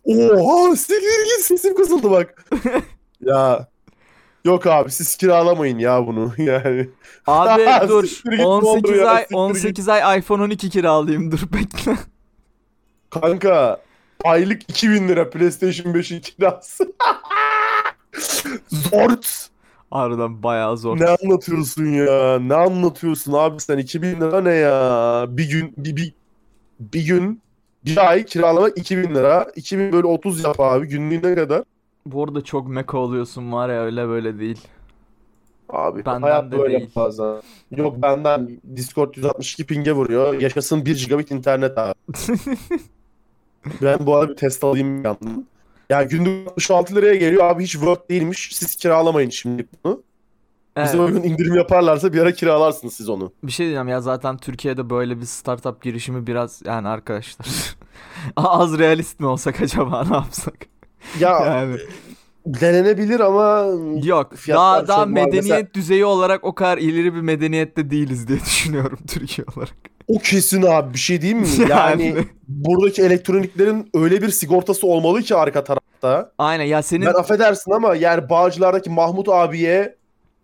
Oha 0.37 0.75
siktir 0.75 1.35
git 1.35 1.45
sesim 1.45 1.75
kısıldı 1.75 2.11
bak. 2.11 2.45
ya 3.21 3.67
yok 4.45 4.67
abi 4.67 4.91
siz 4.91 5.17
kiralamayın 5.17 5.79
ya 5.79 6.07
bunu 6.07 6.33
yani. 6.37 6.89
Abi 7.27 7.63
dur. 7.89 8.05
Siktir 8.05 8.31
git, 8.31 8.45
18 8.45 8.83
doldur 8.83 8.95
ya, 8.95 9.09
ay 9.09 9.21
siktir 9.21 9.35
18 9.35 9.89
ay 9.89 10.19
iPhone 10.19 10.43
12 10.43 10.69
kiralayayım 10.69 11.31
dur 11.31 11.41
bekle. 11.53 11.97
Kanka 13.09 13.81
aylık 14.23 14.69
2000 14.69 15.07
lira 15.07 15.29
PlayStation 15.29 15.93
5'in 15.93 16.19
kirası. 16.19 16.93
Zort. 18.67 19.47
Harbiden 19.91 20.43
bayağı 20.43 20.77
zor. 20.77 20.99
Ne 20.99 21.05
anlatıyorsun 21.05 21.85
ya? 21.85 22.39
Ne 22.39 22.53
anlatıyorsun 22.53 23.33
abi 23.33 23.59
sen? 23.59 23.77
2000 23.77 24.21
lira 24.21 24.41
ne 24.41 24.53
ya? 24.53 25.25
Bir 25.29 25.49
gün 25.49 25.73
bir, 25.77 25.95
bir, 25.95 26.13
bir 26.79 27.05
gün 27.05 27.41
bir 27.85 28.09
ay 28.09 28.25
kiralamak 28.25 28.77
2000 28.77 29.15
lira. 29.15 29.47
2000 29.55 29.91
böyle 29.91 30.07
30 30.07 30.43
yap 30.43 30.59
abi. 30.59 30.87
Günlüğüne 30.87 31.35
kadar. 31.35 31.63
Bu 32.05 32.23
arada 32.23 32.41
çok 32.43 32.67
meka 32.67 32.97
oluyorsun 32.97 33.51
var 33.51 33.69
ya 33.69 33.81
öyle 33.81 34.07
böyle 34.07 34.39
değil. 34.39 34.67
Abi 35.69 36.05
Benden 36.05 36.21
hayat 36.21 36.51
de 36.51 36.57
böyle 36.57 36.79
değil. 36.79 36.89
bazen. 36.95 37.41
Yok 37.71 38.01
benden 38.01 38.49
Discord 38.75 39.15
162 39.15 39.65
pinge 39.65 39.91
vuruyor. 39.91 40.33
Yaşasın 40.41 40.85
1 40.85 40.97
gigabit 41.05 41.31
internet 41.31 41.77
abi. 41.77 41.93
ben 43.81 44.05
bu 44.05 44.15
arada 44.15 44.31
bir 44.31 44.35
test 44.37 44.63
alayım 44.63 45.03
yandım. 45.05 45.45
Ya 45.89 46.03
günlük 46.03 46.47
66 46.49 46.95
liraya 46.95 47.15
geliyor 47.15 47.43
abi 47.43 47.63
hiç 47.63 47.71
worth 47.71 48.09
değilmiş. 48.09 48.49
Siz 48.53 48.75
kiralamayın 48.75 49.29
şimdi 49.29 49.67
bunu. 49.85 50.03
Bize 50.77 50.97
Evet. 50.97 51.09
uygun 51.09 51.23
indirim 51.29 51.55
yaparlarsa 51.55 52.13
bir 52.13 52.21
ara 52.21 52.31
kiralarsınız 52.31 52.93
siz 52.93 53.09
onu. 53.09 53.31
Bir 53.43 53.51
şey 53.51 53.65
diyeceğim 53.65 53.87
ya 53.87 54.01
zaten 54.01 54.37
Türkiye'de 54.37 54.89
böyle 54.89 55.17
bir 55.21 55.25
startup 55.25 55.81
girişimi 55.83 56.27
biraz 56.27 56.61
yani 56.65 56.87
arkadaşlar 56.87 57.47
az 58.35 58.79
realist 58.79 59.19
mi 59.19 59.25
olsak 59.25 59.61
acaba 59.61 60.03
ne 60.09 60.15
yapsak? 60.15 60.70
Ya 61.19 61.39
Yani 61.45 61.77
denenebilir 62.45 63.19
ama 63.19 63.65
yok 64.03 64.31
daha 64.47 64.87
daha 64.87 65.05
medeniyet 65.05 65.43
Mesela- 65.43 65.73
düzeyi 65.73 66.05
olarak 66.05 66.43
o 66.43 66.55
kadar 66.55 66.77
ileri 66.77 67.15
bir 67.15 67.21
medeniyette 67.21 67.89
değiliz 67.89 68.27
diye 68.27 68.39
düşünüyorum 68.45 68.99
Türkiye 69.07 69.45
olarak. 69.55 69.73
o 70.07 70.17
kesin 70.19 70.61
abi 70.61 70.93
bir 70.93 70.99
şey 70.99 71.21
diyeyim 71.21 71.39
mi? 71.41 71.47
Yani, 71.69 72.05
Yani. 72.07 72.25
buradaki 72.47 73.01
elektroniklerin 73.01 73.89
öyle 73.93 74.21
bir 74.21 74.29
sigortası 74.29 74.87
olmalı 74.87 75.21
ki 75.21 75.35
arka 75.35 75.63
tarafta. 75.63 76.31
Aynen 76.37 76.63
ya 76.65 76.81
senin 76.81 77.05
Ben 77.05 77.13
affedersin 77.13 77.71
ama 77.71 77.95
yani 77.95 78.29
Bağcılar'daki 78.29 78.89
Mahmut 78.89 79.29
abiye 79.29 79.95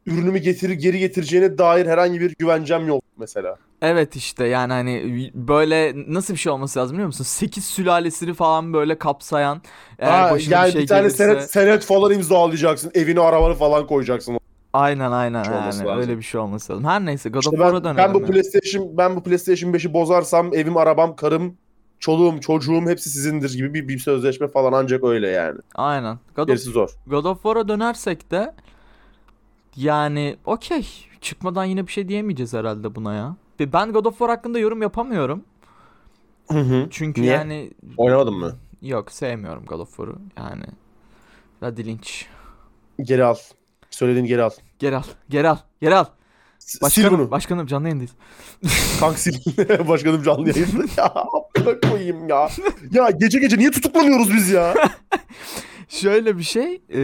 ürünümü 0.08 0.40
getir 0.40 0.70
geri 0.70 1.00
getireceğine 1.00 1.58
dair 1.58 1.86
herhangi 1.86 2.22
bir 2.22 2.36
güvencem 2.40 2.88
yok 2.88 3.04
mesela. 3.18 3.56
evet 3.82 4.16
işte 4.16 4.46
yani 4.48 4.74
hani 4.74 5.32
böyle 5.34 5.94
nasıl 6.08 6.34
bir 6.34 6.40
şey 6.40 6.52
olması 6.52 6.80
lazım 6.80 6.94
biliyor 6.94 7.08
musun? 7.08 7.24
8 7.24 7.66
sülalesini 7.66 8.34
falan 8.34 8.74
böyle 8.74 8.98
kapsayan 8.98 9.62
eğer 10.00 10.22
Ha, 10.22 10.32
başına 10.32 10.56
yani 10.56 10.68
bir 10.68 10.72
şey 10.72 10.82
bir 10.82 10.88
tane 10.88 11.02
gelirse 11.02 11.18
senet, 11.18 11.52
senet 11.52 11.84
falan 11.86 12.12
imzalayacaksın. 12.14 12.92
Evini 12.94 13.20
arabanı 13.20 13.54
falan 13.54 13.88
koyacaksın. 13.88 14.40
aynen 14.74 15.12
aynen 15.12 15.44
şey 15.44 15.54
yani 15.54 15.66
lazım. 15.66 15.88
öyle 15.88 16.18
bir 16.18 16.24
şey 16.24 16.42
olması 16.42 16.72
lazım. 16.74 16.86
Her 16.86 17.06
neyse 17.06 17.30
God 17.30 17.40
İşte 17.40 17.50
of 17.50 17.56
War'a 17.56 17.74
ben, 17.74 17.84
dönelim. 17.84 17.98
ben 17.98 18.14
bu 18.14 18.20
ya. 18.22 18.26
PlayStation 18.26 18.98
ben 18.98 19.16
bu 19.16 19.24
PlayStation 19.24 19.72
5'i 19.74 19.94
bozarsam 19.94 20.54
evim, 20.54 20.78
arabam, 20.78 21.16
karım, 21.16 21.58
çoluğum, 22.00 22.40
çocuğum 22.42 22.82
hepsi 22.88 23.10
sizindir 23.10 23.54
gibi 23.54 23.74
bir, 23.74 23.88
bir 23.88 24.00
sözleşme 24.00 24.48
falan 24.48 24.74
ancak 24.74 25.04
öyle 25.04 25.28
yani. 25.28 25.60
Aynen. 25.76 26.20
God 26.36 26.42
of 26.44 26.48
Gerisi 26.48 26.70
zor. 26.70 26.90
God 27.08 27.26
of 27.26 27.36
War'a 27.44 27.68
dönersek 27.68 28.32
de 28.32 28.54
yani 29.78 30.38
okey. 30.46 30.88
Çıkmadan 31.22 31.66
yine 31.66 31.88
bir 31.88 31.92
şey 31.92 32.08
diyemeyeceğiz 32.08 32.54
herhalde 32.54 32.96
buna 32.96 33.14
ya. 33.14 33.36
Ve 33.60 33.74
Ben 33.74 33.94
God 33.94 34.06
of 34.06 34.18
War 34.18 34.30
hakkında 34.30 34.60
yorum 34.60 34.82
yapamıyorum. 34.82 35.44
Hı 36.52 36.60
hı. 36.60 36.88
Çünkü 36.92 37.22
Niye? 37.22 37.34
yani 37.34 37.72
Oynamadın 37.98 38.34
mı? 38.34 38.56
yok 38.82 39.12
sevmiyorum 39.12 39.66
God 39.66 39.80
of 39.80 39.90
War'u. 39.90 40.16
Yani 40.38 40.64
Radhi 41.64 41.86
Lynch. 41.86 42.10
Geri 43.02 43.24
al. 43.26 43.36
Söylediğini 43.90 44.28
geri 44.28 44.44
al. 44.44 44.50
Geri 44.80 44.96
al. 44.98 45.04
Geri 45.30 45.50
al. 45.50 45.58
Geri 45.82 45.96
al. 45.96 46.06
S- 46.60 46.78
Sil 46.78 46.82
Başkanım, 46.82 47.20
bunu. 47.20 47.32
başkanım 47.32 47.68
canlı 47.68 47.88
yayındayız. 47.88 48.12
Kanka 49.00 49.18
sil. 49.24 49.36
Başkanım 49.88 50.24
canlı 50.24 50.50
yayında. 50.50 50.84
ya 50.98 51.14
koyayım 51.90 52.30
ya. 52.30 52.50
Ya 52.92 53.10
gece 53.10 53.40
gece 53.40 53.58
niye 53.58 53.72
tutuklanıyoruz 53.72 54.34
biz 54.34 54.50
ya? 54.50 54.74
Şöyle 55.88 56.38
bir 56.38 56.44
şey 56.44 56.82
e, 56.90 57.00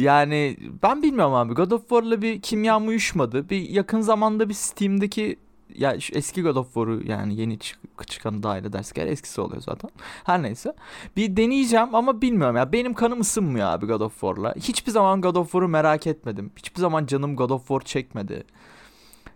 yani 0.00 0.56
ben 0.82 1.02
bilmiyorum 1.02 1.34
abi 1.34 1.54
God 1.54 1.70
of 1.70 1.80
War'la 1.80 2.22
bir 2.22 2.40
kimyam 2.42 2.88
uyuşmadı. 2.88 3.50
Bir 3.50 3.68
yakın 3.68 4.00
zamanda 4.00 4.48
bir 4.48 4.54
Steam'deki 4.54 5.36
ya 5.74 6.00
şu 6.00 6.14
eski 6.14 6.42
God 6.42 6.56
of 6.56 6.66
War'u 6.66 7.00
yani 7.06 7.40
yeni 7.40 7.58
çık- 7.58 8.08
çıkanı 8.08 8.42
dahil 8.42 8.64
edersek 8.64 8.98
eğer 8.98 9.06
eskisi 9.06 9.40
oluyor 9.40 9.62
zaten. 9.62 9.90
Her 10.24 10.42
neyse. 10.42 10.74
Bir 11.16 11.36
deneyeceğim 11.36 11.94
ama 11.94 12.20
bilmiyorum 12.22 12.56
ya 12.56 12.72
benim 12.72 12.94
kanım 12.94 13.20
ısınmıyor 13.20 13.66
abi 13.68 13.86
God 13.86 14.00
of 14.00 14.12
War'la. 14.12 14.54
Hiçbir 14.56 14.92
zaman 14.92 15.20
God 15.20 15.36
of 15.36 15.46
War'u 15.52 15.68
merak 15.68 16.06
etmedim. 16.06 16.50
Hiçbir 16.56 16.80
zaman 16.80 17.06
canım 17.06 17.36
God 17.36 17.50
of 17.50 17.60
War 17.68 17.80
çekmedi. 17.80 18.44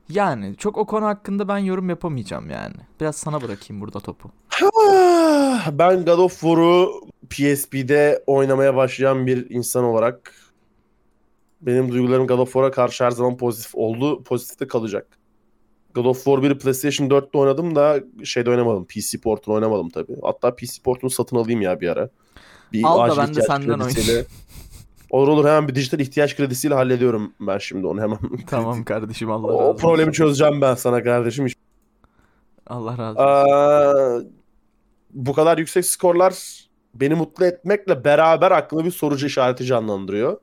Yani 0.08 0.56
çok 0.56 0.78
o 0.78 0.86
konu 0.86 1.06
hakkında 1.06 1.48
ben 1.48 1.58
yorum 1.58 1.88
yapamayacağım 1.88 2.50
yani. 2.50 2.74
Biraz 3.00 3.16
sana 3.16 3.42
bırakayım 3.42 3.80
burada 3.82 4.00
topu. 4.00 4.30
ben 5.78 6.04
God 6.04 6.18
of 6.18 6.32
War'u 6.40 7.00
PSP'de 7.30 8.22
oynamaya 8.26 8.76
başlayan 8.76 9.26
bir 9.26 9.50
insan 9.50 9.84
olarak 9.84 10.32
benim 11.60 11.92
duygularım 11.92 12.26
God 12.26 12.38
of 12.38 12.52
War'a 12.52 12.70
karşı 12.70 13.04
her 13.04 13.10
zaman 13.10 13.36
pozitif 13.36 13.74
oldu. 13.74 14.22
Pozitif 14.22 14.60
de 14.60 14.66
kalacak. 14.68 15.06
God 15.94 16.04
of 16.04 16.16
War 16.24 16.38
1'i 16.38 16.58
PlayStation 16.58 17.08
4'te 17.08 17.38
oynadım 17.38 17.74
da 17.74 18.00
şeyde 18.24 18.50
oynamadım. 18.50 18.84
PC 18.84 19.20
portunu 19.20 19.54
oynamadım 19.54 19.88
tabii. 19.88 20.16
Hatta 20.22 20.56
PC 20.56 20.82
portunu 20.82 21.10
satın 21.10 21.36
alayım 21.36 21.60
ya 21.62 21.80
bir 21.80 21.88
ara. 21.88 22.10
Bir 22.72 22.82
Al 22.84 23.08
da 23.10 23.16
ben 23.16 23.34
de 23.34 23.42
senden 23.42 23.78
kredisiyle- 23.80 24.24
Olur 25.16 25.28
olur 25.28 25.44
hemen 25.44 25.68
bir 25.68 25.74
dijital 25.74 26.00
ihtiyaç 26.00 26.36
kredisiyle 26.36 26.74
hallediyorum 26.74 27.32
ben 27.40 27.58
şimdi 27.58 27.86
onu 27.86 28.00
hemen. 28.02 28.18
Tamam 28.46 28.84
kardeşim 28.84 29.30
Allah 29.30 29.48
razı 29.48 29.58
o 29.58 29.62
olsun. 29.62 29.80
problemi 29.80 30.12
çözeceğim 30.12 30.60
ben 30.60 30.74
sana 30.74 31.02
kardeşim. 31.02 31.46
Allah 32.66 32.98
razı 32.98 33.18
olsun. 33.18 33.50
Aa, 33.52 34.20
bu 35.10 35.32
kadar 35.32 35.58
yüksek 35.58 35.86
skorlar 35.86 36.64
beni 36.94 37.14
mutlu 37.14 37.44
etmekle 37.46 38.04
beraber 38.04 38.50
aklıma 38.50 38.84
bir 38.84 38.90
soru 38.90 39.26
işareti 39.26 39.64
canlandırıyor. 39.64 40.36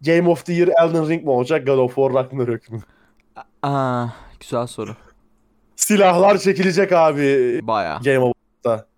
Game 0.00 0.28
of 0.28 0.46
the 0.46 0.52
Year 0.52 0.68
Elden 0.82 1.08
Ring 1.08 1.24
mi 1.24 1.30
olacak 1.30 1.66
God 1.66 1.78
of 1.78 1.94
War 1.94 2.14
Ragnarök 2.14 2.70
mü? 2.70 2.80
Aa, 3.62 4.06
güzel 4.40 4.66
soru. 4.66 4.96
Silahlar 5.76 6.38
çekilecek 6.38 6.92
abi 6.92 7.60
Baya. 7.62 8.00
Game 8.04 8.18
Awards'ta. 8.18 8.89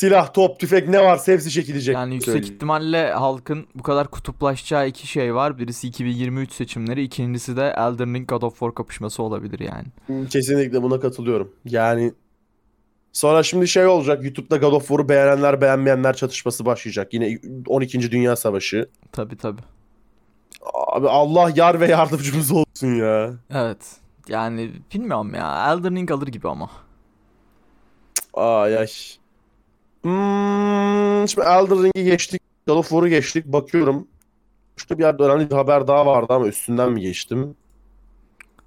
Silah, 0.00 0.32
top, 0.32 0.60
tüfek 0.60 0.88
ne 0.88 1.00
varsa 1.00 1.32
hepsi 1.32 1.50
çekilecek. 1.50 1.94
Yani 1.94 2.14
yüksek 2.14 2.32
söyleyeyim. 2.32 2.54
ihtimalle 2.54 3.12
halkın 3.12 3.66
bu 3.74 3.82
kadar 3.82 4.10
kutuplaşacağı 4.10 4.88
iki 4.88 5.06
şey 5.06 5.34
var. 5.34 5.58
Birisi 5.58 5.88
2023 5.88 6.52
seçimleri, 6.52 7.02
ikincisi 7.02 7.56
de 7.56 7.74
Elden 7.76 8.14
Ring 8.14 8.28
God 8.28 8.42
of 8.42 8.52
War 8.52 8.74
kapışması 8.74 9.22
olabilir 9.22 9.60
yani. 9.60 9.86
Kesinlikle 10.28 10.82
buna 10.82 11.00
katılıyorum. 11.00 11.52
Yani 11.64 12.12
sonra 13.12 13.42
şimdi 13.42 13.68
şey 13.68 13.86
olacak 13.86 14.24
YouTube'da 14.24 14.56
God 14.56 14.72
of 14.72 14.88
War'u 14.88 15.08
beğenenler 15.08 15.60
beğenmeyenler 15.60 16.16
çatışması 16.16 16.66
başlayacak. 16.66 17.14
Yine 17.14 17.38
12. 17.66 18.10
Dünya 18.10 18.36
Savaşı. 18.36 18.88
Tabi 19.12 19.36
tabi. 19.36 19.60
Abi 20.74 21.08
Allah 21.08 21.52
yar 21.56 21.80
ve 21.80 21.88
yardımcımız 21.88 22.52
olsun 22.52 22.94
ya. 22.94 23.34
Evet. 23.50 23.96
Yani 24.28 24.72
bilmiyorum 24.94 25.34
ya. 25.34 25.72
Elden 25.72 25.96
Ring 25.96 26.10
alır 26.10 26.28
gibi 26.28 26.48
ama. 26.48 26.70
Ay 28.34 28.78
ay. 28.78 28.88
Hmm, 30.02 31.28
şimdi 31.28 31.46
Elden 31.46 31.82
Ring'i 31.84 32.04
geçtik. 32.04 32.42
God 32.66 32.76
of 32.76 32.88
War'u 32.88 33.08
geçtik. 33.08 33.46
Bakıyorum. 33.46 34.08
Şurada 34.76 34.98
bir 34.98 35.04
yerde 35.04 35.22
önemli 35.22 35.50
bir 35.50 35.54
haber 35.54 35.86
daha 35.86 36.06
vardı 36.06 36.32
ama 36.32 36.46
üstünden 36.46 36.92
mi 36.92 37.00
geçtim? 37.00 37.54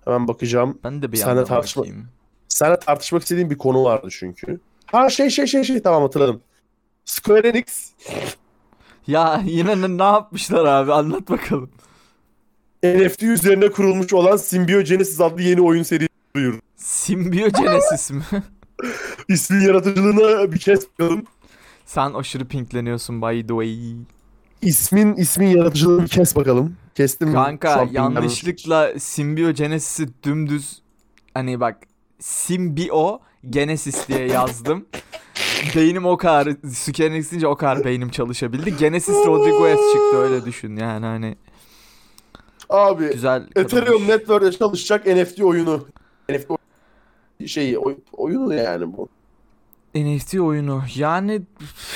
Hemen 0.05 0.27
bakacağım. 0.27 0.79
Ben 0.83 1.01
de 1.01 1.11
bir 1.11 1.17
yandan 1.17 1.45
tartışma- 1.45 1.79
bakayım. 1.81 2.07
Seninle 2.47 2.79
tartışmak 2.79 3.21
istediğim 3.21 3.49
bir 3.49 3.57
konu 3.57 3.83
vardı 3.83 4.07
çünkü. 4.11 4.59
Ha 4.85 5.09
şey 5.09 5.29
şey 5.29 5.47
şey 5.47 5.63
şey 5.63 5.81
tamam 5.81 6.01
hatırladım. 6.01 6.41
Square 7.05 7.47
Enix 7.49 7.91
Ya 9.07 9.41
yine 9.45 9.81
ne, 9.81 9.97
ne 9.97 10.03
yapmışlar 10.03 10.65
abi 10.65 10.93
anlat 10.93 11.29
bakalım. 11.29 11.69
NFT 12.83 13.23
üzerine 13.23 13.71
kurulmuş 13.71 14.13
olan 14.13 14.37
Symbiogenesis 14.37 15.21
adlı 15.21 15.41
yeni 15.41 15.61
oyun 15.61 15.83
serisi 15.83 16.09
duyurdu. 16.35 16.59
Symbiogenesis 16.75 18.11
mi? 18.11 18.23
İsmin 19.27 19.61
yaratıcılığına 19.61 20.51
bir 20.51 20.59
kez 20.59 20.87
bakalım. 20.99 21.23
Sen 21.85 22.13
aşırı 22.13 22.47
pinkleniyorsun 22.47 23.21
by 23.21 23.41
the 23.41 23.47
way. 23.47 23.77
İsmin 24.61 25.15
ismin 25.15 25.47
yaratıcılığını 25.47 26.03
bir 26.03 26.09
kes 26.09 26.35
bakalım. 26.35 26.75
Kestim 26.95 27.27
mi? 27.27 27.31
Şu 27.31 27.43
Kanka 27.43 27.73
an 27.73 27.89
yanlışlıkla 27.91 28.99
Symbiogenesis'i 28.99 30.09
dümdüz 30.23 30.81
hani 31.33 31.59
bak 31.59 31.77
Symbio 32.19 33.19
Genesis 33.49 34.07
diye 34.07 34.27
yazdım. 34.27 34.85
Beynim 35.75 36.05
o 36.05 36.17
kadar 36.17 36.45
deyince 36.63 37.47
o 37.47 37.55
kadar 37.55 37.83
beynim 37.85 38.09
çalışabildi. 38.09 38.77
Genesis 38.77 39.15
Rodriguez 39.15 39.79
çıktı 39.93 40.17
öyle 40.17 40.45
düşün 40.45 40.75
yani 40.75 41.05
hani 41.05 41.35
Abi 42.69 43.13
güzel 43.13 43.47
Ethereum. 43.55 44.07
Network'te 44.07 44.51
çalışacak 44.51 45.05
NFT 45.07 45.41
oyunu. 45.41 45.87
NFT 46.29 46.51
oy- 46.51 46.57
şeyi 47.47 47.77
oy- 47.77 47.97
oyunu 48.13 48.53
yani 48.53 48.97
bu. 48.97 49.09
NFT 49.95 50.35
oyunu 50.39 50.83
yani 50.95 51.41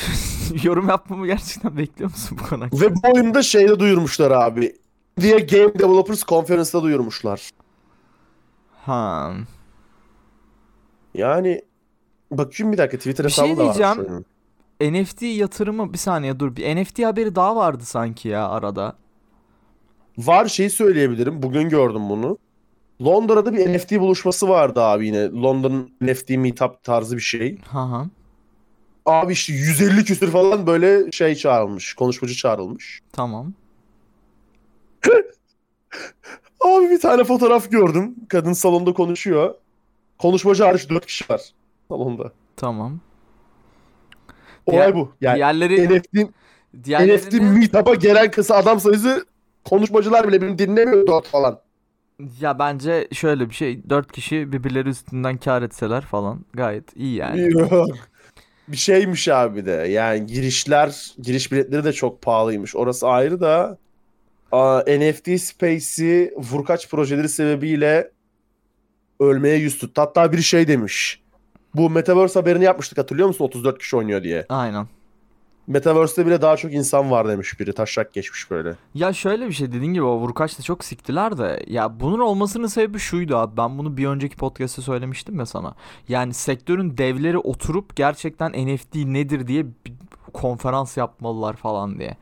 yorum 0.63 0.87
yapmamı 0.87 1.27
gerçekten 1.27 1.77
bekliyor 1.77 2.09
musun 2.11 2.37
bu 2.41 2.47
konu 2.49 2.63
hakkında? 2.65 2.81
Ve 2.81 2.95
bu 2.95 2.99
oyunu 3.13 3.33
da 3.33 3.41
şeyde 3.43 3.79
duyurmuşlar 3.79 4.31
abi. 4.31 4.75
Diye 5.19 5.39
Game 5.39 5.79
Developers 5.79 6.23
Conference'da 6.23 6.83
duyurmuşlar. 6.83 7.49
Ha. 8.85 9.33
Yani 11.13 11.61
bakayım 12.31 12.73
bir 12.73 12.77
dakika 12.77 12.97
Twitter 12.97 13.29
şey 13.29 13.45
hesabı 13.49 13.59
da 13.59 13.67
var. 13.67 13.75
diyeceğim. 13.75 14.25
NFT 14.81 15.21
yatırımı 15.21 15.93
bir 15.93 15.97
saniye 15.97 16.39
dur 16.39 16.55
bir 16.55 16.75
NFT 16.75 16.99
haberi 16.99 17.35
daha 17.35 17.55
vardı 17.55 17.85
sanki 17.85 18.27
ya 18.27 18.49
arada. 18.49 18.95
Var 20.17 20.45
şeyi 20.45 20.69
söyleyebilirim. 20.69 21.43
Bugün 21.43 21.69
gördüm 21.69 22.09
bunu. 22.09 22.37
Londra'da 23.01 23.53
bir 23.53 23.73
NFT 23.73 23.99
buluşması 23.99 24.49
vardı 24.49 24.81
abi 24.81 25.05
yine. 25.05 25.29
London 25.31 25.91
NFT 26.01 26.29
meetup 26.29 26.83
tarzı 26.83 27.15
bir 27.15 27.21
şey. 27.21 27.57
Ha 27.61 27.91
ha. 27.91 28.05
Abi 29.05 29.33
işte 29.33 29.53
150 29.53 30.05
küsür 30.05 30.31
falan 30.31 30.67
böyle 30.67 31.11
şey 31.11 31.35
çağrılmış. 31.35 31.93
Konuşmacı 31.93 32.35
çağrılmış. 32.35 33.01
Tamam. 33.11 33.53
Abi 36.61 36.89
bir 36.89 36.99
tane 36.99 37.23
fotoğraf 37.23 37.71
gördüm. 37.71 38.15
Kadın 38.29 38.53
salonda 38.53 38.93
konuşuyor. 38.93 39.55
Konuşmacı 40.17 40.63
hariç 40.63 40.89
4 40.89 41.05
kişi 41.05 41.25
var 41.29 41.41
salonda. 41.87 42.31
Tamam. 42.55 42.99
Olay 44.65 44.77
Diğer- 44.79 44.95
bu. 44.95 45.11
Yani 45.21 45.35
Diğerleri 45.35 45.97
NFT 45.97 46.13
NFT 46.13 46.29
Diğerlerini 46.83 47.41
meetup'a 47.41 47.95
gelen 47.95 48.31
kısa 48.31 48.55
adam 48.55 48.79
sayısı 48.79 49.25
konuşmacılar 49.65 50.27
bile 50.27 50.41
birbirini 50.41 50.59
dinlemiyor 50.59 51.07
dört 51.07 51.27
falan. 51.27 51.59
Ya 52.41 52.59
bence 52.59 53.07
şöyle 53.11 53.49
bir 53.49 53.55
şey 53.55 53.89
4 53.89 54.11
kişi 54.11 54.51
birbirleri 54.51 54.89
üstünden 54.89 55.38
kar 55.38 55.61
etseler 55.61 56.01
falan 56.01 56.39
gayet 56.53 56.97
iyi 56.97 57.15
yani. 57.15 57.51
Yok. 57.51 57.88
Bir 58.68 58.78
şeymiş 58.78 59.28
abi 59.28 59.65
de. 59.65 59.72
Yani 59.72 60.26
girişler, 60.26 61.11
giriş 61.22 61.51
biletleri 61.51 61.84
de 61.84 61.93
çok 61.93 62.22
pahalıymış. 62.22 62.76
Orası 62.76 63.07
ayrı 63.07 63.41
da 63.41 63.78
aa, 64.51 64.82
NFT 64.88 65.41
Space'i 65.41 66.34
vurkaç 66.38 66.89
projeleri 66.89 67.30
sebebiyle 67.30 68.11
ölmeye 69.20 69.57
yüz 69.57 69.78
tuttu. 69.78 70.01
Hatta 70.01 70.32
bir 70.32 70.41
şey 70.41 70.68
demiş. 70.68 71.22
Bu 71.76 71.89
Metaverse 71.89 72.39
haberini 72.39 72.63
yapmıştık 72.63 72.97
hatırlıyor 72.97 73.28
musun? 73.28 73.45
34 73.45 73.80
kişi 73.80 73.97
oynuyor 73.97 74.24
diye. 74.24 74.45
Aynen. 74.49 74.88
Metaverse'te 75.68 76.26
bile 76.26 76.41
daha 76.41 76.57
çok 76.57 76.74
insan 76.74 77.11
var 77.11 77.28
demiş 77.28 77.59
biri. 77.59 77.74
Taşak 77.74 78.13
geçmiş 78.13 78.51
böyle. 78.51 78.76
Ya 78.93 79.13
şöyle 79.13 79.47
bir 79.47 79.53
şey 79.53 79.72
dediğin 79.72 79.93
gibi 79.93 80.03
o 80.03 80.18
vurkaçta 80.18 80.63
çok 80.63 80.84
siktiler 80.84 81.38
de 81.38 81.63
ya 81.68 81.99
bunun 81.99 82.20
olmasının 82.20 82.68
sebebi 82.68 82.99
şuydu 82.99 83.38
abi 83.38 83.57
ben 83.57 83.78
bunu 83.78 83.97
bir 83.97 84.07
önceki 84.07 84.36
podcast'te 84.36 84.82
söylemiştim 84.82 85.39
ya 85.39 85.45
sana. 85.45 85.76
Yani 86.07 86.34
sektörün 86.34 86.97
devleri 86.97 87.38
oturup 87.38 87.95
gerçekten 87.95 88.51
NFT 88.51 88.95
nedir 88.95 89.47
diye 89.47 89.65
bir 89.65 89.93
konferans 90.34 90.97
yapmalılar 90.97 91.55
falan 91.55 91.99
diye. 91.99 92.18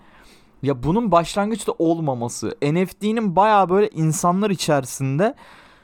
Ya 0.63 0.83
bunun 0.83 1.11
başlangıçta 1.11 1.71
olmaması 1.79 2.57
NFT'nin 2.61 3.35
baya 3.35 3.69
böyle 3.69 3.89
insanlar 3.89 4.49
içerisinde 4.49 5.35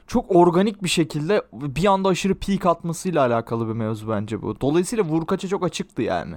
çok 0.06 0.36
organik 0.36 0.82
bir 0.82 0.88
şekilde 0.88 1.42
bir 1.52 1.86
anda 1.86 2.08
aşırı 2.08 2.34
peak 2.34 2.66
atmasıyla 2.66 3.26
alakalı 3.26 3.68
bir 3.68 3.72
mevzu 3.72 4.08
bence 4.08 4.42
bu. 4.42 4.60
Dolayısıyla 4.60 5.04
vurkaça 5.04 5.48
çok 5.48 5.64
açıktı 5.64 6.02
yani. 6.02 6.34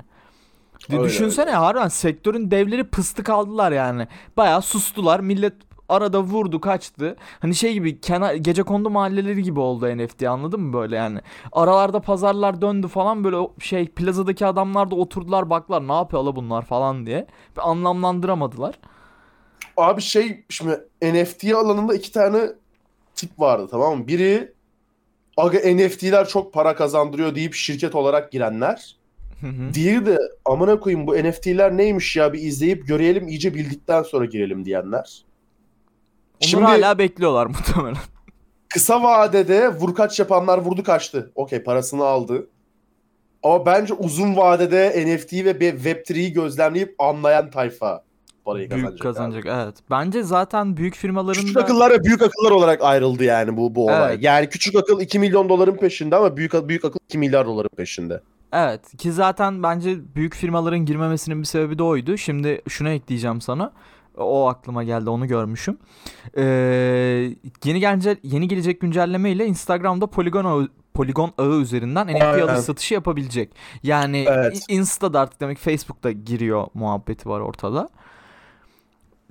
Öyle, 0.91 1.03
düşünsene 1.03 1.51
harbiden 1.51 1.87
sektörün 1.87 2.51
devleri 2.51 2.83
pıstık 2.83 3.29
aldılar 3.29 3.71
yani. 3.71 4.07
Bayağı 4.37 4.61
sustular. 4.61 5.19
Millet 5.19 5.53
arada 5.89 6.21
vurdu 6.21 6.61
kaçtı. 6.61 7.15
Hani 7.39 7.55
şey 7.55 7.73
gibi 7.73 8.01
kenar 8.01 8.33
gece 8.33 8.63
kondu 8.63 8.89
mahalleleri 8.89 9.43
gibi 9.43 9.59
oldu 9.59 9.97
NFT 9.97 10.23
anladın 10.23 10.61
mı 10.61 10.73
böyle 10.73 10.95
yani. 10.95 11.19
Aralarda 11.51 11.99
pazarlar 11.99 12.61
döndü 12.61 12.87
falan 12.87 13.23
böyle 13.23 13.37
şey 13.59 13.87
plazadaki 13.87 14.45
adamlar 14.45 14.91
da 14.91 14.95
oturdular 14.95 15.49
baklar 15.49 15.87
ne 15.87 15.93
yapıyor 15.93 16.23
la 16.23 16.35
bunlar 16.35 16.65
falan 16.65 17.05
diye. 17.05 17.27
Bir 17.57 17.69
anlamlandıramadılar. 17.69 18.79
Abi 19.77 20.01
şey 20.01 20.45
şimdi 20.49 20.79
NFT 21.01 21.53
alanında 21.53 21.95
iki 21.95 22.11
tane 22.11 22.41
tip 23.15 23.39
vardı 23.39 23.67
tamam 23.71 23.97
mı? 23.97 24.07
Biri 24.07 24.53
aga 25.37 25.59
NFT'ler 25.59 26.27
çok 26.27 26.53
para 26.53 26.75
kazandırıyor 26.75 27.35
deyip 27.35 27.53
şirket 27.53 27.95
olarak 27.95 28.31
girenler. 28.31 28.95
Hı 29.45 29.49
hı. 29.49 29.73
Diğeri 29.73 30.05
de 30.05 30.19
amına 30.45 30.79
koyayım 30.79 31.07
bu 31.07 31.13
NFT'ler 31.15 31.77
neymiş 31.77 32.15
ya 32.15 32.33
bir 32.33 32.39
izleyip 32.39 32.87
görelim 32.87 33.27
iyice 33.27 33.53
bildikten 33.53 34.03
sonra 34.03 34.25
girelim 34.25 34.65
diyenler. 34.65 35.25
Onlar 36.41 36.49
Şimdi 36.49 36.63
hala 36.63 36.97
bekliyorlar 36.97 37.45
muhtemelen. 37.45 37.97
kısa 38.69 39.03
vadede 39.03 39.69
vurkaç 39.69 40.19
yapanlar 40.19 40.57
vurdu 40.57 40.83
kaçtı. 40.83 41.31
Okey 41.35 41.63
parasını 41.63 42.03
aldı. 42.05 42.47
Ama 43.43 43.65
bence 43.65 43.93
uzun 43.93 44.35
vadede 44.35 45.05
NFT 45.07 45.33
ve 45.33 45.51
Web3'yi 45.51 46.33
gözlemleyip 46.33 46.95
anlayan 46.99 47.51
tayfa 47.51 48.03
parayı 48.45 48.69
kazanacak. 48.69 48.91
Büyük 48.91 49.01
abi. 49.01 49.13
kazanacak 49.13 49.45
evet. 49.45 49.75
Bence 49.89 50.23
zaten 50.23 50.77
büyük 50.77 50.95
firmaların 50.95 51.41
Küçük 51.41 51.55
da- 51.55 51.61
akıllar 51.61 51.91
ve 51.91 52.03
büyük 52.03 52.21
akıllar 52.21 52.51
olarak 52.51 52.81
ayrıldı 52.81 53.23
yani 53.23 53.57
bu 53.57 53.75
bu 53.75 53.85
olay. 53.85 54.13
Evet. 54.13 54.23
Yani 54.23 54.49
küçük 54.49 54.75
akıl 54.75 55.01
2 55.01 55.19
milyon 55.19 55.49
doların 55.49 55.75
peşinde 55.77 56.15
ama 56.15 56.37
büyük 56.37 56.67
büyük 56.67 56.85
akıl 56.85 56.99
2 57.09 57.17
milyar 57.17 57.45
doların 57.45 57.69
peşinde. 57.77 58.21
Evet 58.53 58.97
ki 58.97 59.11
zaten 59.11 59.63
bence 59.63 60.15
büyük 60.15 60.35
firmaların 60.35 60.85
girmemesinin 60.85 61.39
bir 61.39 61.45
sebebi 61.45 61.77
de 61.77 61.83
oydu. 61.83 62.17
Şimdi 62.17 62.61
şunu 62.69 62.89
ekleyeceğim 62.89 63.41
sana. 63.41 63.71
O 64.17 64.47
aklıma 64.47 64.83
geldi 64.83 65.09
onu 65.09 65.27
görmüşüm. 65.27 65.77
Ee, 66.37 66.43
yeni 67.63 67.79
gelecek 67.79 68.19
yeni 68.23 68.47
gelecek 68.47 68.81
güncelleme 68.81 69.31
ile 69.31 69.45
Instagram'da 69.45 70.07
Polygon 70.07 70.45
ağı, 70.45 70.67
Polygon 70.93 71.31
ağı 71.37 71.59
üzerinden 71.59 72.07
NFT 72.07 72.21
Aynen. 72.21 72.47
alış 72.47 72.59
satışı 72.59 72.93
yapabilecek. 72.93 73.49
Yani 73.83 74.25
Evet. 74.29 74.65
Insta'da 74.69 75.19
artık 75.19 75.41
demek 75.41 75.57
Facebook'ta 75.57 76.11
giriyor 76.11 76.67
muhabbeti 76.73 77.29
var 77.29 77.39
ortada. 77.39 77.89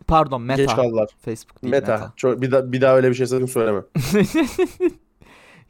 Pardon 0.06 0.42
Meta. 0.42 0.62
Geç 0.62 0.74
kaldılar. 0.74 1.08
Facebook 1.24 1.62
değil 1.62 1.74
Meta. 1.74 1.92
Meta. 1.92 2.12
Çok, 2.16 2.42
bir, 2.42 2.52
daha, 2.52 2.72
bir 2.72 2.80
daha 2.80 2.96
öyle 2.96 3.10
bir 3.10 3.14
şey 3.14 3.26
sakın 3.26 3.46
söyleme. 3.46 3.80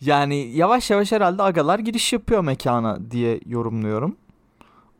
yani 0.06 0.36
yavaş 0.36 0.90
yavaş 0.90 1.12
herhalde 1.12 1.42
agalar 1.42 1.78
giriş 1.78 2.12
yapıyor 2.12 2.44
mekana 2.44 3.10
diye 3.10 3.40
yorumluyorum. 3.46 4.16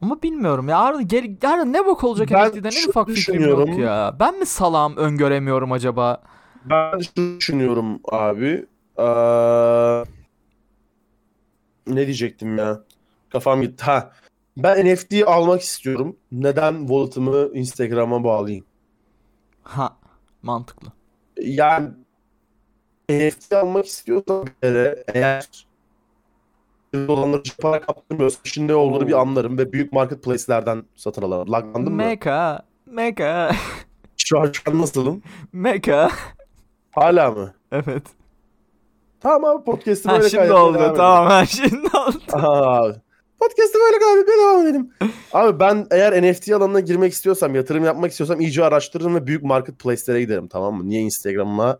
Ama 0.02 0.22
bilmiyorum 0.22 0.68
ya. 0.68 0.78
Arada, 0.78 1.02
gel, 1.02 1.36
Arada 1.44 1.64
ne 1.64 1.86
bok 1.86 2.04
olacak 2.04 2.28
Ben 2.30 2.48
NFT'den 2.48 2.70
en 2.84 2.88
ufak 2.88 3.10
fikrim 3.10 3.48
yok 3.48 3.78
ya. 3.78 4.16
Ben 4.20 4.38
mi 4.38 4.46
salam 4.46 4.96
öngöremiyorum 4.96 5.72
acaba? 5.72 6.22
Ben 6.64 6.98
şunu 6.98 7.38
düşünüyorum 7.38 8.00
abi. 8.12 8.66
Ee, 8.98 9.04
ne 11.86 12.06
diyecektim 12.06 12.58
ya? 12.58 12.80
Kafam 13.30 13.62
gitti. 13.62 13.84
Ha. 13.84 14.12
Ben 14.56 14.86
NFT 14.86 15.14
almak 15.26 15.60
istiyorum. 15.60 16.16
Neden 16.32 16.78
wallet'ımı 16.78 17.48
Instagram'a 17.54 18.24
bağlayayım? 18.24 18.64
Ha 19.62 19.96
mantıklı. 20.42 20.88
Yani 21.40 21.88
NFT 23.08 23.52
almak 23.52 23.86
istiyorsam 23.86 24.46
bir 24.46 24.52
kere 24.62 25.04
eğer 25.14 25.48
dolanları 26.94 27.42
para 27.60 27.80
kaptırmıyorsa 27.80 28.38
şimdi 28.44 28.72
ne 28.72 28.74
olduğunu 28.76 29.08
bir 29.08 29.20
anlarım 29.20 29.58
ve 29.58 29.72
büyük 29.72 29.92
marketplace'lerden 29.92 30.82
satın 30.96 31.22
alırım. 31.22 31.52
Laglandım 31.52 31.92
mı? 31.94 31.96
Meka. 32.02 32.62
Meka. 32.86 33.50
Şu 34.16 34.40
an, 34.40 34.50
şu 34.52 34.62
an 34.70 34.78
nasılım? 34.78 35.22
Meka. 35.52 36.10
Hala 36.90 37.30
mı? 37.30 37.54
evet. 37.72 38.02
Tamam 39.20 39.44
abi 39.56 39.64
podcast'ı 39.64 40.08
Ha 40.08 40.16
böyle 40.16 40.28
şimdi 40.30 40.36
kaydetmeye 40.48 40.62
oldu. 40.64 40.78
devam. 40.78 40.94
Tamam 40.96 41.26
ha 41.26 41.46
şimdi 41.46 41.86
oldu. 41.96 43.00
Podcast'ı 43.40 43.78
böyle 43.80 43.98
kaydetmeye 43.98 44.38
devam 44.38 44.66
edelim. 44.66 44.90
Abi 45.32 45.60
ben 45.60 45.86
eğer 45.90 46.22
NFT 46.22 46.52
alanına 46.52 46.80
girmek 46.80 47.12
istiyorsam, 47.12 47.54
yatırım 47.54 47.84
yapmak 47.84 48.10
istiyorsam 48.10 48.40
iyice 48.40 48.64
araştırırım 48.64 49.14
ve 49.14 49.26
büyük 49.26 49.42
marketplace'lere 49.42 50.20
giderim 50.20 50.48
tamam 50.48 50.74
mı? 50.74 50.88
Niye 50.88 51.00
Instagram'a 51.00 51.78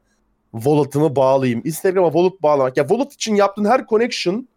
wallet'ımı 0.55 1.17
bağlayayım? 1.17 1.63
Instagram'a 1.65 2.13
wallet 2.13 2.43
bağlamak. 2.43 2.77
Ya 2.77 2.89
wallet 2.89 3.13
için 3.13 3.35
yaptığın 3.35 3.65
her 3.65 3.87
connection 3.87 4.49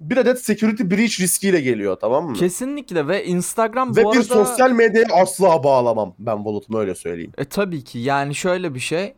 bir 0.00 0.16
adet 0.16 0.44
security 0.44 0.82
breach 0.82 1.20
riskiyle 1.20 1.60
geliyor 1.60 1.96
tamam 2.00 2.26
mı? 2.28 2.34
Kesinlikle 2.34 3.08
ve 3.08 3.24
Instagram 3.24 3.96
Ve 3.96 4.04
bu 4.04 4.12
bir 4.12 4.16
arada... 4.16 4.34
sosyal 4.34 4.70
medyaya 4.70 5.06
asla 5.12 5.64
bağlamam 5.64 6.14
ben 6.18 6.36
wallet'ımı 6.36 6.78
öyle 6.78 6.94
söyleyeyim. 6.94 7.32
E 7.38 7.44
tabii 7.44 7.84
ki 7.84 7.98
yani 7.98 8.34
şöyle 8.34 8.74
bir 8.74 8.80
şey. 8.80 9.14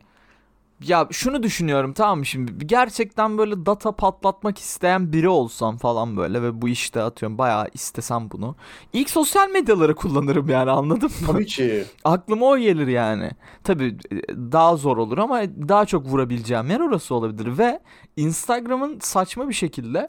Ya 0.83 1.07
şunu 1.11 1.43
düşünüyorum 1.43 1.93
tamam 1.93 2.19
mı 2.19 2.25
şimdi 2.25 2.67
gerçekten 2.67 3.37
böyle 3.37 3.65
data 3.65 3.91
patlatmak 3.91 4.59
isteyen 4.59 5.13
biri 5.13 5.29
olsam 5.29 5.77
falan 5.77 6.17
böyle 6.17 6.41
ve 6.41 6.61
bu 6.61 6.69
işte 6.69 7.01
atıyorum 7.01 7.37
bayağı 7.37 7.67
istesem 7.73 8.31
bunu. 8.31 8.55
İlk 8.93 9.09
sosyal 9.09 9.49
medyaları 9.49 9.95
kullanırım 9.95 10.49
yani 10.49 10.71
anladın 10.71 11.09
mı? 11.21 11.27
Tabii 11.27 11.45
ki. 11.45 11.85
Aklıma 12.03 12.45
o 12.45 12.57
gelir 12.57 12.87
yani. 12.87 13.31
Tabii 13.63 13.97
e, 14.11 14.17
daha 14.51 14.75
zor 14.75 14.97
olur 14.97 15.17
ama 15.17 15.41
daha 15.43 15.85
çok 15.85 16.05
vurabileceğim 16.05 16.69
yer 16.69 16.79
orası 16.79 17.15
olabilir 17.15 17.57
ve 17.57 17.79
Instagram'ın 18.17 18.99
saçma 18.99 19.49
bir 19.49 19.53
şekilde 19.53 20.07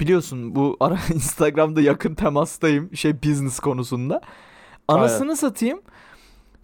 biliyorsun 0.00 0.54
bu 0.54 0.76
ara 0.80 0.98
Instagram'da 1.14 1.80
yakın 1.80 2.14
temastayım 2.14 2.96
şey 2.96 3.22
business 3.22 3.60
konusunda. 3.60 4.20
Anasını 4.88 5.36
satayım. 5.36 5.80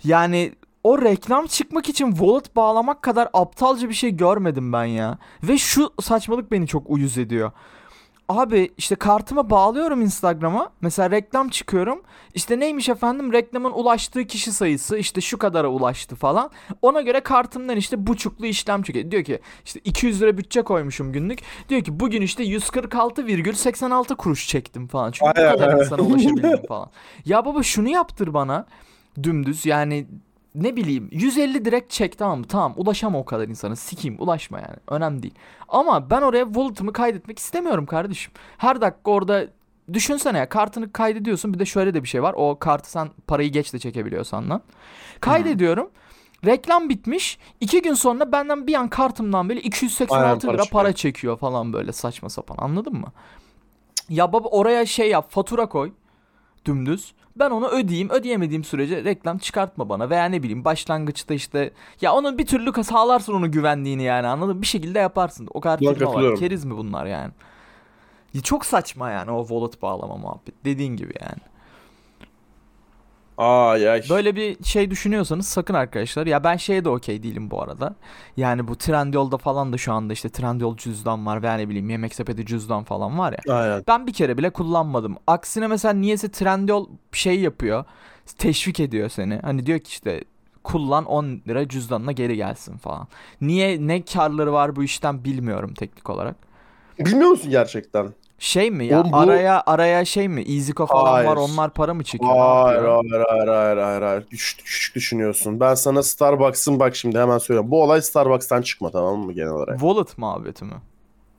Yani 0.04 0.52
o 0.84 1.02
reklam 1.02 1.46
çıkmak 1.46 1.88
için 1.88 2.10
wallet 2.10 2.56
bağlamak 2.56 3.02
kadar 3.02 3.28
aptalca 3.32 3.88
bir 3.88 3.94
şey 3.94 4.10
görmedim 4.16 4.72
ben 4.72 4.84
ya. 4.84 5.18
Ve 5.42 5.58
şu 5.58 5.92
saçmalık 6.00 6.52
beni 6.52 6.66
çok 6.66 6.90
uyuz 6.90 7.18
ediyor. 7.18 7.52
Abi 8.28 8.70
işte 8.78 8.94
kartıma 8.94 9.50
bağlıyorum 9.50 10.02
Instagram'a. 10.02 10.70
Mesela 10.80 11.10
reklam 11.10 11.48
çıkıyorum. 11.48 12.02
İşte 12.34 12.60
neymiş 12.60 12.88
efendim 12.88 13.32
reklamın 13.32 13.70
ulaştığı 13.72 14.24
kişi 14.24 14.52
sayısı 14.52 14.98
işte 14.98 15.20
şu 15.20 15.38
kadara 15.38 15.68
ulaştı 15.68 16.16
falan. 16.16 16.50
Ona 16.82 17.00
göre 17.00 17.20
kartımdan 17.20 17.76
işte 17.76 18.06
buçuklu 18.06 18.46
işlem 18.46 18.82
çıkıyor. 18.82 19.10
Diyor 19.10 19.24
ki 19.24 19.40
işte 19.64 19.80
200 19.84 20.22
lira 20.22 20.38
bütçe 20.38 20.62
koymuşum 20.62 21.12
günlük. 21.12 21.38
Diyor 21.68 21.82
ki 21.84 22.00
bugün 22.00 22.22
işte 22.22 22.44
146,86 22.44 24.16
kuruş 24.16 24.48
çektim 24.48 24.86
falan. 24.86 25.10
Çünkü 25.10 25.30
bu 25.30 25.34
kadar 25.34 25.80
insana 25.80 26.02
ulaşabildim 26.02 26.62
falan. 26.68 26.90
Ya 27.24 27.44
baba 27.44 27.62
şunu 27.62 27.88
yaptır 27.88 28.34
bana 28.34 28.66
dümdüz 29.22 29.66
yani 29.66 30.06
ne 30.54 30.76
bileyim 30.76 31.08
150 31.12 31.64
direkt 31.64 31.92
çek 31.92 32.18
tamam 32.18 32.38
mı? 32.38 32.44
Tamam 32.48 32.74
ulaşama 32.76 33.18
o 33.18 33.24
kadar 33.24 33.48
insana 33.48 33.76
sikeyim 33.76 34.16
ulaşma 34.22 34.58
yani 34.58 34.76
önemli 34.88 35.22
değil. 35.22 35.34
Ama 35.68 36.10
ben 36.10 36.22
oraya 36.22 36.44
wallet'ımı 36.44 36.92
kaydetmek 36.92 37.38
istemiyorum 37.38 37.86
kardeşim. 37.86 38.32
Her 38.58 38.80
dakika 38.80 39.10
orada 39.10 39.46
düşünsene 39.92 40.38
ya 40.38 40.48
kartını 40.48 40.92
kaydediyorsun 40.92 41.54
bir 41.54 41.58
de 41.58 41.64
şöyle 41.64 41.94
de 41.94 42.02
bir 42.02 42.08
şey 42.08 42.22
var. 42.22 42.34
O 42.36 42.58
kartı 42.58 42.90
sen 42.90 43.10
parayı 43.26 43.52
geç 43.52 43.72
de 43.72 43.78
çekebiliyorsan 43.78 44.50
lan. 44.50 44.62
Kaydediyorum. 45.20 45.90
Reklam 46.46 46.88
bitmiş. 46.88 47.38
iki 47.60 47.82
gün 47.82 47.94
sonra 47.94 48.32
benden 48.32 48.66
bir 48.66 48.74
an 48.74 48.88
kartımdan 48.88 49.48
böyle 49.48 49.60
286 49.60 50.14
Aynen, 50.26 50.38
para 50.38 50.52
lira 50.52 50.62
çıkıyor. 50.62 50.82
para 50.82 50.92
çekiyor 50.92 51.38
falan 51.38 51.72
böyle 51.72 51.92
saçma 51.92 52.30
sapan 52.30 52.56
anladın 52.58 52.94
mı? 52.94 53.12
Ya 54.08 54.32
baba 54.32 54.48
oraya 54.48 54.86
şey 54.86 55.08
yap 55.10 55.30
fatura 55.30 55.66
koy. 55.66 55.92
Dümdüz. 56.66 57.14
Ben 57.36 57.50
onu 57.50 57.68
ödeyeyim. 57.68 58.10
Ödeyemediğim 58.10 58.64
sürece 58.64 59.04
reklam 59.04 59.38
çıkartma 59.38 59.88
bana. 59.88 60.10
Veya 60.10 60.24
ne 60.24 60.42
bileyim 60.42 60.64
başlangıçta 60.64 61.34
işte 61.34 61.72
ya 62.00 62.12
onun 62.14 62.38
bir 62.38 62.46
türlü 62.46 62.84
sağlarsın 62.84 63.32
onun 63.32 63.50
güvenliğini 63.50 64.02
yani 64.02 64.26
anladın? 64.26 64.62
Bir 64.62 64.66
şekilde 64.66 64.98
yaparsın. 64.98 65.48
O 65.54 65.60
kadar 65.60 65.78
firma 65.78 66.14
var. 66.14 66.36
Keriz 66.36 66.64
mi 66.64 66.76
bunlar 66.76 67.06
yani? 67.06 67.32
Ya 68.34 68.40
Çok 68.40 68.66
saçma 68.66 69.10
yani 69.10 69.30
o 69.30 69.40
wallet 69.46 69.82
bağlama 69.82 70.16
muhabbet. 70.16 70.64
Dediğin 70.64 70.96
gibi 70.96 71.12
yani. 71.20 71.53
Ay 73.38 73.90
ay. 73.90 74.02
Böyle 74.10 74.36
bir 74.36 74.64
şey 74.64 74.90
düşünüyorsanız 74.90 75.48
sakın 75.48 75.74
arkadaşlar. 75.74 76.26
Ya 76.26 76.44
ben 76.44 76.56
şeye 76.56 76.84
de 76.84 76.88
okey 76.88 77.22
değilim 77.22 77.50
bu 77.50 77.62
arada. 77.62 77.94
Yani 78.36 78.68
bu 78.68 78.76
Trendyol'da 78.76 79.36
falan 79.38 79.72
da 79.72 79.78
şu 79.78 79.92
anda 79.92 80.12
işte 80.12 80.28
Trendyol 80.28 80.76
cüzdan 80.76 81.26
var 81.26 81.42
veya 81.42 81.54
ne 81.54 81.68
bileyim 81.68 81.90
yemek 81.90 82.14
sepeti 82.14 82.46
cüzdan 82.46 82.84
falan 82.84 83.18
var 83.18 83.32
ya. 83.32 83.54
Aynen. 83.54 83.82
Ben 83.88 84.06
bir 84.06 84.12
kere 84.12 84.38
bile 84.38 84.50
kullanmadım. 84.50 85.16
Aksine 85.26 85.66
mesela 85.66 85.94
niyeyse 85.94 86.30
Trendyol 86.30 86.88
şey 87.12 87.40
yapıyor. 87.40 87.84
Teşvik 88.38 88.80
ediyor 88.80 89.08
seni. 89.08 89.38
Hani 89.42 89.66
diyor 89.66 89.78
ki 89.78 89.88
işte 89.88 90.24
kullan 90.64 91.04
10 91.04 91.24
lira 91.48 91.68
cüzdanına 91.68 92.12
geri 92.12 92.36
gelsin 92.36 92.76
falan. 92.76 93.08
Niye 93.40 93.86
ne 93.86 94.02
karları 94.04 94.52
var 94.52 94.76
bu 94.76 94.84
işten 94.84 95.24
bilmiyorum 95.24 95.74
teknik 95.74 96.10
olarak. 96.10 96.36
Bilmiyor 96.98 97.30
musun 97.30 97.50
gerçekten? 97.50 98.12
Şey 98.38 98.70
mi 98.70 98.86
ya 98.86 99.00
Oğlum 99.00 99.12
bu- 99.12 99.16
araya 99.16 99.62
araya 99.66 100.04
şey 100.04 100.28
mi 100.28 100.40
EasyCo 100.42 100.86
falan 100.86 101.12
Hayır. 101.12 101.28
var 101.28 101.36
onlar 101.36 101.70
para 101.74 101.94
mı 101.94 102.04
çekiyor? 102.04 102.34
Ne 102.34 102.38
Hayır, 102.40 102.74
yapıyor? 102.74 103.04
hayır, 103.10 103.24
hayır, 103.28 103.48
hayır, 103.48 103.76
hayır, 103.78 104.02
hayır. 104.02 104.26
Küçük, 104.30 104.58
küçük 104.66 104.94
düşünüyorsun. 104.94 105.60
Ben 105.60 105.74
sana 105.74 106.02
Starbucks'ın 106.02 106.80
bak 106.80 106.96
şimdi 106.96 107.18
hemen 107.18 107.38
söylüyorum. 107.38 107.70
Bu 107.70 107.82
olay 107.82 108.02
Starbucks'tan 108.02 108.62
çıkma 108.62 108.90
tamam 108.90 109.18
mı 109.18 109.32
genel 109.32 109.48
olarak? 109.50 109.78
Wallet 109.80 110.18
muhabbeti 110.18 110.64
mi? 110.64 110.74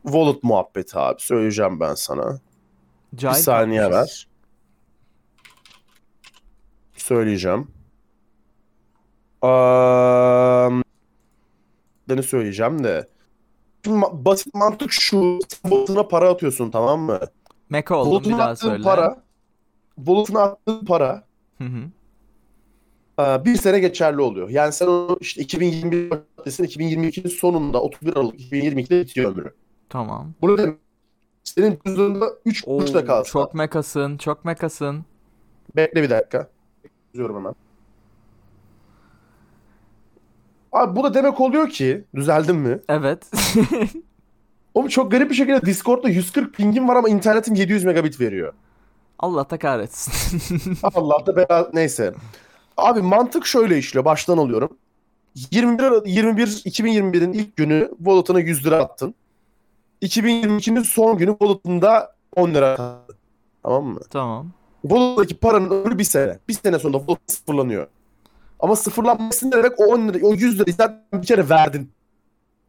Wallet 0.03 0.43
muhabbeti 0.43 0.99
abi. 0.99 1.21
Söyleyeceğim 1.21 1.79
ben 1.79 1.93
sana. 1.95 2.39
Cahil 3.15 3.35
bir 3.37 3.41
saniye 3.43 3.81
kalmışız. 3.81 3.97
ver. 3.97 4.27
Söyleyeceğim. 6.97 7.67
Um, 9.41 10.83
beni 12.09 12.23
söyleyeceğim 12.23 12.83
de. 12.83 13.07
Basit 14.25 14.53
mantık 14.53 14.91
şu. 14.91 15.39
Wallet'ına 15.49 16.07
para 16.07 16.29
atıyorsun 16.29 16.71
tamam 16.71 16.99
mı? 16.99 17.19
Meka 17.69 17.95
oldum 17.95 18.11
bir 18.11 18.13
Wallet'ına 18.23 18.39
daha 18.39 18.49
attığın 18.51 18.67
söyle. 18.69 18.83
para. 18.83 19.23
Wallet'ına 19.95 20.41
attığın 20.41 20.85
para 20.85 21.23
Hı 21.57 21.63
hı. 21.63 21.79
Ee, 23.19 23.45
bir 23.45 23.55
sene 23.55 23.79
geçerli 23.79 24.21
oluyor. 24.21 24.49
Yani 24.49 24.73
sen 24.73 24.87
onu 24.87 25.17
işte 25.21 25.41
2021 25.41 26.11
maddesinin 26.37 26.67
2022'nin 26.67 27.29
sonunda 27.29 27.81
31 27.81 28.13
Aralık 28.15 28.39
2022'de 28.39 29.01
bitiyor 29.01 29.31
ömrü. 29.31 29.53
Tamam. 29.89 30.33
Bu 30.41 30.53
ne 30.53 30.57
demek? 30.57 30.77
Senin 31.43 31.79
cüzdanında 31.85 32.25
3 32.45 32.63
Oo, 32.67 32.77
kuruş 32.77 32.93
da 32.93 33.05
kalsa. 33.05 33.29
çok 33.31 33.53
mekasın, 33.53 34.17
çok 34.17 34.45
mekasın. 34.45 35.05
Bekle 35.75 36.03
bir 36.03 36.09
dakika. 36.09 36.47
Yazıyorum 37.13 37.35
hemen. 37.35 37.55
Abi 40.75 40.95
bu 40.95 41.03
da 41.03 41.13
demek 41.13 41.41
oluyor 41.41 41.69
ki 41.69 42.05
düzeldim 42.15 42.57
mi? 42.57 42.79
Evet. 42.89 43.31
Oğlum 44.73 44.87
çok 44.87 45.11
garip 45.11 45.29
bir 45.29 45.35
şekilde 45.35 45.61
Discord'da 45.61 46.09
140 46.09 46.53
pingim 46.53 46.87
var 46.87 46.95
ama 46.95 47.09
internetim 47.09 47.55
700 47.55 47.83
megabit 47.83 48.19
veriyor. 48.21 48.53
Allah 49.19 49.49
da 49.49 49.57
kahretsin. 49.57 50.77
Allah 50.93 51.25
da 51.25 51.35
bela 51.35 51.69
neyse. 51.73 52.13
Abi 52.77 53.01
mantık 53.01 53.45
şöyle 53.45 53.77
işliyor. 53.77 54.05
Baştan 54.05 54.37
alıyorum. 54.37 54.77
21 55.51 55.83
Ara- 55.83 56.01
21 56.05 56.47
2021'in 56.47 57.33
ilk 57.33 57.55
günü 57.55 57.91
wallet'ına 57.97 58.39
100 58.39 58.65
lira 58.65 58.77
attın. 58.77 59.15
2022'nin 60.01 60.83
son 60.83 61.17
günü 61.17 61.31
wallet'ında 61.31 62.15
10 62.35 62.53
lira 62.53 62.75
kaldı. 62.75 63.17
Tamam 63.63 63.83
mı? 63.85 63.99
tamam. 64.09 64.47
Wallet'taki 64.81 65.35
paranın 65.37 65.69
ömrü 65.69 65.97
bir 65.99 66.03
sene. 66.03 66.39
Bir 66.47 66.53
sene 66.53 66.79
sonra 66.79 66.97
wallet 66.97 67.31
sıfırlanıyor. 67.31 67.87
Ama 68.59 68.75
sıfırlanması 68.75 69.47
ne 69.47 69.51
demek? 69.51 69.79
O 69.79 69.83
10 69.85 70.07
lira, 70.07 70.25
o 70.27 70.33
100 70.33 70.59
lirayı 70.59 70.75
zaten 70.75 71.01
bir 71.21 71.27
kere 71.27 71.49
verdin. 71.49 71.91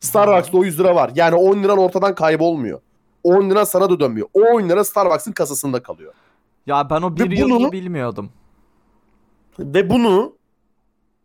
Starbucks'ta 0.00 0.58
o 0.58 0.64
100 0.64 0.78
lira 0.80 0.94
var. 0.94 1.10
Yani 1.14 1.34
10 1.34 1.62
liran 1.62 1.78
ortadan 1.78 2.14
kaybolmuyor. 2.14 2.80
10 3.24 3.50
lira 3.50 3.66
sana 3.66 3.90
da 3.90 4.00
dönmüyor. 4.00 4.28
O 4.34 4.40
10 4.40 4.68
lira 4.68 4.84
Starbucks'ın 4.84 5.32
kasasında 5.32 5.82
kalıyor. 5.82 6.12
Ya 6.66 6.90
ben 6.90 7.02
o 7.02 7.16
bir 7.16 7.30
Ve 7.30 7.34
yılı 7.34 7.50
bunu- 7.50 7.72
bilmiyordum. 7.72 8.30
Ve 9.58 9.90
bunu 9.90 10.32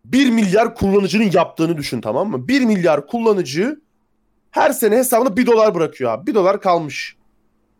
1 0.06 0.32
milyar 0.32 0.76
kullanıcının 0.76 1.32
yaptığını 1.34 1.78
düşün 1.78 2.02
tamam 2.02 2.30
mı? 2.30 2.48
1 2.48 2.62
milyar 2.66 3.08
kullanıcı 3.08 3.82
her 4.52 4.72
sene 4.72 4.98
hesabına 4.98 5.38
1 5.38 5.46
dolar 5.46 5.76
bırakıyor 5.76 6.12
abi. 6.12 6.28
1 6.28 6.36
dolar 6.36 6.62
kalmış. 6.62 7.16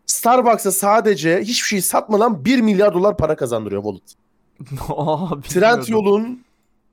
Starbucks'a 0.06 0.72
sadece 0.72 1.40
hiçbir 1.40 1.66
şey 1.66 1.82
satmadan 1.82 2.44
1 2.44 2.60
milyar 2.60 2.94
dolar 2.94 3.16
para 3.16 3.36
kazandırıyor 3.36 3.82
Wallet. 3.82 4.14
Oha, 4.90 5.24
bilmiyordum. 5.24 5.42
Trendyol'un 5.42 6.42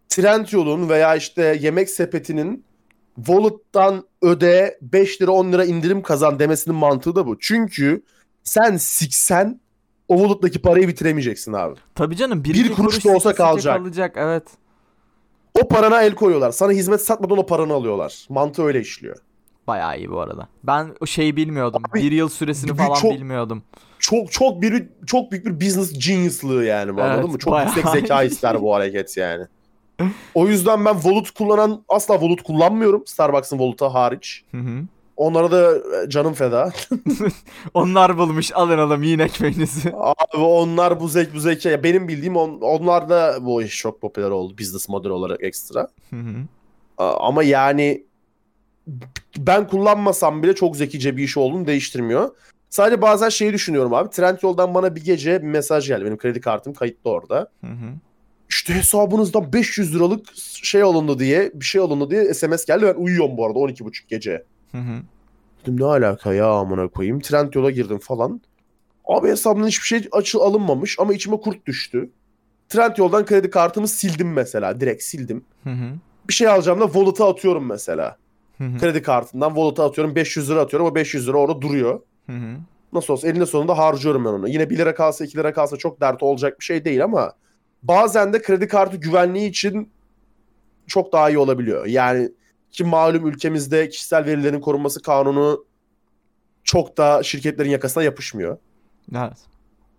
Trendyol'un 0.09 0.89
veya 0.89 1.15
işte 1.15 1.57
yemek 1.61 1.89
sepetinin 1.89 2.63
Wallet'tan 3.15 4.03
öde 4.21 4.77
5 4.81 5.21
lira 5.21 5.31
10 5.31 5.51
lira 5.51 5.65
indirim 5.65 6.01
kazan 6.01 6.39
demesinin 6.39 6.75
mantığı 6.77 7.15
da 7.15 7.27
bu. 7.27 7.39
Çünkü 7.39 8.03
sen 8.43 8.77
siksen 8.77 9.59
o 10.07 10.17
Wallet'taki 10.17 10.61
parayı 10.61 10.87
bitiremeyeceksin 10.87 11.53
abi. 11.53 11.75
Tabii 11.95 12.15
canım 12.15 12.43
bir, 12.43 12.53
Bir 12.53 12.73
kuruş 12.73 13.05
da 13.05 13.11
olsa 13.11 13.35
kalacak. 13.35 13.77
kalacak. 13.77 14.13
Evet. 14.17 14.43
O 15.63 15.67
parana 15.67 16.01
el 16.01 16.15
koyuyorlar. 16.15 16.51
Sana 16.51 16.71
hizmet 16.71 17.01
satmadan 17.01 17.37
o 17.37 17.45
paranı 17.45 17.73
alıyorlar. 17.73 18.25
Mantığı 18.29 18.63
öyle 18.63 18.79
işliyor. 18.81 19.17
Bayağı 19.67 19.97
iyi 19.97 20.11
bu 20.11 20.19
arada. 20.19 20.47
Ben 20.63 20.87
o 21.01 21.05
şeyi 21.05 21.35
bilmiyordum. 21.35 21.83
Abi, 21.91 21.99
bir 22.03 22.11
yıl 22.11 22.29
süresini 22.29 22.71
bir- 22.71 22.77
falan 22.77 22.95
çok- 22.95 23.13
bilmiyordum. 23.13 23.63
Çok 23.99 24.31
çok 24.31 24.61
bir 24.61 24.87
çok 25.05 25.31
büyük 25.31 25.45
bir 25.45 25.55
business 25.67 26.07
genius'lığı 26.07 26.63
yani 26.65 26.95
bu 26.95 26.99
Evet, 27.01 27.11
anladın 27.11 27.31
mı? 27.31 27.37
Çok 27.37 27.59
yüksek 27.65 27.87
zeka 27.89 28.23
ister 28.23 28.61
bu 28.61 28.75
hareket 28.75 29.17
yani. 29.17 29.45
O 30.33 30.47
yüzden 30.47 30.85
ben 30.85 30.93
Wallet 30.93 31.31
kullanan 31.31 31.83
asla 31.89 32.13
Wallet 32.13 32.43
kullanmıyorum. 32.43 33.03
Starbucks'ın 33.05 33.57
Wallet'ı 33.57 33.85
hariç. 33.85 34.43
Hı 34.51 34.57
hı. 34.57 34.83
Onlara 35.17 35.51
da 35.51 35.75
e, 35.75 36.09
canım 36.09 36.33
feda. 36.33 36.73
Onlar 37.73 38.17
bulmuş 38.17 38.51
alın 38.53 38.77
alın 38.77 39.03
yiyin 39.03 39.19
ekmeğinizi. 39.19 39.89
Abi 39.93 40.37
onlar 40.37 40.99
bu 40.99 41.07
zek 41.07 41.33
bu 41.35 41.39
zeka. 41.39 41.83
Benim 41.83 42.07
bildiğim 42.07 42.35
on, 42.35 42.61
onlar 42.61 43.09
da 43.09 43.37
bu 43.41 43.61
iş 43.61 43.77
çok 43.77 44.01
popüler 44.01 44.29
oldu 44.29 44.57
business 44.57 44.89
model 44.89 45.11
olarak 45.11 45.43
ekstra. 45.43 45.87
Hı 46.09 46.15
hı. 46.15 46.47
Ama 46.97 47.43
yani 47.43 48.03
ben 49.37 49.67
kullanmasam 49.67 50.43
bile 50.43 50.55
çok 50.55 50.77
zekice 50.77 51.17
bir 51.17 51.23
iş 51.23 51.37
olduğunu 51.37 51.67
değiştirmiyor. 51.67 52.29
Sadece 52.69 53.01
bazen 53.01 53.29
şeyi 53.29 53.53
düşünüyorum 53.53 53.93
abi. 53.93 54.09
Trendyol'dan 54.09 54.73
bana 54.73 54.95
bir 54.95 55.03
gece 55.03 55.41
bir 55.41 55.47
mesaj 55.47 55.87
geldi. 55.87 56.05
Benim 56.05 56.17
kredi 56.17 56.41
kartım 56.41 56.73
kayıtlı 56.73 57.09
orada. 57.09 57.51
Hı 57.61 57.71
hı. 57.71 57.93
İşte 58.49 58.73
hesabınızdan 58.73 59.53
500 59.53 59.95
liralık 59.95 60.27
şey 60.63 60.81
alındı 60.81 61.19
diye 61.19 61.51
bir 61.53 61.65
şey 61.65 61.81
alındı 61.81 62.09
diye 62.09 62.33
SMS 62.33 62.65
geldi. 62.65 62.85
Ben 62.85 63.03
uyuyorum 63.03 63.37
bu 63.37 63.45
arada 63.45 63.59
12.30 63.59 63.91
gece. 64.07 64.43
Hı 64.71 64.77
hı. 64.77 65.01
Dedim 65.61 65.79
ne 65.79 65.85
alaka 65.85 66.33
ya 66.33 66.47
amına 66.47 66.87
koyayım. 66.87 67.19
Trendyol'a 67.19 67.71
girdim 67.71 67.99
falan. 67.99 68.41
Abi 69.05 69.27
hesabımdan 69.27 69.67
hiçbir 69.67 69.87
şey 69.87 70.07
açı 70.11 70.39
alınmamış 70.39 70.99
ama 70.99 71.13
içime 71.13 71.37
kurt 71.37 71.65
düştü. 71.65 72.09
Trendyol'dan 72.69 73.25
kredi 73.25 73.49
kartımı 73.49 73.87
sildim 73.87 74.33
mesela. 74.33 74.79
Direkt 74.79 75.03
sildim. 75.03 75.45
Hı 75.63 75.69
hı. 75.69 75.93
Bir 76.27 76.33
şey 76.33 76.47
alacağım 76.47 76.79
da 76.81 76.85
wallet'a 76.85 77.29
atıyorum 77.29 77.65
mesela. 77.65 78.17
Hı 78.57 78.63
hı. 78.63 78.77
Kredi 78.77 79.01
kartından 79.01 79.49
wallet'a 79.49 79.85
atıyorum 79.85 80.15
500 80.15 80.49
lira 80.49 80.61
atıyorum 80.61 80.87
o 80.87 80.95
500 80.95 81.27
lira 81.27 81.37
orada 81.37 81.61
duruyor. 81.61 82.01
Hı 82.25 82.31
hı. 82.31 82.57
Nasıl 82.93 83.13
olsa 83.13 83.27
elinde 83.27 83.45
sonunda 83.45 83.77
harcıyorum 83.77 84.25
ben 84.25 84.29
onu. 84.29 84.49
Yine 84.49 84.69
1 84.69 84.77
lira 84.77 84.95
kalsa 84.95 85.25
2 85.25 85.37
lira 85.37 85.53
kalsa 85.53 85.77
çok 85.77 86.01
dert 86.01 86.23
olacak 86.23 86.59
bir 86.59 86.65
şey 86.65 86.85
değil 86.85 87.03
ama 87.03 87.33
bazen 87.83 88.33
de 88.33 88.41
kredi 88.41 88.67
kartı 88.67 88.97
güvenliği 88.97 89.49
için 89.49 89.91
çok 90.87 91.13
daha 91.13 91.29
iyi 91.29 91.37
olabiliyor. 91.37 91.85
Yani 91.85 92.29
ki 92.71 92.83
malum 92.83 93.27
ülkemizde 93.27 93.89
kişisel 93.89 94.25
verilerin 94.25 94.59
korunması 94.61 95.01
kanunu 95.01 95.65
çok 96.63 96.97
da 96.97 97.23
şirketlerin 97.23 97.69
yakasına 97.69 98.03
yapışmıyor. 98.03 98.57
Evet. 99.15 99.37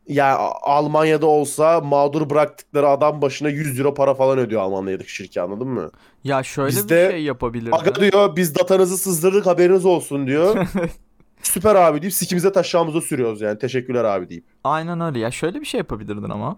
Yani 0.09 0.33
A- 0.33 0.77
Almanya'da 0.77 1.27
olsa 1.27 1.81
mağdur 1.81 2.31
bıraktıkları 2.31 2.89
adam 2.89 3.23
başına 3.23 3.49
100 3.49 3.79
euro 3.81 3.95
para 3.95 4.15
falan 4.15 4.39
ödüyor 4.39 4.63
Almanya'daki 4.63 5.13
şirket 5.15 5.43
anladın 5.43 5.69
mı? 5.69 5.91
Ya 6.25 6.43
şöyle 6.43 6.69
Bizde- 6.77 7.07
bir 7.07 7.11
şey 7.11 7.23
yapabilirdi. 7.23 7.77
Aga 7.77 7.95
diyor 7.95 8.37
biz 8.37 8.55
datanızı 8.55 8.99
sızdırdık 8.99 9.47
haberiniz 9.47 9.85
olsun 9.87 10.27
diyor. 10.27 10.67
Süper 11.43 11.75
abi 11.75 12.03
deyip 12.03 12.15
sikimize 12.15 12.53
taşağımıza 12.53 13.01
sürüyoruz 13.01 13.41
yani. 13.41 13.59
Teşekkürler 13.59 14.05
abi 14.05 14.29
deyip. 14.29 14.45
Aynen 14.65 15.01
öyle. 15.01 15.19
Ya 15.19 15.31
şöyle 15.31 15.61
bir 15.61 15.67
şey 15.67 15.79
yapabilirdin 15.79 16.31
ama. 16.31 16.57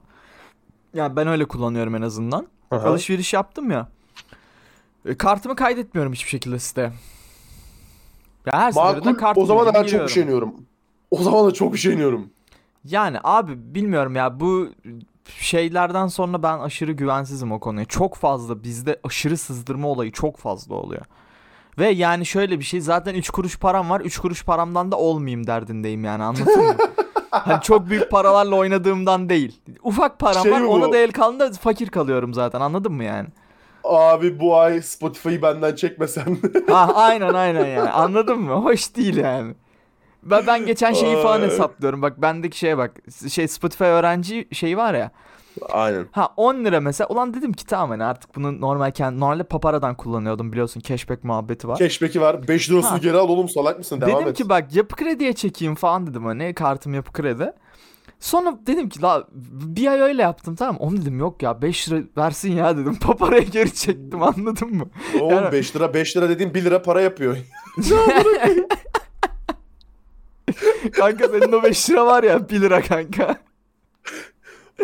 Ya 0.95 1.17
ben 1.17 1.29
öyle 1.29 1.45
kullanıyorum 1.45 1.95
en 1.95 2.03
azından. 2.03 2.47
Aha. 2.71 2.89
Alışveriş 2.89 3.33
yaptım 3.33 3.71
ya. 3.71 3.89
E, 5.07 5.17
Kartımı 5.17 5.57
kaydetmiyorum 5.57 6.13
hiçbir 6.13 6.31
şekilde 6.31 6.59
site. 6.59 6.93
Ya 8.47 8.61
her 8.61 8.75
Makul. 8.75 9.15
kart 9.15 9.39
O 9.39 9.47
zaman 9.47 9.67
da 9.67 9.75
ben 9.75 9.85
çok 9.85 10.09
üşeniyorum. 10.09 10.55
O 11.11 11.23
zaman 11.23 11.47
da 11.47 11.53
çok 11.53 11.75
üşeniyorum. 11.75 12.31
Yani 12.85 13.19
abi 13.25 13.75
bilmiyorum 13.75 14.17
ya 14.17 14.41
bu 14.41 14.69
şeylerden 15.27 16.07
sonra 16.07 16.43
ben 16.43 16.59
aşırı 16.59 16.93
güvensizim 16.93 17.53
o 17.53 17.61
konuya. 17.61 17.85
Çok 17.85 18.15
fazla 18.15 18.63
bizde 18.63 19.01
aşırı 19.05 19.37
sızdırma 19.39 19.89
olayı 19.89 20.13
çok 20.13 20.37
fazla 20.37 20.75
oluyor. 20.75 21.03
Ve 21.79 21.89
yani 21.89 22.27
şöyle 22.27 22.59
bir 22.59 22.65
şey 22.65 22.81
zaten 22.81 23.15
3 23.15 23.31
kuruş 23.31 23.59
param 23.59 23.91
var 23.91 24.01
3 24.01 24.19
kuruş 24.19 24.45
paramdan 24.45 24.93
da 24.93 24.97
olmayayım 24.99 25.47
derdindeyim 25.47 26.05
yani 26.05 26.23
anladın 26.23 26.67
mı? 26.67 26.77
Hani 27.33 27.63
çok 27.63 27.89
büyük 27.91 28.11
paralarla 28.11 28.57
oynadığımdan 28.57 29.29
değil. 29.29 29.61
Ufak 29.83 30.19
param 30.19 30.43
Şey 30.43 30.53
var 30.53 30.61
mi 30.61 30.67
ona 30.67 30.89
bu? 30.89 30.93
da 30.93 30.97
el 30.97 31.13
kaldığında 31.13 31.53
fakir 31.53 31.89
kalıyorum 31.89 32.35
zaten 32.35 32.61
anladın 32.61 32.93
mı 32.93 33.05
yani? 33.05 33.29
Abi 33.85 34.41
bu 34.41 34.57
ay 34.59 34.83
Spotify'ı 34.83 35.43
benden 35.43 35.75
çekmesen. 35.75 36.39
Ha 36.69 36.93
aynen 36.95 37.35
aynen 37.35 37.67
yani 37.67 37.91
anladın 37.91 38.39
mı? 38.39 38.53
Hoş 38.53 38.97
değil 38.97 39.17
yani. 39.17 39.55
Ben, 40.23 40.47
ben 40.47 40.67
geçen 40.67 40.93
şeyi 40.93 41.17
falan 41.23 41.43
hesaplıyorum. 41.43 42.03
Bak 42.03 42.23
bendeki 42.23 42.59
şeye 42.59 42.79
bak. 42.79 42.91
Şey 43.31 43.49
Spotify 43.49 43.85
öğrenci 43.85 44.49
şeyi 44.53 44.77
var 44.77 44.95
ya. 44.95 45.11
Aynen. 45.73 46.07
Ha 46.13 46.29
10 46.37 46.65
lira 46.65 46.81
mesela. 46.81 47.09
Ulan 47.09 47.35
dedim 47.35 47.53
ki 47.53 47.67
tamam 47.67 47.91
hani 47.91 48.05
artık 48.05 48.37
bunu 48.37 48.61
normalken 48.61 49.21
normalde 49.21 49.43
paparadan 49.43 49.95
kullanıyordum 49.97 50.53
biliyorsun. 50.53 50.81
Cashback 50.81 51.25
muhabbeti 51.25 51.69
var. 51.69 51.77
Cashback'i 51.77 52.21
var. 52.21 52.49
5 52.49 52.71
lirasını 52.71 52.91
Ha. 52.91 52.99
geri 52.99 53.17
al 53.17 53.29
oğlum 53.29 53.49
salak 53.49 53.79
mısın? 53.79 54.01
Devam 54.01 54.15
dedim 54.21 54.29
et. 54.29 54.37
ki 54.37 54.49
bak 54.49 54.75
yapı 54.75 54.97
krediye 54.97 55.33
çekeyim 55.33 55.75
falan 55.75 56.07
dedim 56.07 56.25
hani 56.25 56.55
kartım 56.55 56.95
yapı 56.95 57.13
kredi. 57.13 57.53
Sonra 58.21 58.59
dedim 58.67 58.89
ki 58.89 59.03
la 59.03 59.27
bir 59.53 59.87
ay 59.87 60.01
öyle 60.01 60.23
yaptım 60.23 60.57
tamam? 60.57 60.77
Onu 60.77 60.97
dedim 60.97 61.19
yok 61.19 61.43
ya 61.43 61.63
5 61.63 61.89
lira 61.91 62.03
versin 62.17 62.53
ya 62.53 62.77
dedim. 62.77 62.99
Paparaya 63.01 63.43
geri 63.43 63.75
çektim 63.75 64.23
anladın 64.23 64.75
mı? 64.77 64.85
Oğlum 65.21 65.35
yani- 65.37 65.53
5 65.53 65.77
lira 65.77 65.95
5 65.95 66.17
lira 66.17 66.29
dediğin 66.29 66.55
1 66.55 66.65
lira 66.65 66.83
para 66.83 67.01
yapıyor. 67.01 67.37
kanka 70.93 71.29
senin 71.29 71.53
o 71.53 71.63
5 71.63 71.91
lira 71.91 72.07
var 72.07 72.23
ya 72.23 72.49
1 72.49 72.61
lira 72.61 72.83
kanka. 72.83 73.37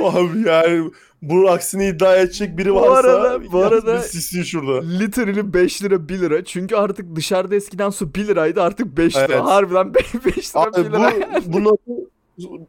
Abi 0.02 0.48
yani 0.48 0.90
bunun 1.22 1.46
aksini 1.46 1.86
iddia 1.88 2.16
edecek 2.16 2.58
biri 2.58 2.70
Bu 2.74 2.80
varsa 2.80 3.08
arada- 3.08 3.52
bu 3.52 3.58
arada- 3.64 3.94
bir 3.94 3.98
sissin 4.02 4.42
şurada. 4.42 4.86
Literally 4.88 5.52
5 5.54 5.82
lira 5.82 6.08
1 6.08 6.20
lira. 6.20 6.44
Çünkü 6.44 6.76
artık 6.76 7.16
dışarıda 7.16 7.54
eskiden 7.54 7.90
su 7.90 8.14
1 8.14 8.26
liraydı 8.28 8.62
artık 8.62 8.96
5 8.96 9.16
lira. 9.16 9.24
Evet. 9.24 9.40
Harbiden 9.40 9.94
5 9.94 10.14
lira 10.56 10.62
Abi 10.62 10.84
1 10.84 10.92
bu 10.92 10.96
lira. 10.98 11.12
bunun 11.46 11.66
adı 11.66 12.08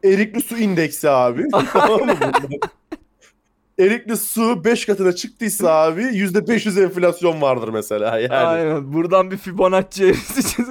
erikli 0.04 0.40
su 0.42 0.56
indeksi 0.58 1.10
abi. 1.10 1.44
tamam 1.72 2.00
mı? 2.00 2.14
bunlar? 2.20 2.70
Erikli 3.78 4.16
su 4.16 4.64
5 4.64 4.86
katına 4.86 5.12
çıktıysa 5.12 5.70
abi 5.74 6.02
%500 6.02 6.82
enflasyon 6.84 7.40
vardır 7.42 7.68
mesela 7.68 8.18
yani. 8.18 8.32
Aynen. 8.34 8.92
Buradan 8.92 9.30
bir 9.30 9.36
Fibonacci 9.36 10.04
eğrisi. 10.04 10.62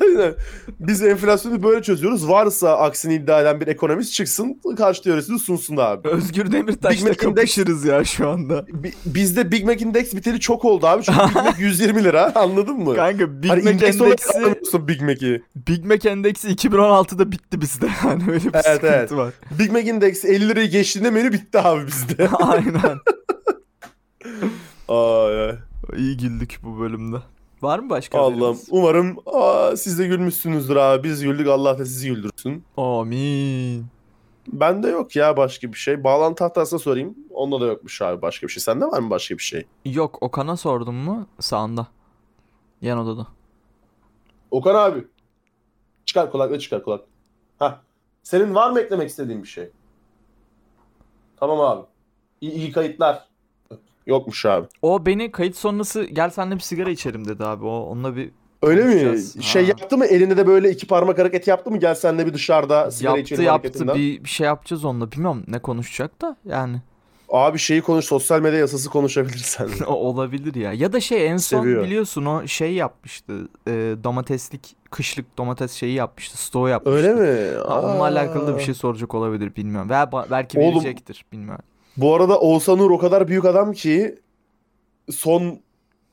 Aynen. 0.00 0.34
Biz 0.80 1.02
enflasyonu 1.02 1.62
böyle 1.62 1.82
çözüyoruz. 1.82 2.28
Varsa 2.28 2.76
aksini 2.78 3.14
iddia 3.14 3.40
eden 3.40 3.60
bir 3.60 3.66
ekonomist 3.66 4.12
çıksın 4.12 4.60
karşı 4.76 5.02
teorisini 5.02 5.38
sunsun 5.38 5.76
abi. 5.76 6.08
Özgür 6.08 6.52
Demirtaş'la 6.52 6.90
Big 7.06 7.08
Mac 7.08 7.26
Index- 7.26 7.34
kapışırız 7.34 7.84
ya 7.84 8.04
şu 8.04 8.28
anda. 8.28 8.66
Bi- 8.66 8.92
Bizde 9.06 9.52
Big 9.52 9.64
Mac 9.64 9.84
Index 9.84 10.14
biteli 10.14 10.40
çok 10.40 10.64
oldu 10.64 10.86
abi. 10.86 11.02
Çünkü 11.02 11.18
Big 11.28 11.34
Mac 11.34 11.56
120 11.62 12.04
lira 12.04 12.32
anladın 12.34 12.76
mı? 12.76 12.94
Kanka 12.96 13.42
Big 13.42 13.50
hani 13.50 13.62
Mac 13.62 13.86
endeksi 13.86 14.88
Big 14.88 15.00
Mac'i. 15.02 15.42
Big 15.56 15.84
Mac 15.84 16.08
endeksi 16.10 16.48
2016'da 16.48 17.32
bitti 17.32 17.60
bizde. 17.60 17.86
Yani 18.04 18.22
öyle 18.28 18.44
bir 18.44 18.50
Evet, 18.54 18.64
sıkıntı 18.64 18.86
evet. 18.86 19.12
var. 19.12 19.32
Big 19.58 19.72
Mac 19.72 19.90
Index 19.90 20.24
50 20.24 20.48
lirayı 20.48 20.70
geçtiğinde 20.70 21.10
menü 21.10 21.32
bitti 21.32 21.58
abi 21.58 21.86
bizde. 21.86 22.28
Aynen. 22.32 22.98
Ay, 24.88 25.44
ay. 25.48 25.54
İyi 25.96 26.16
güldük 26.16 26.58
bu 26.62 26.80
bölümde. 26.80 27.16
Var 27.62 27.78
mı 27.78 27.90
başka 27.90 28.18
Allah'ım 28.18 28.58
umarım 28.70 29.16
aa, 29.26 29.76
siz 29.76 29.98
de 29.98 30.06
gülmüşsünüzdür 30.06 30.76
abi. 30.76 31.04
Biz 31.08 31.22
güldük 31.22 31.48
Allah 31.48 31.78
da 31.78 31.84
sizi 31.84 32.08
güldürsün. 32.08 32.64
Amin. 32.76 33.86
Bende 34.48 34.88
yok 34.88 35.16
ya 35.16 35.36
başka 35.36 35.72
bir 35.72 35.78
şey. 35.78 36.04
Bağlantı 36.04 36.34
tahtasına 36.34 36.78
sorayım. 36.78 37.14
Onda 37.30 37.60
da 37.60 37.66
yokmuş 37.66 38.02
abi 38.02 38.22
başka 38.22 38.46
bir 38.46 38.52
şey. 38.52 38.62
Sende 38.62 38.84
var 38.86 38.98
mı 38.98 39.10
başka 39.10 39.38
bir 39.38 39.42
şey? 39.42 39.66
Yok 39.84 40.22
Okan'a 40.22 40.56
sordum 40.56 40.94
mu? 40.94 41.26
Sağında. 41.40 41.86
Yan 42.82 42.98
odada. 42.98 43.26
Okan 44.50 44.74
abi. 44.74 45.04
Çıkar 46.04 46.32
kulaklığı 46.32 46.58
çıkar 46.58 46.84
kulak. 46.84 47.04
Ha. 47.58 47.80
Senin 48.22 48.54
var 48.54 48.70
mı 48.70 48.80
eklemek 48.80 49.08
istediğin 49.08 49.42
bir 49.42 49.48
şey? 49.48 49.70
Tamam 51.36 51.60
abi. 51.60 51.86
İyi, 52.40 52.52
iyi 52.52 52.72
kayıtlar. 52.72 53.28
Yokmuş 54.10 54.46
abi. 54.46 54.66
O 54.82 55.06
beni 55.06 55.32
kayıt 55.32 55.56
sonrası 55.56 56.04
gel 56.04 56.30
seninle 56.30 56.54
bir 56.54 56.60
sigara 56.60 56.90
içerim 56.90 57.28
dedi 57.28 57.44
abi. 57.44 57.64
O 57.64 57.78
onunla 57.80 58.16
bir 58.16 58.30
Öyle 58.62 58.84
mi? 58.84 59.18
Şey 59.42 59.62
Ha. 59.62 59.68
yaptı 59.68 59.98
mı? 59.98 60.06
Elinde 60.06 60.36
de 60.36 60.46
böyle 60.46 60.70
iki 60.70 60.86
parmak 60.86 61.18
hareket 61.18 61.48
yaptı 61.48 61.70
mı? 61.70 61.76
Gel 61.78 61.94
senle 61.94 62.26
bir 62.26 62.34
dışarıda 62.34 62.90
sigara 62.90 63.10
yaptı 63.16 63.22
içelim 63.22 63.44
yaptı 63.44 63.68
hareketinden. 63.68 63.94
bir, 63.96 64.24
bir 64.24 64.28
şey 64.28 64.46
yapacağız 64.46 64.84
onunla. 64.84 65.12
Bilmiyorum 65.12 65.44
ne 65.48 65.58
konuşacak 65.58 66.20
da 66.22 66.36
yani. 66.44 66.76
Abi 67.28 67.58
şeyi 67.58 67.82
konuş. 67.82 68.04
Sosyal 68.04 68.40
medya 68.40 68.58
yasası 68.58 68.90
konuşabilirsen. 68.90 69.68
Olabilir 69.86 70.54
ya. 70.54 70.72
Ya 70.72 70.92
da 70.92 71.00
şey 71.00 71.26
en 71.26 71.36
son 71.36 71.60
Seviyor. 71.62 71.84
biliyorsun 71.84 72.24
o 72.26 72.46
şey 72.46 72.74
yapmıştı. 72.74 73.48
E, 73.68 73.72
domateslik 74.04 74.76
kışlık 74.90 75.38
domates 75.38 75.72
şeyi 75.72 75.94
yapmıştı. 75.94 76.38
Stoğu 76.38 76.68
yapmıştı. 76.68 76.96
Öyle 76.96 77.14
mi? 77.14 77.56
Ha, 77.68 77.80
onunla 77.82 78.02
alakalı 78.04 78.46
da 78.46 78.56
bir 78.58 78.62
şey 78.62 78.74
soracak 78.74 79.14
olabilir 79.14 79.56
bilmiyorum. 79.56 79.90
Veya 79.90 80.10
belki 80.30 80.58
Oğlum- 80.58 80.74
verecektir 80.74 81.24
bilmiyorum. 81.32 81.64
Bu 82.00 82.14
arada 82.14 82.40
Oğuzhan 82.40 82.78
Uğur 82.78 82.90
o 82.90 82.98
kadar 82.98 83.28
büyük 83.28 83.44
adam 83.44 83.72
ki 83.72 84.18
son 85.10 85.60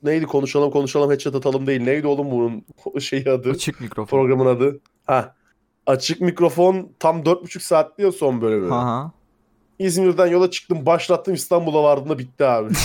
neydi 0.03 0.25
konuşalım 0.25 0.71
konuşalım 0.71 1.11
headshot 1.11 1.35
atalım 1.35 1.67
değil. 1.67 1.81
Neydi 1.81 2.07
oğlum 2.07 2.31
bunun 2.31 2.65
şeyi 2.99 3.29
adı? 3.29 3.51
Açık 3.51 3.81
mikrofon. 3.81 4.17
Programın 4.17 4.45
adı. 4.45 4.79
Ha. 5.05 5.35
Açık 5.85 6.21
mikrofon 6.21 6.89
tam 6.99 7.19
4,5 7.21 7.59
saat 7.59 7.97
diyor 7.97 8.11
son 8.13 8.41
bölümü. 8.41 8.73
Aha. 8.73 9.11
İzmir'den 9.79 10.27
yola 10.27 10.51
çıktım 10.51 10.85
başlattım 10.85 11.33
İstanbul'a 11.33 11.83
vardığımda 11.83 12.19
bitti 12.19 12.45
abi. 12.45 12.69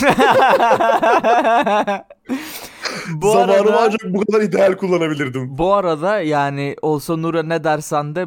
bu 3.13 3.31
Zamanımı 3.31 3.53
arada 3.69 3.81
ancak 3.81 4.01
bu 4.13 4.25
kadar 4.25 4.41
ideal 4.41 4.73
kullanabilirdim. 4.77 5.57
bu 5.57 5.73
arada 5.73 6.19
yani 6.21 6.75
olsa 6.81 7.17
Nur'a 7.17 7.43
ne 7.43 7.63
dersen 7.63 8.15
de 8.15 8.25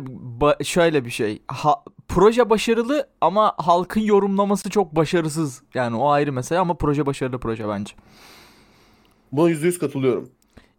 şöyle 0.65 1.05
bir 1.05 1.11
şey. 1.11 1.43
Ha- 1.49 1.85
proje 2.09 2.51
başarılı 2.51 3.09
ama 3.21 3.55
halkın 3.57 4.01
yorumlaması 4.01 4.71
çok 4.71 4.97
başarısız. 4.97 5.63
Yani 5.75 5.97
o 5.97 6.09
ayrı 6.11 6.33
mesele 6.33 6.59
ama 6.59 6.75
proje 6.75 7.07
başarılı 7.07 7.39
proje 7.39 7.69
bence. 7.69 7.95
Buna 9.33 9.51
%100 9.51 9.79
katılıyorum. 9.79 10.31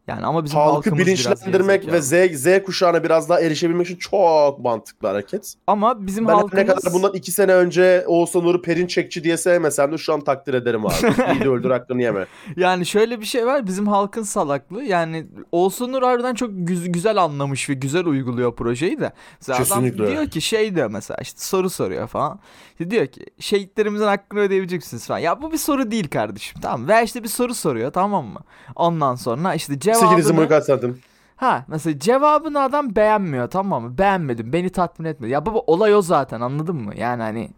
Yani 0.08 0.26
ama 0.26 0.43
bizim 0.43 0.60
Halkı 0.60 0.97
bilinçlendirmek 0.97 1.91
ve 1.91 2.01
Z, 2.01 2.14
Z 2.34 2.64
kuşağına 2.66 3.03
biraz 3.03 3.30
daha 3.30 3.41
erişebilmek 3.41 3.86
için 3.88 3.95
çok 3.95 4.60
mantıklı 4.60 5.08
hareket. 5.08 5.53
ama 5.68 6.08
bizim 6.08 6.28
Ben 6.28 6.34
halkımız 6.34 6.53
ne 6.53 6.66
kadar 6.66 6.93
bundan 6.93 7.14
iki 7.14 7.32
sene 7.32 7.53
önce 7.53 8.03
Oğuzhan 8.08 8.45
Uğur'u 8.45 8.62
Perinçekçi 8.62 9.24
diye 9.24 9.38
sevmesem 9.38 9.91
de 9.91 9.97
şu 9.97 10.14
an 10.14 10.22
takdir 10.22 10.53
ederim 10.53 10.86
abi. 10.86 10.93
İyi 11.34 11.41
de 11.41 11.49
öldür 11.49 11.72
hakkını 11.72 12.01
yeme. 12.01 12.26
Yani 12.55 12.86
şöyle 12.86 13.20
bir 13.22 13.26
şey 13.26 13.45
var 13.45 13.68
bizim 13.68 13.88
halkın 13.88 14.24
salaklığı 14.24 14.84
yani 14.84 15.28
Olsun 15.51 15.91
Nur 15.91 16.03
harbiden 16.03 16.34
çok 16.36 16.49
güz- 16.53 16.91
güzel 16.91 17.18
anlamış 17.18 17.70
ve 17.70 17.74
güzel 17.74 18.05
uyguluyor 18.05 18.55
projeyi 18.55 18.99
de. 18.99 19.12
Mesela 19.41 19.58
adam 19.58 19.66
Kesinlikle. 19.68 20.12
diyor 20.12 20.28
ki 20.28 20.41
şey 20.41 20.76
diyor 20.76 20.89
mesela 20.89 21.18
işte 21.22 21.39
soru 21.41 21.70
soruyor 21.70 22.08
falan. 22.08 22.39
İşte 22.72 22.91
diyor 22.91 23.08
ki 23.08 23.26
şehitlerimizin 23.39 24.05
hakkını 24.05 24.39
ödeyebilecek 24.39 24.82
misiniz 24.82 25.08
falan. 25.08 25.20
Ya 25.20 25.41
bu 25.41 25.51
bir 25.51 25.58
soru 25.58 25.91
değil 25.91 26.08
kardeşim 26.08 26.62
tamam? 26.62 26.88
Veya 26.88 27.01
işte 27.01 27.24
bir 27.24 27.28
soru 27.28 27.55
soruyor 27.55 27.91
tamam 27.91 28.26
mı? 28.26 28.39
Ondan 28.76 29.16
sonra 29.16 29.53
işte 29.53 29.74
boyu 29.96 29.96
cevabını 29.99 30.49
kaç 30.49 30.63
santim? 30.63 30.99
ha 31.35 31.65
mesela 31.67 31.99
cevabını 31.99 32.61
adam 32.61 32.95
beğenmiyor 32.95 33.47
tamam 33.49 33.83
mı? 33.83 33.97
Beğenmedim 33.97 34.53
beni 34.53 34.69
tatmin 34.69 35.05
etmedi. 35.05 35.31
Ya 35.31 35.45
baba 35.45 35.59
olay 35.59 35.95
o 35.95 36.01
zaten 36.01 36.41
anladın 36.41 36.75
mı? 36.75 36.93
Yani 36.97 37.21
hani 37.21 37.49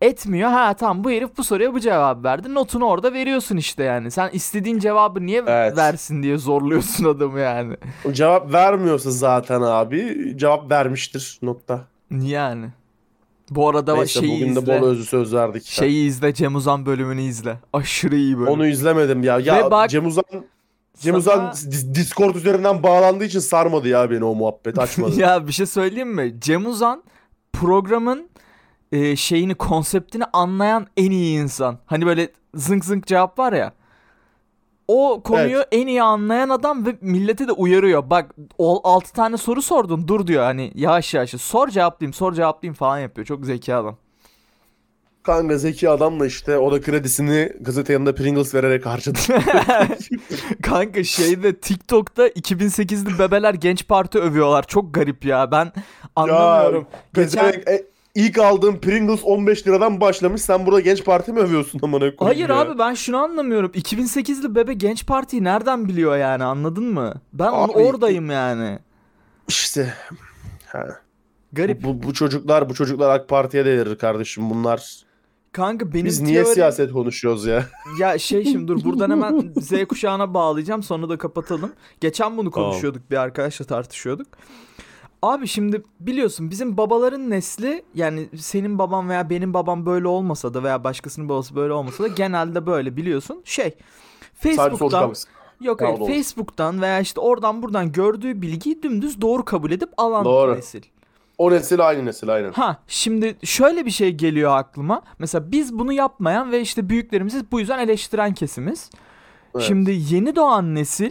etmiyor. 0.00 0.50
Ha 0.50 0.74
tamam 0.74 1.04
bu 1.04 1.10
herif 1.10 1.30
bu 1.38 1.44
soruya 1.44 1.74
bu 1.74 1.80
cevabı 1.80 2.24
verdi. 2.24 2.54
Notunu 2.54 2.84
orada 2.84 3.12
veriyorsun 3.12 3.56
işte 3.56 3.84
yani. 3.84 4.10
Sen 4.10 4.30
istediğin 4.32 4.78
cevabı 4.78 5.26
niye 5.26 5.42
Evet. 5.46 5.76
versin 5.76 6.22
diye 6.22 6.38
zorluyorsun 6.38 7.04
adamı 7.16 7.40
yani. 7.40 7.76
Cevap 8.12 8.52
vermiyorsa 8.52 9.10
zaten 9.10 9.60
abi 9.62 10.32
cevap 10.36 10.70
vermiştir 10.70 11.38
nokta. 11.42 11.84
Yani. 12.10 12.66
Bu 13.50 13.68
arada 13.68 13.94
Neyse 13.94 14.20
şeyi 14.20 14.40
bugün 14.42 14.56
de 14.56 14.60
izle. 14.60 14.80
bol 14.80 14.86
özlü 14.86 15.04
söz 15.04 15.34
verdik. 15.34 15.64
Şeyi 15.64 16.06
izle 16.08 16.34
Cem 16.34 16.54
Uzan 16.56 16.86
bölümünü 16.86 17.20
izle. 17.22 17.58
Aşırı 17.72 18.16
iyi 18.16 18.38
bölüm. 18.38 18.48
Onu 18.52 18.66
izlemedim 18.66 19.22
ya. 19.22 19.38
Ya 19.38 19.56
Ve 19.66 19.70
bak- 19.70 19.90
Cem 19.90 20.06
Uzan 20.06 20.24
Cem 21.00 21.14
Uzan 21.14 21.50
Dis- 21.50 21.94
Discord 21.94 22.34
üzerinden 22.34 22.82
bağlandığı 22.82 23.24
için 23.24 23.38
sarmadı 23.38 23.88
ya 23.88 24.10
beni 24.10 24.24
o 24.24 24.34
muhabbet 24.34 24.78
açmadı. 24.78 25.12
ya 25.20 25.46
bir 25.46 25.52
şey 25.52 25.66
söyleyeyim 25.66 26.14
mi? 26.14 26.34
Cem 26.40 26.66
Uzan 26.66 27.02
programın 27.52 28.28
e, 28.92 29.16
şeyini 29.16 29.54
konseptini 29.54 30.24
anlayan 30.32 30.86
en 30.96 31.10
iyi 31.10 31.38
insan. 31.42 31.78
Hani 31.86 32.06
böyle 32.06 32.28
zınk 32.54 32.84
zınk 32.84 33.06
cevap 33.06 33.38
var 33.38 33.52
ya. 33.52 33.72
O 34.88 35.22
konuyu 35.22 35.58
en 35.72 35.86
iyi 35.86 36.02
anlayan 36.02 36.48
adam 36.48 36.86
ve 36.86 36.96
millete 37.00 37.48
de 37.48 37.52
uyarıyor. 37.52 38.10
Bak 38.10 38.34
6 38.58 39.12
tane 39.12 39.36
soru 39.36 39.62
sordun 39.62 40.08
dur 40.08 40.26
diyor 40.26 40.44
hani 40.44 40.72
yavaş 40.74 41.14
yavaş 41.14 41.30
sor 41.30 41.68
cevaplayayım 41.68 42.12
sor 42.12 42.32
cevaplayayım 42.32 42.74
falan 42.74 42.98
yapıyor. 42.98 43.26
Çok 43.26 43.46
zeki 43.46 43.74
adam. 43.74 43.96
Kanka 45.28 45.58
zeki 45.58 45.88
adamla 45.90 46.26
işte 46.26 46.58
o 46.58 46.72
da 46.72 46.80
kredisini 46.80 47.52
gazete 47.60 47.92
yanında 47.92 48.14
Pringles 48.14 48.54
vererek 48.54 48.86
harcadı. 48.86 49.18
Kanka 50.62 51.04
şeyde 51.04 51.56
TikTok'ta 51.56 52.28
2008'li 52.28 53.18
bebeler 53.18 53.54
genç 53.54 53.88
parti 53.88 54.18
övüyorlar. 54.18 54.66
Çok 54.66 54.94
garip 54.94 55.24
ya. 55.24 55.50
Ben 55.50 55.72
anlamıyorum. 56.16 56.86
Geçen 57.14 57.52
Geçen... 57.52 57.72
E, 57.72 57.82
ilk 58.14 58.38
aldığım 58.38 58.80
Pringles 58.80 59.20
15 59.24 59.66
liradan 59.66 60.00
başlamış. 60.00 60.42
Sen 60.42 60.66
burada 60.66 60.80
genç 60.80 61.04
parti 61.04 61.32
mi 61.32 61.40
övüyorsun 61.40 61.80
amına 61.82 62.16
koyayım 62.16 62.18
Hayır 62.18 62.48
ya? 62.48 62.56
abi 62.56 62.78
ben 62.78 62.94
şunu 62.94 63.16
anlamıyorum. 63.16 63.70
2008'li 63.70 64.54
bebe 64.54 64.74
genç 64.74 65.06
partiyi 65.06 65.44
nereden 65.44 65.88
biliyor 65.88 66.16
yani 66.16 66.44
anladın 66.44 66.84
mı? 66.84 67.14
Ben 67.32 67.52
Abi- 67.52 67.72
oradayım 67.72 68.30
yani. 68.30 68.78
İşte 69.48 69.94
ha. 70.66 70.86
Garip. 71.52 71.82
Bu, 71.82 72.02
bu 72.02 72.14
çocuklar 72.14 72.68
bu 72.68 72.74
çocuklar 72.74 73.10
AK 73.10 73.28
Parti'ye 73.28 73.64
de 73.64 73.78
verir 73.78 73.98
kardeşim 73.98 74.50
bunlar. 74.50 75.07
Kanka 75.58 75.92
benim 75.94 76.06
Biz 76.06 76.20
niye 76.20 76.42
teorim- 76.42 76.54
siyaset 76.54 76.92
konuşuyoruz 76.92 77.46
ya? 77.46 77.64
Ya 78.00 78.18
şey 78.18 78.44
şimdi 78.44 78.68
dur 78.68 78.84
buradan 78.84 79.10
hemen 79.10 79.52
Z 79.60 79.84
kuşağına 79.88 80.34
bağlayacağım 80.34 80.82
sonra 80.82 81.08
da 81.08 81.18
kapatalım. 81.18 81.72
Geçen 82.00 82.36
bunu 82.36 82.50
Tamam. 82.50 82.70
konuşuyorduk 82.70 83.10
bir 83.10 83.16
arkadaşla 83.16 83.64
tartışıyorduk. 83.64 84.26
Abi 85.22 85.46
şimdi 85.46 85.82
biliyorsun 86.00 86.50
bizim 86.50 86.76
babaların 86.76 87.30
nesli 87.30 87.82
yani 87.94 88.28
senin 88.36 88.78
baban 88.78 89.08
veya 89.08 89.30
benim 89.30 89.54
babam 89.54 89.86
böyle 89.86 90.08
olmasa 90.08 90.54
da 90.54 90.62
veya 90.62 90.84
başkasının 90.84 91.28
babası 91.28 91.56
böyle 91.56 91.72
olmasa 91.72 92.04
da 92.04 92.08
genelde 92.08 92.66
böyle 92.66 92.96
biliyorsun. 92.96 93.42
Şey 93.44 93.74
Facebook'tan 94.34 95.14
yok 95.60 95.80
hayır. 95.82 95.98
Facebook'tan 95.98 96.82
veya 96.82 97.00
işte 97.00 97.20
oradan 97.20 97.62
buradan 97.62 97.92
gördüğü 97.92 98.42
bilgiyi 98.42 98.82
dümdüz 98.82 99.20
doğru 99.20 99.44
kabul 99.44 99.70
edip 99.70 99.88
alan 99.96 100.24
Doğru. 100.24 100.54
nesil. 100.56 100.82
O 101.38 101.50
nesil 101.50 101.88
aynı 101.88 102.06
nesil 102.06 102.28
aynen. 102.28 102.52
Ha 102.52 102.76
şimdi 102.86 103.36
şöyle 103.44 103.86
bir 103.86 103.90
şey 103.90 104.12
geliyor 104.12 104.56
aklıma. 104.56 105.02
Mesela 105.18 105.52
biz 105.52 105.78
bunu 105.78 105.92
yapmayan 105.92 106.52
ve 106.52 106.60
işte 106.60 106.88
büyüklerimizi 106.88 107.50
bu 107.50 107.60
yüzden 107.60 107.78
eleştiren 107.78 108.34
kesimiz. 108.34 108.90
Evet. 109.54 109.64
Şimdi 109.64 109.90
yeni 110.10 110.36
doğan 110.36 110.74
nesil 110.74 111.10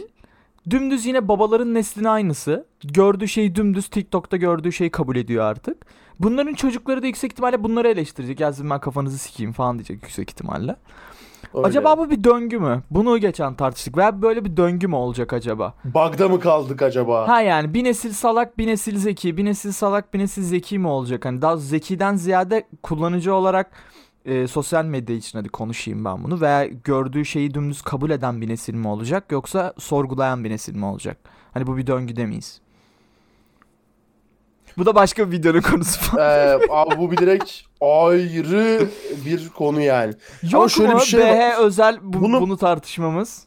dümdüz 0.70 1.06
yine 1.06 1.28
babaların 1.28 1.74
neslinin 1.74 2.04
aynısı. 2.04 2.66
Gördüğü 2.84 3.28
şeyi 3.28 3.54
dümdüz 3.54 3.88
TikTok'ta 3.88 4.36
gördüğü 4.36 4.72
şeyi 4.72 4.90
kabul 4.90 5.16
ediyor 5.16 5.44
artık. 5.44 5.86
Bunların 6.20 6.54
çocukları 6.54 7.02
da 7.02 7.06
yüksek 7.06 7.32
ihtimalle 7.32 7.64
bunları 7.64 7.88
eleştirecek. 7.88 8.40
Ya 8.40 8.52
ben 8.60 8.80
kafanızı 8.80 9.18
sikeyim 9.18 9.52
falan 9.52 9.78
diyecek 9.78 10.02
yüksek 10.02 10.30
ihtimalle. 10.30 10.76
Öyle. 11.54 11.66
Acaba 11.66 11.98
bu 11.98 12.10
bir 12.10 12.24
döngü 12.24 12.58
mü? 12.58 12.82
Bunu 12.90 13.18
geçen 13.18 13.54
tartıştık. 13.54 13.96
Veya 13.96 14.22
böyle 14.22 14.44
bir 14.44 14.56
döngü 14.56 14.88
mü 14.88 14.94
olacak 14.96 15.32
acaba? 15.32 15.74
Bug'da 15.84 16.28
mı 16.28 16.40
kaldık 16.40 16.82
acaba? 16.82 17.28
Ha 17.28 17.40
yani 17.40 17.74
bir 17.74 17.84
nesil 17.84 18.12
salak 18.12 18.58
bir 18.58 18.66
nesil 18.66 18.96
zeki 18.98 19.36
bir 19.36 19.44
nesil 19.44 19.72
salak 19.72 20.14
bir 20.14 20.18
nesil 20.18 20.42
zeki 20.42 20.78
mi 20.78 20.88
olacak? 20.88 21.24
Hani 21.24 21.42
daha 21.42 21.56
zekiden 21.56 22.16
ziyade 22.16 22.66
kullanıcı 22.82 23.34
olarak 23.34 23.70
e, 24.24 24.46
sosyal 24.46 24.84
medya 24.84 25.16
için 25.16 25.38
hadi 25.38 25.48
konuşayım 25.48 26.04
ben 26.04 26.24
bunu 26.24 26.40
veya 26.40 26.66
gördüğü 26.66 27.24
şeyi 27.24 27.54
dümdüz 27.54 27.82
kabul 27.82 28.10
eden 28.10 28.40
bir 28.40 28.48
nesil 28.48 28.74
mi 28.74 28.88
olacak 28.88 29.32
yoksa 29.32 29.74
sorgulayan 29.78 30.44
bir 30.44 30.50
nesil 30.50 30.76
mi 30.76 30.84
olacak? 30.84 31.18
Hani 31.54 31.66
bu 31.66 31.76
bir 31.76 31.86
döngüde 31.86 32.26
miyiz? 32.26 32.60
Bu 34.78 34.86
da 34.86 34.94
başka 34.94 35.26
bir 35.26 35.36
videonun 35.38 35.60
konusu 35.60 36.00
falan. 36.00 36.30
Ee, 36.30 36.58
abi 36.70 36.98
bu 36.98 37.10
bir 37.10 37.16
direkt 37.16 37.52
ayrı 37.80 38.88
bir 39.26 39.48
konu 39.48 39.80
yani. 39.80 40.14
Yok 40.52 40.70
şöyle 40.70 40.92
mu 40.94 41.00
bir 41.00 41.04
şey 41.04 41.20
BH 41.20 41.58
özel 41.58 41.98
bu- 42.02 42.20
Bunu- 42.20 42.40
bunu 42.40 42.56
tartışmamız? 42.56 43.42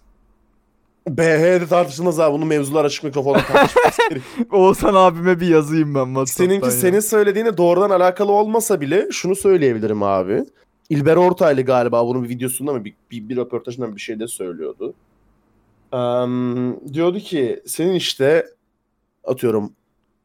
BH'de 1.09 1.67
tartışılmaz 1.67 2.19
abi. 2.19 2.33
Bunu 2.33 2.45
mevzular 2.45 2.85
açık 2.85 3.03
mikrofonda 3.03 3.37
tartışmamız. 3.39 4.21
Oğuzhan 4.51 4.93
abime 4.95 5.39
bir 5.39 5.47
yazayım 5.47 5.95
ben 5.95 6.05
WhatsApp'tan 6.05 6.45
Seninki 6.45 6.65
ya. 6.65 6.71
senin 6.71 6.99
söylediğine 6.99 7.57
doğrudan 7.57 7.89
alakalı 7.89 8.31
olmasa 8.31 8.81
bile 8.81 9.07
şunu 9.11 9.35
söyleyebilirim 9.35 10.03
abi. 10.03 10.45
İlber 10.89 11.15
Ortaylı 11.15 11.61
galiba 11.61 12.07
bunun 12.07 12.23
bir 12.23 12.29
videosunda 12.29 12.73
mı 12.73 12.85
bir, 12.85 12.93
bir, 13.11 13.29
bir 13.29 13.37
röportajında 13.37 13.87
mı 13.87 13.95
bir 13.95 14.01
şeyde 14.01 14.27
söylüyordu. 14.27 14.93
Eee, 15.93 16.27
diyordu 16.93 17.19
ki 17.19 17.61
senin 17.67 17.93
işte 17.93 18.45
atıyorum 19.23 19.73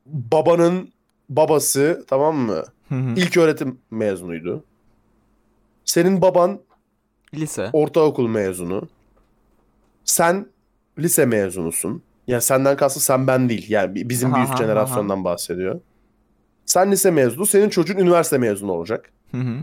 babanın 0.06 0.88
babası 1.28 2.04
tamam 2.08 2.36
mı? 2.36 2.62
Hı 2.88 2.94
hı. 2.94 3.14
İlk 3.16 3.36
öğretim 3.36 3.78
mezunuydu. 3.90 4.64
Senin 5.84 6.22
baban 6.22 6.60
Lise. 7.34 7.70
ortaokul 7.72 8.28
mezunu. 8.28 8.88
Sen 10.04 10.46
lise 10.98 11.26
mezunusun. 11.26 12.02
Yani 12.26 12.42
senden 12.42 12.76
kastı 12.76 13.00
sen 13.00 13.26
ben 13.26 13.48
değil. 13.48 13.70
Yani 13.70 13.94
bi- 13.94 14.08
bizim 14.08 14.28
bir 14.30 14.34
Ha, 14.36 14.42
üst 14.44 14.52
ha, 14.52 14.56
jenerasyondan 14.56 15.24
bahsediyor. 15.24 15.80
Sen 16.66 16.92
lise 16.92 17.10
mezunu, 17.10 17.46
senin 17.46 17.68
çocuğun 17.68 17.96
üniversite 17.96 18.38
mezunu 18.38 18.72
olacak. 18.72 19.10
Hı 19.30 19.36
hı. 19.36 19.56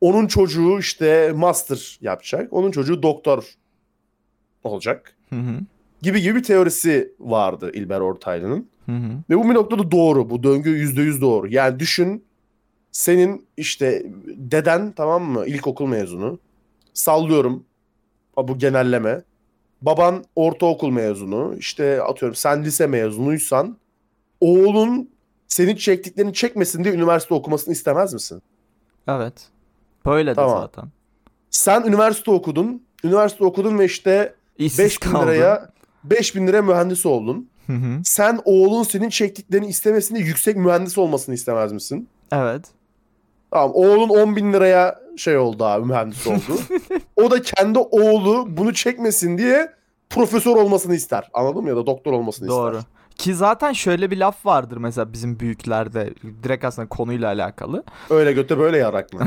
Onun 0.00 0.26
çocuğu 0.26 0.78
işte 0.78 1.32
master 1.36 1.98
yapacak. 2.00 2.52
Onun 2.52 2.70
çocuğu 2.70 3.02
doktor 3.02 3.44
olacak. 4.64 5.16
Hı 5.30 5.36
hı. 5.36 5.60
Gibi 6.04 6.22
gibi 6.22 6.38
bir 6.38 6.42
teorisi 6.42 7.14
vardı 7.20 7.70
İlber 7.74 8.00
Ortaylı'nın. 8.00 8.68
Hı 8.86 8.92
hı. 8.92 9.10
Ve 9.30 9.38
bu 9.38 9.50
bir 9.50 9.54
noktada 9.54 9.90
doğru. 9.90 10.30
Bu 10.30 10.42
döngü 10.42 10.70
yüzde 10.70 11.02
yüz 11.02 11.20
doğru. 11.20 11.48
Yani 11.48 11.80
düşün 11.80 12.24
senin 12.92 13.46
işte 13.56 14.06
deden 14.26 14.92
tamam 14.92 15.22
mı 15.22 15.46
ilkokul 15.46 15.86
mezunu. 15.86 16.38
Sallıyorum. 16.94 17.64
Bu 18.36 18.58
genelleme. 18.58 19.22
Baban 19.82 20.24
ortaokul 20.36 20.90
mezunu. 20.90 21.54
İşte 21.58 22.02
atıyorum 22.02 22.34
sen 22.34 22.64
lise 22.64 22.86
mezunuysan 22.86 23.76
oğlun 24.40 25.10
senin 25.48 25.76
çektiklerini 25.76 26.32
çekmesin 26.34 26.84
diye 26.84 26.94
üniversite 26.94 27.34
okumasını 27.34 27.72
istemez 27.72 28.14
misin? 28.14 28.42
Evet. 29.08 29.48
Böyle 30.06 30.30
de 30.30 30.34
Tamam. 30.34 30.60
zaten. 30.60 30.84
Sen 31.50 31.82
üniversite 31.82 32.30
okudun. 32.30 32.82
Üniversite 33.04 33.44
okudun 33.44 33.78
ve 33.78 33.84
işte 33.84 34.34
İşsiz 34.58 34.78
5000 34.78 35.10
kaldın. 35.12 35.26
liraya 35.26 35.73
5000 36.04 36.46
liraya 36.46 36.62
mühendis 36.62 37.06
oldun. 37.06 37.48
Hı 37.66 37.72
hı. 37.72 38.00
Sen 38.04 38.40
oğlun 38.44 38.82
senin 38.82 39.08
çektiklerini 39.08 39.66
istemesini 39.66 40.20
yüksek 40.20 40.56
mühendis 40.56 40.98
olmasını 40.98 41.34
istemez 41.34 41.72
misin? 41.72 42.08
Evet. 42.32 42.64
Tamam 43.50 43.70
oğlun 43.74 44.08
10 44.08 44.36
bin 44.36 44.52
liraya 44.52 45.00
şey 45.16 45.36
oldu 45.38 45.64
abi 45.64 45.86
mühendis 45.86 46.26
oldu. 46.26 46.58
o 47.16 47.30
da 47.30 47.42
kendi 47.42 47.78
oğlu 47.78 48.46
bunu 48.56 48.74
çekmesin 48.74 49.38
diye 49.38 49.72
profesör 50.10 50.56
olmasını 50.56 50.94
ister. 50.94 51.30
Anladın 51.34 51.62
mı 51.62 51.68
ya 51.68 51.76
da 51.76 51.86
doktor 51.86 52.12
olmasını 52.12 52.48
Doğru. 52.48 52.76
ister. 52.76 52.90
Ki 53.16 53.34
zaten 53.34 53.72
şöyle 53.72 54.10
bir 54.10 54.16
laf 54.16 54.46
vardır 54.46 54.76
mesela 54.76 55.12
bizim 55.12 55.40
büyüklerde 55.40 56.14
direkt 56.42 56.64
aslında 56.64 56.88
konuyla 56.88 57.28
alakalı. 57.28 57.84
Öyle 58.10 58.32
göte 58.32 58.58
böyle 58.58 58.78
yarak 58.78 59.12
mı? 59.12 59.20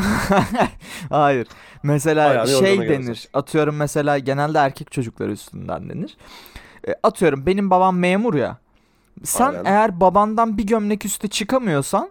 Hayır. 1.10 1.48
Mesela 1.84 2.30
Ayağını 2.30 2.48
şey 2.50 2.78
denir. 2.80 2.88
gelsin. 3.08 3.30
Atıyorum 3.34 3.76
mesela 3.76 4.18
genelde 4.20 4.58
erkek 4.58 4.92
çocukları 4.92 5.32
üstünden 5.32 5.90
denir. 5.90 6.18
E, 6.88 6.96
atıyorum 7.04 7.46
benim 7.46 7.70
babam 7.70 7.98
memur 7.98 8.34
ya. 8.34 8.58
Sen 9.24 9.48
Aynen. 9.48 9.66
eğer 9.66 10.00
babandan 10.00 10.58
bir 10.58 10.64
gömlek 10.68 11.06
üste 11.06 11.28
çıkamıyorsan 11.28 12.10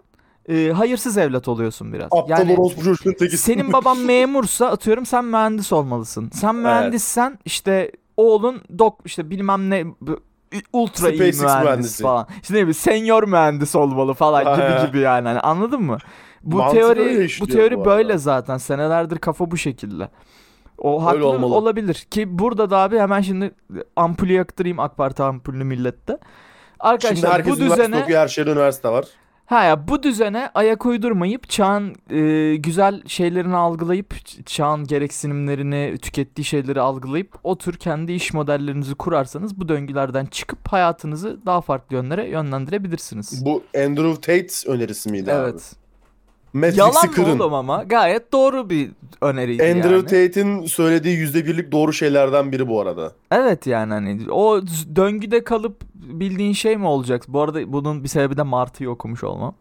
e, 0.49 0.71
hayırsız 0.71 1.17
evlat 1.17 1.47
oluyorsun 1.47 1.93
biraz. 1.93 2.07
Aptal 2.11 2.29
yani 2.29 2.53
orospu 2.53 2.83
çocuğun 2.83 3.13
teki. 3.13 3.37
senin 3.37 3.73
baban 3.73 3.97
memursa 3.97 4.67
atıyorum 4.67 5.05
sen 5.05 5.25
mühendis 5.25 5.73
olmalısın. 5.73 6.29
Sen 6.33 6.55
mühendissen 6.55 7.39
işte 7.45 7.91
oğlun 8.17 8.61
dok 8.79 8.99
işte 9.05 9.29
bilmem 9.29 9.69
ne 9.69 9.85
ultra 10.73 11.09
iyi 11.09 11.17
SpaceX 11.17 11.41
mühendis 11.41 11.65
mühendisi. 11.65 12.03
falan. 12.03 12.27
İşte 12.41 12.53
ne 12.53 12.57
bileyim 12.57 12.73
senior 12.73 13.27
mühendis 13.27 13.75
olmalı 13.75 14.13
falan 14.13 14.45
Ha, 14.45 14.55
gibi 14.55 14.87
gibi 14.87 14.99
yani. 14.99 15.27
Hani 15.27 15.39
anladın 15.39 15.81
mı? 15.81 15.97
Bu 16.43 16.57
Mantık 16.57 16.83
öyle 16.83 17.03
teori 17.03 17.29
bu 17.41 17.47
teori 17.47 17.79
bu 17.79 17.85
böyle 17.85 18.17
zaten. 18.17 18.57
Senelerdir 18.57 19.17
kafa 19.17 19.51
bu 19.51 19.57
şekilde. 19.57 20.09
O 20.77 21.05
haklı 21.05 21.27
olmalı. 21.27 21.55
olabilir 21.55 21.95
ki 21.95 22.39
burada 22.39 22.69
da 22.69 22.77
abi 22.77 22.99
hemen 22.99 23.21
şimdi 23.21 23.51
ampulü 23.95 24.33
yaktırayım 24.33 24.79
AK 24.79 24.97
Parti 24.97 25.23
ampulünü 25.23 25.63
millette. 25.63 26.17
Arkadaşlar 26.79 27.45
bu 27.45 27.57
düzene 27.57 27.97
okuyor 28.03 28.21
her 28.21 28.27
şeyde 28.27 28.51
üniversite 28.51 28.89
var. 28.89 29.05
Ha 29.45 29.63
ya 29.63 29.87
bu 29.87 30.03
düzene 30.03 30.49
ayak 30.55 30.85
uydurmayıp 30.85 31.49
çağın 31.49 31.95
e, 32.09 32.55
güzel 32.55 33.01
şeylerini 33.07 33.55
algılayıp 33.55 34.15
çağın 34.45 34.83
gereksinimlerini, 34.83 35.97
tükettiği 36.01 36.45
şeyleri 36.45 36.81
algılayıp 36.81 37.35
o 37.43 37.57
tür 37.57 37.73
kendi 37.73 38.13
iş 38.13 38.33
modellerinizi 38.33 38.95
kurarsanız 38.95 39.59
bu 39.59 39.69
döngülerden 39.69 40.25
çıkıp 40.25 40.67
hayatınızı 40.67 41.45
daha 41.45 41.61
farklı 41.61 41.95
yönlere 41.95 42.29
yönlendirebilirsiniz. 42.29 43.45
Bu 43.45 43.63
Andrew 43.77 44.13
Tate 44.13 44.71
önerisi 44.71 45.11
miydi 45.11 45.33
abi? 45.33 45.49
evet. 45.49 45.75
Matrix'i 46.57 46.79
Yalan 46.79 47.11
kırın. 47.11 47.39
oğlum 47.39 47.53
ama 47.53 47.83
gayet 47.83 48.31
doğru 48.33 48.69
bir 48.69 48.89
öneriydi 49.21 49.63
Andrew 49.63 49.95
yani. 49.95 50.05
Tate'in 50.05 50.65
söylediği 50.65 51.17
yüzde 51.17 51.45
birlik 51.45 51.71
doğru 51.71 51.93
şeylerden 51.93 52.51
biri 52.51 52.67
bu 52.67 52.81
arada. 52.81 53.11
Evet 53.31 53.67
yani 53.67 53.93
hani 53.93 54.31
o 54.31 54.61
döngüde 54.95 55.43
kalıp 55.43 55.75
bildiğin 55.95 56.53
şey 56.53 56.77
mi 56.77 56.87
olacak? 56.87 57.23
Bu 57.27 57.41
arada 57.41 57.73
bunun 57.73 58.03
bir 58.03 58.09
sebebi 58.09 58.37
de 58.37 58.43
Martı'yı 58.43 58.89
okumuş 58.89 59.23
olmam. 59.23 59.55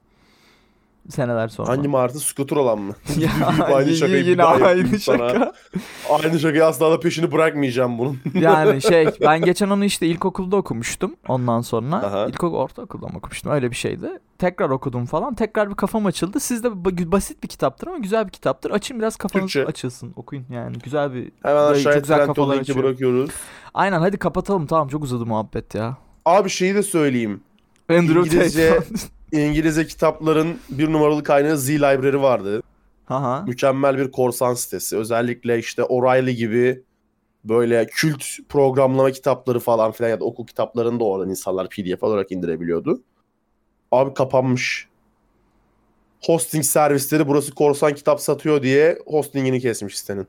Seneler 1.11 1.48
sonra. 1.48 1.68
Hangi 1.68 1.88
Martı? 1.88 2.18
Scooter 2.20 2.57
olan 2.57 2.78
mı? 2.78 2.94
Ya, 3.18 3.30
aynı 3.74 3.94
şakayı 3.96 4.24
bir 4.24 4.30
yine 4.30 4.38
daha 4.42 4.52
yapayım 4.59 4.86
aynı 4.88 4.98
sana. 4.98 5.28
şaka. 5.30 5.52
Aynı 6.11 6.40
şakayı 6.40 6.64
asla 6.66 6.90
da 6.90 7.00
peşini 7.00 7.32
bırakmayacağım 7.32 7.98
bunun. 7.98 8.18
Yani 8.34 8.82
şey 8.82 9.07
ben 9.20 9.40
geçen 9.42 9.68
onu 9.70 9.84
işte 9.84 10.07
ilkokulda 10.07 10.57
okumuştum 10.57 11.16
ondan 11.28 11.61
sonra. 11.61 11.96
Aha. 11.96 12.26
İlkokul 12.26 12.57
ortaokulda 12.57 13.07
mı 13.07 13.18
okumuştum 13.18 13.52
öyle 13.52 13.70
bir 13.70 13.76
şeydi. 13.76 14.09
Tekrar 14.38 14.70
okudum 14.70 15.07
falan 15.07 15.34
tekrar 15.34 15.70
bir 15.70 15.74
kafam 15.74 16.07
açıldı. 16.07 16.40
Sizde 16.40 16.68
ba- 16.68 17.12
basit 17.12 17.42
bir 17.42 17.48
kitaptır 17.48 17.86
ama 17.86 17.98
güzel 17.98 18.26
bir 18.26 18.32
kitaptır. 18.32 18.70
Açın 18.70 18.98
biraz 18.98 19.16
kafanız 19.16 19.52
Türkçe. 19.52 19.66
açılsın 19.70 20.12
okuyun 20.16 20.44
yani 20.50 20.76
güzel 20.84 21.14
bir 21.14 21.32
Hemen 21.42 21.64
aşağıya 21.72 21.94
çok 21.98 22.02
güzel 22.04 22.26
kafalar 22.26 22.59
açıyor. 22.59 22.78
bırakıyoruz. 22.82 23.30
Aynen 23.74 24.00
hadi 24.00 24.16
kapatalım 24.18 24.66
tamam 24.66 24.88
çok 24.88 25.04
uzadı 25.04 25.26
muhabbet 25.26 25.74
ya. 25.74 25.96
Abi 26.24 26.50
şeyi 26.50 26.74
de 26.74 26.82
söyleyeyim. 26.82 27.40
Andrew 27.90 28.20
İngilizce- 28.20 28.74
Tate. 28.76 28.86
İngilizce 29.41 29.87
kitapların 29.87 30.59
bir 30.70 30.93
numaralı 30.93 31.22
kaynağı 31.22 31.59
Z 31.59 31.70
Library 31.70 32.16
vardı. 32.16 32.62
Haha. 33.05 33.43
Mükemmel 33.43 33.99
bir 33.99 34.11
korsan 34.12 34.55
sitesi. 34.55 34.97
Özellikle 34.97 35.59
işte 35.59 35.82
O'Reilly 35.82 36.34
gibi 36.34 36.82
böyle 37.45 37.87
kült 37.87 38.24
programlama 38.49 39.11
kitapları 39.11 39.61
falan 39.61 39.93
filan 39.93 40.11
ya 40.11 40.20
da 40.20 40.24
okul 40.24 40.47
kitaplarını 40.47 41.01
da 41.01 41.05
oradan 41.05 41.30
insanlar 41.30 41.68
PDF 41.68 42.03
olarak 42.03 42.32
indirebiliyordu. 42.32 43.03
Abi 43.93 44.14
kapanmış. 44.14 44.89
hosting 46.26 46.64
servisleri 46.64 47.28
burası 47.28 47.55
korsan 47.55 47.95
kitap 47.95 48.20
satıyor 48.20 48.62
diye 48.62 48.99
hostingini 49.07 49.61
kesmiş 49.61 49.99
sitenin. 49.99 50.26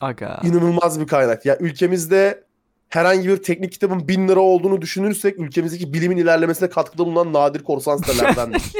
Aga. 0.00 0.40
İnanılmaz 0.44 1.00
bir 1.00 1.06
kaynak. 1.06 1.46
Ya 1.46 1.58
ülkemizde 1.58 2.44
herhangi 2.88 3.28
bir 3.28 3.36
teknik 3.36 3.72
kitabın 3.72 4.08
bin 4.08 4.28
lira 4.28 4.40
olduğunu 4.40 4.82
düşünürsek 4.82 5.38
ülkemizdeki 5.38 5.94
bilimin 5.94 6.16
ilerlemesine 6.16 6.68
katkıda 6.68 7.06
bulunan 7.06 7.32
nadir 7.32 7.64
korsan 7.64 7.96
sitelerdendir. 7.96 8.62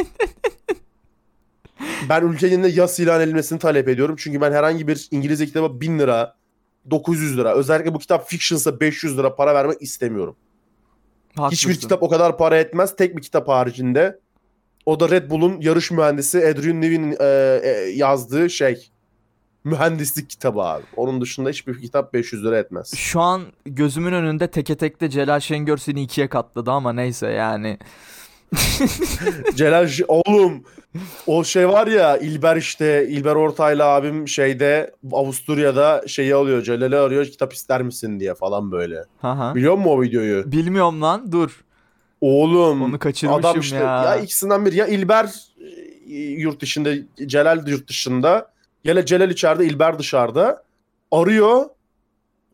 ben 2.09 2.23
ülkenin 2.23 2.63
de 2.63 2.69
yas 2.69 3.01
ilan 3.01 3.21
edilmesini 3.21 3.59
talep 3.59 3.89
ediyorum. 3.89 4.17
Çünkü 4.19 4.41
ben 4.41 4.53
herhangi 4.53 4.89
bir 4.89 5.09
İngilizce 5.11 5.47
kitaba 5.47 5.81
1000 5.81 5.99
lira, 5.99 6.35
900 6.91 7.39
lira, 7.39 7.55
özellikle 7.55 7.95
bu 7.95 7.99
kitap 7.99 8.29
fictionsa 8.29 8.81
500 8.81 9.19
lira 9.19 9.35
para 9.35 9.55
vermek 9.55 9.83
istemiyorum. 9.83 10.37
Haklısın. 11.37 11.69
Hiçbir 11.71 11.81
kitap 11.81 12.03
o 12.03 12.09
kadar 12.09 12.39
para 12.39 12.59
etmez. 12.59 12.97
Tek 12.97 13.17
bir 13.17 13.23
kitap 13.23 13.49
haricinde. 13.49 14.19
O 14.87 15.01
da 15.01 15.11
Red 15.11 15.31
Bull'un 15.31 15.61
yarış 15.61 15.91
mühendisi 15.91 16.39
Adrian 16.39 16.81
Newey'nin 16.81 17.17
e, 17.21 17.61
e, 17.63 17.71
yazdığı 17.95 18.51
şey. 18.51 18.91
Mühendislik 19.69 20.31
kitabı 20.31 20.61
abi. 20.61 20.83
Onun 20.97 21.21
dışında 21.21 21.51
hiçbir 21.51 21.81
kitap 21.81 22.15
500 22.15 22.45
lira 22.45 22.59
etmez. 22.59 22.95
Şu 22.95 23.21
an 23.21 23.43
gözümün 23.65 24.13
önünde 24.13 24.51
teke 24.51 24.77
tekte 24.77 25.11
Celal 25.11 25.41
Şengör 25.41 25.77
seni 25.77 26.03
ikiye 26.03 26.29
katladı 26.29 26.71
ama 26.71 26.93
neyse 26.93 27.27
yani. 27.27 27.79
Celal 29.55 29.89
oğlum 30.09 30.65
o 31.27 31.45
şey 31.45 31.69
var 31.69 31.87
ya 31.87 32.17
İlber 32.17 32.57
işte 32.57 33.09
İlber 33.09 33.35
Ortaylı 33.35 33.85
abim 33.85 34.29
şeyde 34.29 34.95
Avusturya'da 35.13 36.05
şeyi 36.07 36.35
alıyor 36.35 36.63
Celal'i 36.63 36.97
arıyor 36.97 37.27
kitap 37.27 37.53
ister 37.53 37.83
misin 37.83 38.21
diye 38.21 38.35
falan 38.35 38.73
böyle. 38.73 39.05
Haha. 39.19 39.55
Biliyor 39.55 39.75
musun 39.75 39.91
o 39.91 40.03
videoyu? 40.03 40.53
Bilmiyorum 40.53 41.03
lan 41.03 41.33
dur. 41.33 41.65
Oğlum 42.21 42.83
Onu 42.83 42.99
kaçırmışım 42.99 43.41
adam 43.41 43.61
işte 43.61 43.77
ya. 43.77 44.05
ya. 44.05 44.17
ikisinden 44.17 44.67
biri 44.67 44.77
ya 44.77 44.87
İlber 44.87 45.31
e, 46.11 46.15
yurt 46.17 46.61
dışında 46.61 46.91
Celal 47.27 47.69
yurt 47.69 47.89
dışında 47.89 48.51
ya 48.85 49.05
Celal 49.07 49.31
içeride 49.31 49.67
İlber 49.67 49.99
dışarıda 49.99 50.63
arıyor 51.13 51.67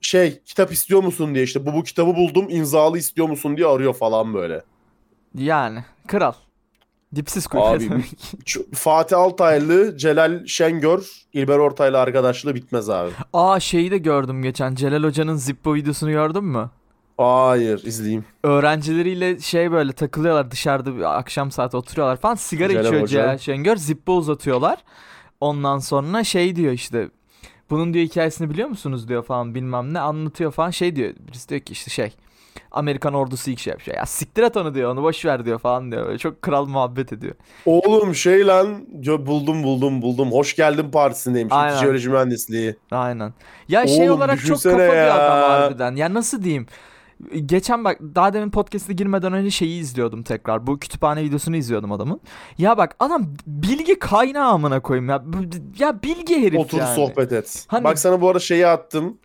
şey 0.01 0.41
kitap 0.45 0.73
istiyor 0.73 1.03
musun 1.03 1.35
diye 1.35 1.45
işte 1.45 1.67
bu 1.67 1.73
bu 1.73 1.83
kitabı 1.83 2.17
buldum 2.17 2.47
imzalı 2.49 2.99
istiyor 2.99 3.29
musun 3.29 3.57
diye 3.57 3.67
arıyor 3.67 3.95
falan 3.95 4.35
böyle. 4.35 4.63
Yani 5.35 5.85
kral. 6.07 6.33
Dipsiz 7.15 7.47
Abi. 7.53 7.85
Ç- 8.45 8.75
Fatih 8.75 9.19
Altaylı, 9.19 9.97
Celal 9.99 10.47
Şengör, 10.47 11.09
İlber 11.33 11.59
Ortaylı 11.59 12.01
arkadaşlığı 12.01 12.55
bitmez 12.55 12.91
abi. 12.91 13.11
Aa 13.33 13.61
şeyi 13.61 13.91
de 13.91 13.99
gördüm 13.99 14.43
geçen. 14.43 14.75
Celal 14.75 15.05
Hoca'nın 15.05 15.37
Zippo 15.37 15.75
videosunu 15.75 16.11
gördün 16.11 16.45
mü? 16.45 16.71
Hayır 17.17 17.85
izleyeyim. 17.85 18.25
Öğrencileriyle 18.43 19.41
şey 19.41 19.73
böyle 19.73 19.93
takılıyorlar 19.93 20.51
dışarıda 20.51 21.09
akşam 21.11 21.51
saati 21.51 21.77
oturuyorlar 21.77 22.17
falan. 22.17 22.35
Sigara 22.35 22.69
Celal 22.69 22.85
içiyor 22.85 23.03
Hoca. 23.03 23.21
Celal 23.21 23.39
Şengör. 23.39 23.77
Zippo 23.77 24.13
uzatıyorlar. 24.13 24.79
Ondan 25.45 25.79
sonra 25.79 26.25
şey 26.25 26.57
diyor 26.57 26.73
işte. 26.73 27.09
Bunun 27.71 27.95
diyor 27.95 28.07
hikayesini 28.07 28.51
biliyor 28.51 28.69
musunuz 28.69 29.09
diyor 29.09 29.23
falan 29.23 29.55
bilmem 29.55 29.95
ne 29.95 30.01
anlatıyor 30.01 30.53
falan 30.53 30.71
şey 30.71 30.97
diyor. 30.97 31.15
Birisi 31.29 31.49
diyor 31.49 31.61
ki 31.61 31.73
işte 31.73 31.91
şey. 31.91 32.13
Amerikan 32.71 33.15
ordusu 33.15 33.51
ilk 33.51 33.59
şey 33.59 33.71
yapıyor. 33.71 33.97
Ya 33.97 34.07
siktir 34.07 34.43
et 34.43 34.57
onu 34.57 34.75
diyor 34.75 34.93
onu 34.93 35.03
boş 35.03 35.25
ver 35.25 35.45
diyor 35.45 35.59
falan 35.59 35.93
diyor. 35.93 36.07
Böyle 36.07 36.19
çok 36.19 36.43
kral 36.43 36.67
muhabbet 36.67 37.13
ediyor. 37.13 37.35
Oğlum 37.67 38.15
şey 38.15 38.47
lan 38.47 38.87
buldum 39.27 39.63
buldum 39.63 40.03
buldum. 40.03 40.33
Hoş 40.33 40.57
geldin 40.57 40.91
partisindeymiş. 40.91 41.55
Aynen. 41.55 41.77
Jeoloji 41.81 42.09
mühendisliği. 42.09 42.77
Aynen. 42.91 43.35
Ya 43.69 43.87
şey 43.87 44.11
Oğlum 44.11 44.19
olarak 44.19 44.45
çok 44.47 44.63
kafa 44.63 44.79
bir 44.79 44.97
ya. 44.97 45.15
adam 45.15 45.51
harbiden. 45.51 45.97
Ya 45.97 46.15
nasıl 46.15 46.43
diyeyim? 46.43 46.67
Geçen 47.47 47.85
bak 47.85 48.01
daha 48.15 48.33
demin 48.33 48.51
podcast'e 48.51 48.93
girmeden 48.93 49.33
önce 49.33 49.51
şeyi 49.51 49.81
izliyordum 49.81 50.23
tekrar. 50.23 50.67
Bu 50.67 50.79
kütüphane 50.79 51.23
videosunu 51.23 51.57
izliyordum 51.57 51.93
adamın. 51.93 52.21
Ya 52.59 52.79
bak 52.79 52.97
adam 52.99 53.27
bilgi 53.47 53.99
kaynağı 53.99 54.49
amına 54.51 54.81
koyayım 54.81 55.09
ya. 55.09 55.25
Ya 55.79 56.03
bilgi 56.03 56.43
herif 56.43 56.59
Otur 56.61 56.79
yani. 56.79 56.95
sohbet 56.97 57.33
et. 57.33 57.65
Hani- 57.69 57.85
Bak 57.85 57.99
sana 57.99 58.21
bu 58.21 58.29
arada 58.29 58.39
şeyi 58.41 58.67
attım. 58.67 59.17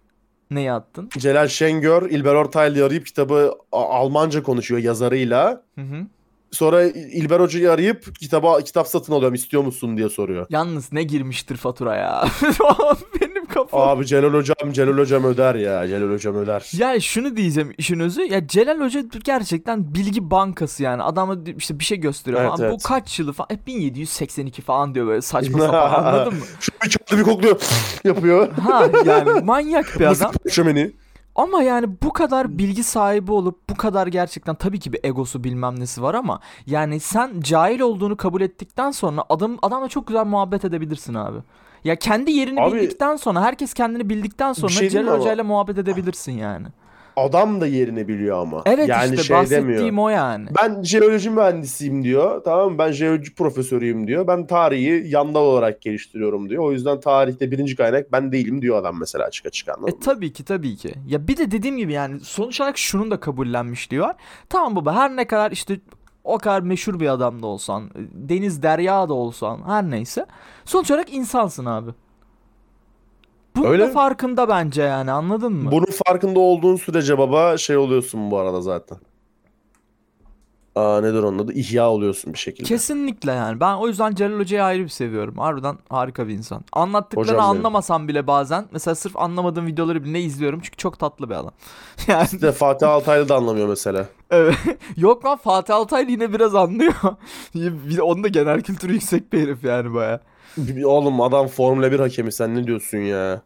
Neyi 0.51 0.71
attın? 0.71 1.09
Celal 1.17 1.47
Şengör, 1.47 2.09
İlber 2.09 2.35
Ortaylı'yı 2.35 2.85
arayıp 2.85 3.05
kitabı 3.05 3.53
Almanca 3.71 4.43
konuşuyor 4.43 4.81
yazarıyla. 4.81 5.63
Hı 5.75 5.81
hı. 5.81 6.05
Sonra 6.51 6.83
İlber 6.83 7.39
Hoca'yı 7.39 7.71
arayıp 7.71 8.19
kitaba 8.19 8.61
kitap 8.61 8.87
satın 8.87 9.13
alıyorum 9.13 9.33
istiyor 9.35 9.63
musun 9.63 9.97
diye 9.97 10.09
soruyor. 10.09 10.47
Yalnız 10.49 10.91
ne 10.91 11.03
girmiştir 11.03 11.57
fatura 11.57 11.95
ya. 11.95 12.27
Benim 13.21 13.45
kafam. 13.45 13.89
Abi 13.89 14.05
Celal 14.05 14.33
Hocam, 14.33 14.71
Celal 14.71 14.97
Hocam 14.97 15.23
öder 15.23 15.55
ya. 15.55 15.87
Celal 15.87 16.13
Hocam 16.13 16.35
öder. 16.35 16.69
Yani 16.77 17.01
şunu 17.01 17.37
diyeceğim 17.37 17.73
işin 17.77 17.99
özü. 17.99 18.21
Ya 18.21 18.47
Celal 18.47 18.79
Hoca 18.79 19.03
gerçekten 19.23 19.93
bilgi 19.93 20.31
bankası 20.31 20.83
yani. 20.83 21.03
Adama 21.03 21.37
işte 21.57 21.79
bir 21.79 21.85
şey 21.85 21.97
gösteriyor 21.97 22.41
Evet, 22.41 22.51
falan. 22.51 22.69
Bu 22.69 22.73
evet. 22.73 22.83
kaç 22.83 23.19
yılı 23.19 23.33
falan. 23.33 23.47
Hep 23.49 23.67
1782 23.67 24.61
falan 24.61 24.95
diyor 24.95 25.07
böyle 25.07 25.21
saçma 25.21 25.59
sapan 25.59 25.93
anladın 26.03 26.33
mı? 26.33 26.45
Şu 26.59 26.71
bir 26.83 26.89
kağıdı 26.89 27.19
bir 27.19 27.25
kokluyor. 27.31 27.61
yapıyor. 28.03 28.51
Ha 28.51 28.87
yani 29.05 29.41
manyak 29.41 29.99
bir 29.99 30.05
adam. 30.05 30.31
Mısır. 30.45 30.91
Ama 31.35 31.63
yani 31.63 31.87
bu 32.03 32.13
kadar 32.13 32.57
bilgi 32.57 32.83
sahibi 32.83 33.31
olup 33.31 33.69
bu 33.69 33.75
kadar 33.75 34.07
gerçekten 34.07 34.55
tabii 34.55 34.79
ki 34.79 34.93
bir 34.93 34.99
egosu 35.03 35.43
bilmem 35.43 35.79
nesi 35.79 36.01
var 36.01 36.13
ama 36.15 36.39
yani 36.65 36.99
sen 36.99 37.39
cahil 37.41 37.79
olduğunu 37.79 38.17
kabul 38.17 38.41
ettikten 38.41 38.91
sonra 38.91 39.23
adam 39.29 39.57
adamla 39.61 39.87
çok 39.87 40.07
güzel 40.07 40.25
muhabbet 40.25 40.65
edebilirsin 40.65 41.13
abi. 41.13 41.37
Ya 41.83 41.95
kendi 41.95 42.31
yerini 42.31 42.61
Abi- 42.61 42.75
bildikten 42.75 43.15
sonra 43.15 43.41
herkes 43.41 43.73
kendini 43.73 44.09
bildikten 44.09 44.53
sonra 44.53 44.71
şey 44.71 44.89
Celal? 44.89 45.19
Hoca 45.19 45.33
ile 45.33 45.41
muhabbet 45.41 45.77
edebilirsin 45.77 46.31
yani. 46.31 46.67
Adam 47.19 47.61
da 47.61 47.67
yerini 47.67 48.07
biliyor 48.07 48.37
ama. 48.37 48.61
Evet 48.65 48.89
yani 48.89 49.11
işte 49.11 49.23
şey 49.23 49.37
bahsettiğim 49.37 49.77
demiyor. 49.77 50.05
o 50.05 50.09
yani. 50.09 50.47
Ben 50.63 50.83
jeoloji 50.83 51.29
mühendisiyim 51.29 52.03
diyor. 52.03 52.43
Tamam 52.43 52.71
mı? 52.71 52.77
Ben 52.77 52.91
jeoloji 52.91 53.33
profesörüyüm 53.35 54.07
diyor. 54.07 54.27
Ben 54.27 54.47
tarihi 54.47 55.03
yandal 55.07 55.41
olarak 55.41 55.81
geliştiriyorum 55.81 56.49
diyor. 56.49 56.63
O 56.63 56.71
yüzden 56.71 56.99
tarihte 56.99 57.51
birinci 57.51 57.75
kaynak 57.75 58.11
ben 58.11 58.31
değilim 58.31 58.61
diyor 58.61 58.77
adam 58.77 58.99
mesela 58.99 59.25
açık 59.25 59.45
açık 59.45 59.69
anladın 59.69 59.91
E 59.91 59.99
tabii 59.99 60.33
ki 60.33 60.45
tabii 60.45 60.75
ki. 60.75 60.93
Ya 61.07 61.27
bir 61.27 61.37
de 61.37 61.51
dediğim 61.51 61.77
gibi 61.77 61.93
yani 61.93 62.19
sonuç 62.19 62.61
olarak 62.61 62.77
şunun 62.77 63.11
da 63.11 63.19
kabullenmişliği 63.19 64.01
var. 64.01 64.15
Tamam 64.49 64.75
baba 64.75 64.95
her 64.95 65.15
ne 65.15 65.27
kadar 65.27 65.51
işte 65.51 65.79
o 66.23 66.37
kadar 66.37 66.61
meşhur 66.61 66.99
bir 66.99 67.07
adam 67.07 67.41
da 67.41 67.47
olsan, 67.47 67.89
deniz 68.13 68.63
derya 68.63 69.09
da 69.09 69.13
olsan 69.13 69.59
her 69.65 69.83
neyse. 69.83 70.25
Sonuç 70.65 70.91
olarak 70.91 71.13
insansın 71.13 71.65
abi. 71.65 71.91
Bunun 73.59 73.71
Öyle. 73.71 73.83
da 73.87 73.91
farkında 73.91 74.49
bence 74.49 74.81
yani 74.81 75.11
anladın 75.11 75.53
mı? 75.53 75.71
Bunun 75.71 75.89
farkında 76.05 76.39
olduğun 76.39 76.75
sürece 76.75 77.17
baba 77.17 77.57
şey 77.57 77.77
oluyorsun 77.77 78.31
bu 78.31 78.37
arada 78.37 78.61
zaten. 78.61 78.97
Aa 80.75 81.01
nedir 81.01 81.23
onun 81.23 81.39
adı? 81.39 81.53
İhya 81.53 81.89
oluyorsun 81.89 82.33
bir 82.33 82.39
şekilde. 82.39 82.67
Kesinlikle 82.67 83.31
yani. 83.31 83.59
Ben 83.59 83.75
o 83.75 83.87
yüzden 83.87 84.15
Celal 84.15 84.39
Hoca'yı 84.39 84.63
ayrı 84.63 84.83
bir 84.83 84.89
seviyorum. 84.89 85.37
Harbiden 85.37 85.77
harika 85.89 86.27
bir 86.27 86.33
insan. 86.33 86.61
Anlattıklarını 86.73 87.31
Hocam 87.31 87.51
benim. 87.51 87.59
anlamasam 87.59 88.07
bile 88.07 88.27
bazen 88.27 88.65
mesela 88.71 88.95
sırf 88.95 89.17
anlamadığım 89.17 89.67
videoları 89.67 90.03
bile 90.03 90.21
izliyorum 90.21 90.59
çünkü 90.63 90.77
çok 90.77 90.99
tatlı 90.99 91.29
bir 91.29 91.35
adam. 91.35 91.51
Yani 92.07 92.25
İşte 92.33 92.51
Fatih 92.51 92.89
Altaylı 92.89 93.29
da 93.29 93.35
anlamıyor 93.35 93.67
mesela. 93.67 94.05
Evet. 94.31 94.55
Yok 94.97 95.25
lan 95.25 95.37
Fatih 95.37 95.75
Altaylı 95.75 96.11
yine 96.11 96.33
biraz 96.33 96.55
anlıyor. 96.55 96.93
onun 98.01 98.23
da 98.23 98.27
genel 98.27 98.61
kültürü 98.61 98.93
yüksek 98.93 99.33
bir 99.33 99.41
herif 99.41 99.63
yani 99.63 99.93
baya. 99.93 100.21
Oğlum 100.85 101.21
adam 101.21 101.47
Formula 101.47 101.91
1 101.91 101.99
hakemi 101.99 102.31
sen 102.31 102.55
ne 102.55 102.67
diyorsun 102.67 102.97
ya? 102.97 103.41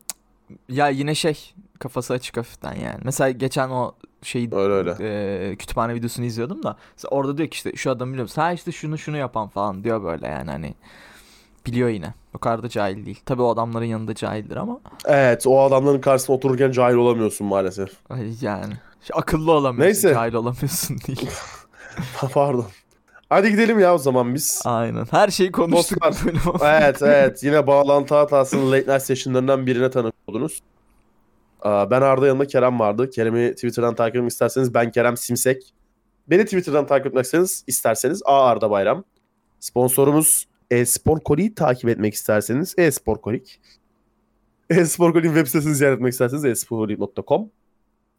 Ya 0.70 0.88
yine 0.90 1.16
şey 1.16 1.54
kafası 1.80 2.14
açık 2.14 2.38
hafiften 2.38 2.74
yani. 2.74 3.00
Mesela 3.04 3.32
geçen 3.32 3.70
o 3.70 3.96
şey 4.22 4.50
Öyle 4.52 4.74
öyle. 4.74 4.96
e, 5.52 5.56
kütüphane 5.56 5.96
videosunu 5.96 6.26
izliyordum 6.26 6.64
da 6.64 6.78
orada 7.12 7.38
diyor 7.38 7.50
ki 7.50 7.56
işte 7.56 7.72
şu 7.76 7.92
adam 7.92 8.10
biliyor 8.10 8.24
musun? 8.24 8.42
Ha 8.42 8.54
işte 8.54 8.72
şunu 8.72 8.98
şunu 8.98 9.18
yapan 9.18 9.48
falan 9.48 9.84
diyor 9.84 10.04
böyle 10.04 10.28
yani 10.28 10.52
hani 10.52 10.74
biliyor 11.66 11.90
yine. 11.90 12.14
O 12.34 12.38
kadar 12.38 12.64
da 12.64 12.70
cahil 12.70 13.06
değil. 13.06 13.20
Tabii 13.26 13.42
o 13.42 13.50
adamların 13.50 13.86
yanında 13.86 14.16
cahildir 14.16 14.56
ama 14.56 14.80
Evet 15.06 15.48
o 15.48 15.62
adamların 15.62 16.02
karşısında 16.02 16.38
otururken 16.38 16.72
cahil 16.72 16.96
olamıyorsun 16.96 17.48
maalesef. 17.48 17.90
ay 18.10 18.34
yani 18.42 18.74
akıllı 19.14 19.52
olamıyorsun, 19.52 19.86
Neyse. 20.08 20.14
cahil 20.14 20.34
olamıyorsun 20.34 20.98
değil. 21.08 21.30
Pardon. 22.34 22.66
Hadi 23.34 23.52
gidelim 23.52 23.80
ya 23.80 23.96
o 23.96 23.98
zaman 23.98 24.36
biz. 24.36 24.62
Aynen. 24.66 25.06
Her 25.12 25.28
şeyi 25.28 25.52
konuştuk 25.52 25.98
bu 26.02 26.06
Dostlar, 26.06 26.26
bölüm. 26.26 26.42
evet 26.64 27.02
evet 27.02 27.44
yine 27.44 27.68
bağlantı 27.68 28.16
hatasının 28.16 28.72
late 28.72 28.94
night 28.94 29.02
session'larından 29.02 29.68
birine 29.68 29.90
tanık 29.90 30.14
oldunuz. 30.28 30.64
Ben 31.66 32.02
Arda 32.02 32.28
yanında 32.28 32.48
Kerem 32.48 32.80
vardı. 32.80 33.10
Kerem'i 33.10 33.52
Twitter'dan 33.56 33.96
takip 33.96 34.16
etmek 34.16 34.32
isterseniz 34.32 34.74
ben 34.74 34.92
Kerem 34.92 35.18
Simsek. 35.18 35.74
Beni 36.28 36.46
Twitter'dan 36.46 36.88
takip 36.88 37.06
etmek 37.06 37.26
isterseniz, 37.26 37.64
isterseniz 37.68 38.22
A 38.26 38.46
Arda 38.46 38.70
Bayram. 38.70 39.04
Sponsorumuz 39.60 40.48
e-spor 40.72 41.20
Kolik'i 41.20 41.56
takip 41.56 41.90
etmek 41.90 42.14
isterseniz 42.14 42.76
e-spor 42.78 43.18
Kolik. 43.22 43.62
E-spor 44.70 45.14
web 45.14 45.48
sitesini 45.48 45.76
ziyaret 45.76 45.96
etmek 45.98 46.14
isterseniz 46.14 46.46
e-sporkolik.com. 46.46 47.50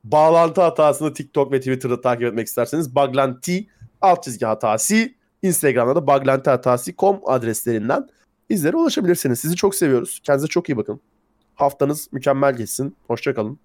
Bağlantı 0.05 0.63
hatasını 0.63 1.15
TikTok 1.15 1.53
ve 1.53 1.59
Twitter'da 1.59 2.01
takip 2.01 2.27
etmek 2.27 2.47
isterseniz 2.47 2.95
baglanti 2.95 3.67
alt 4.05 4.23
çizgi 4.23 4.47
hatası 4.47 5.11
Instagram'da 5.43 5.97
da 5.97 6.07
baglantihatasi.com 6.07 7.21
adreslerinden 7.27 8.09
bizlere 8.51 8.77
ulaşabilirsiniz. 8.77 9.41
Sizi 9.41 9.57
çok 9.57 9.75
seviyoruz. 9.75 10.21
Kendinize 10.23 10.49
çok 10.49 10.69
iyi 10.69 10.77
bakın. 10.77 11.01
Haftanız 11.55 12.09
mükemmel 12.13 12.57
geçsin. 12.57 12.97
Hoşçakalın. 13.07 13.59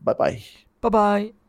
Bye 0.00 0.18
bye. 0.18 0.40
Bye 0.82 0.92
bye. 0.92 1.39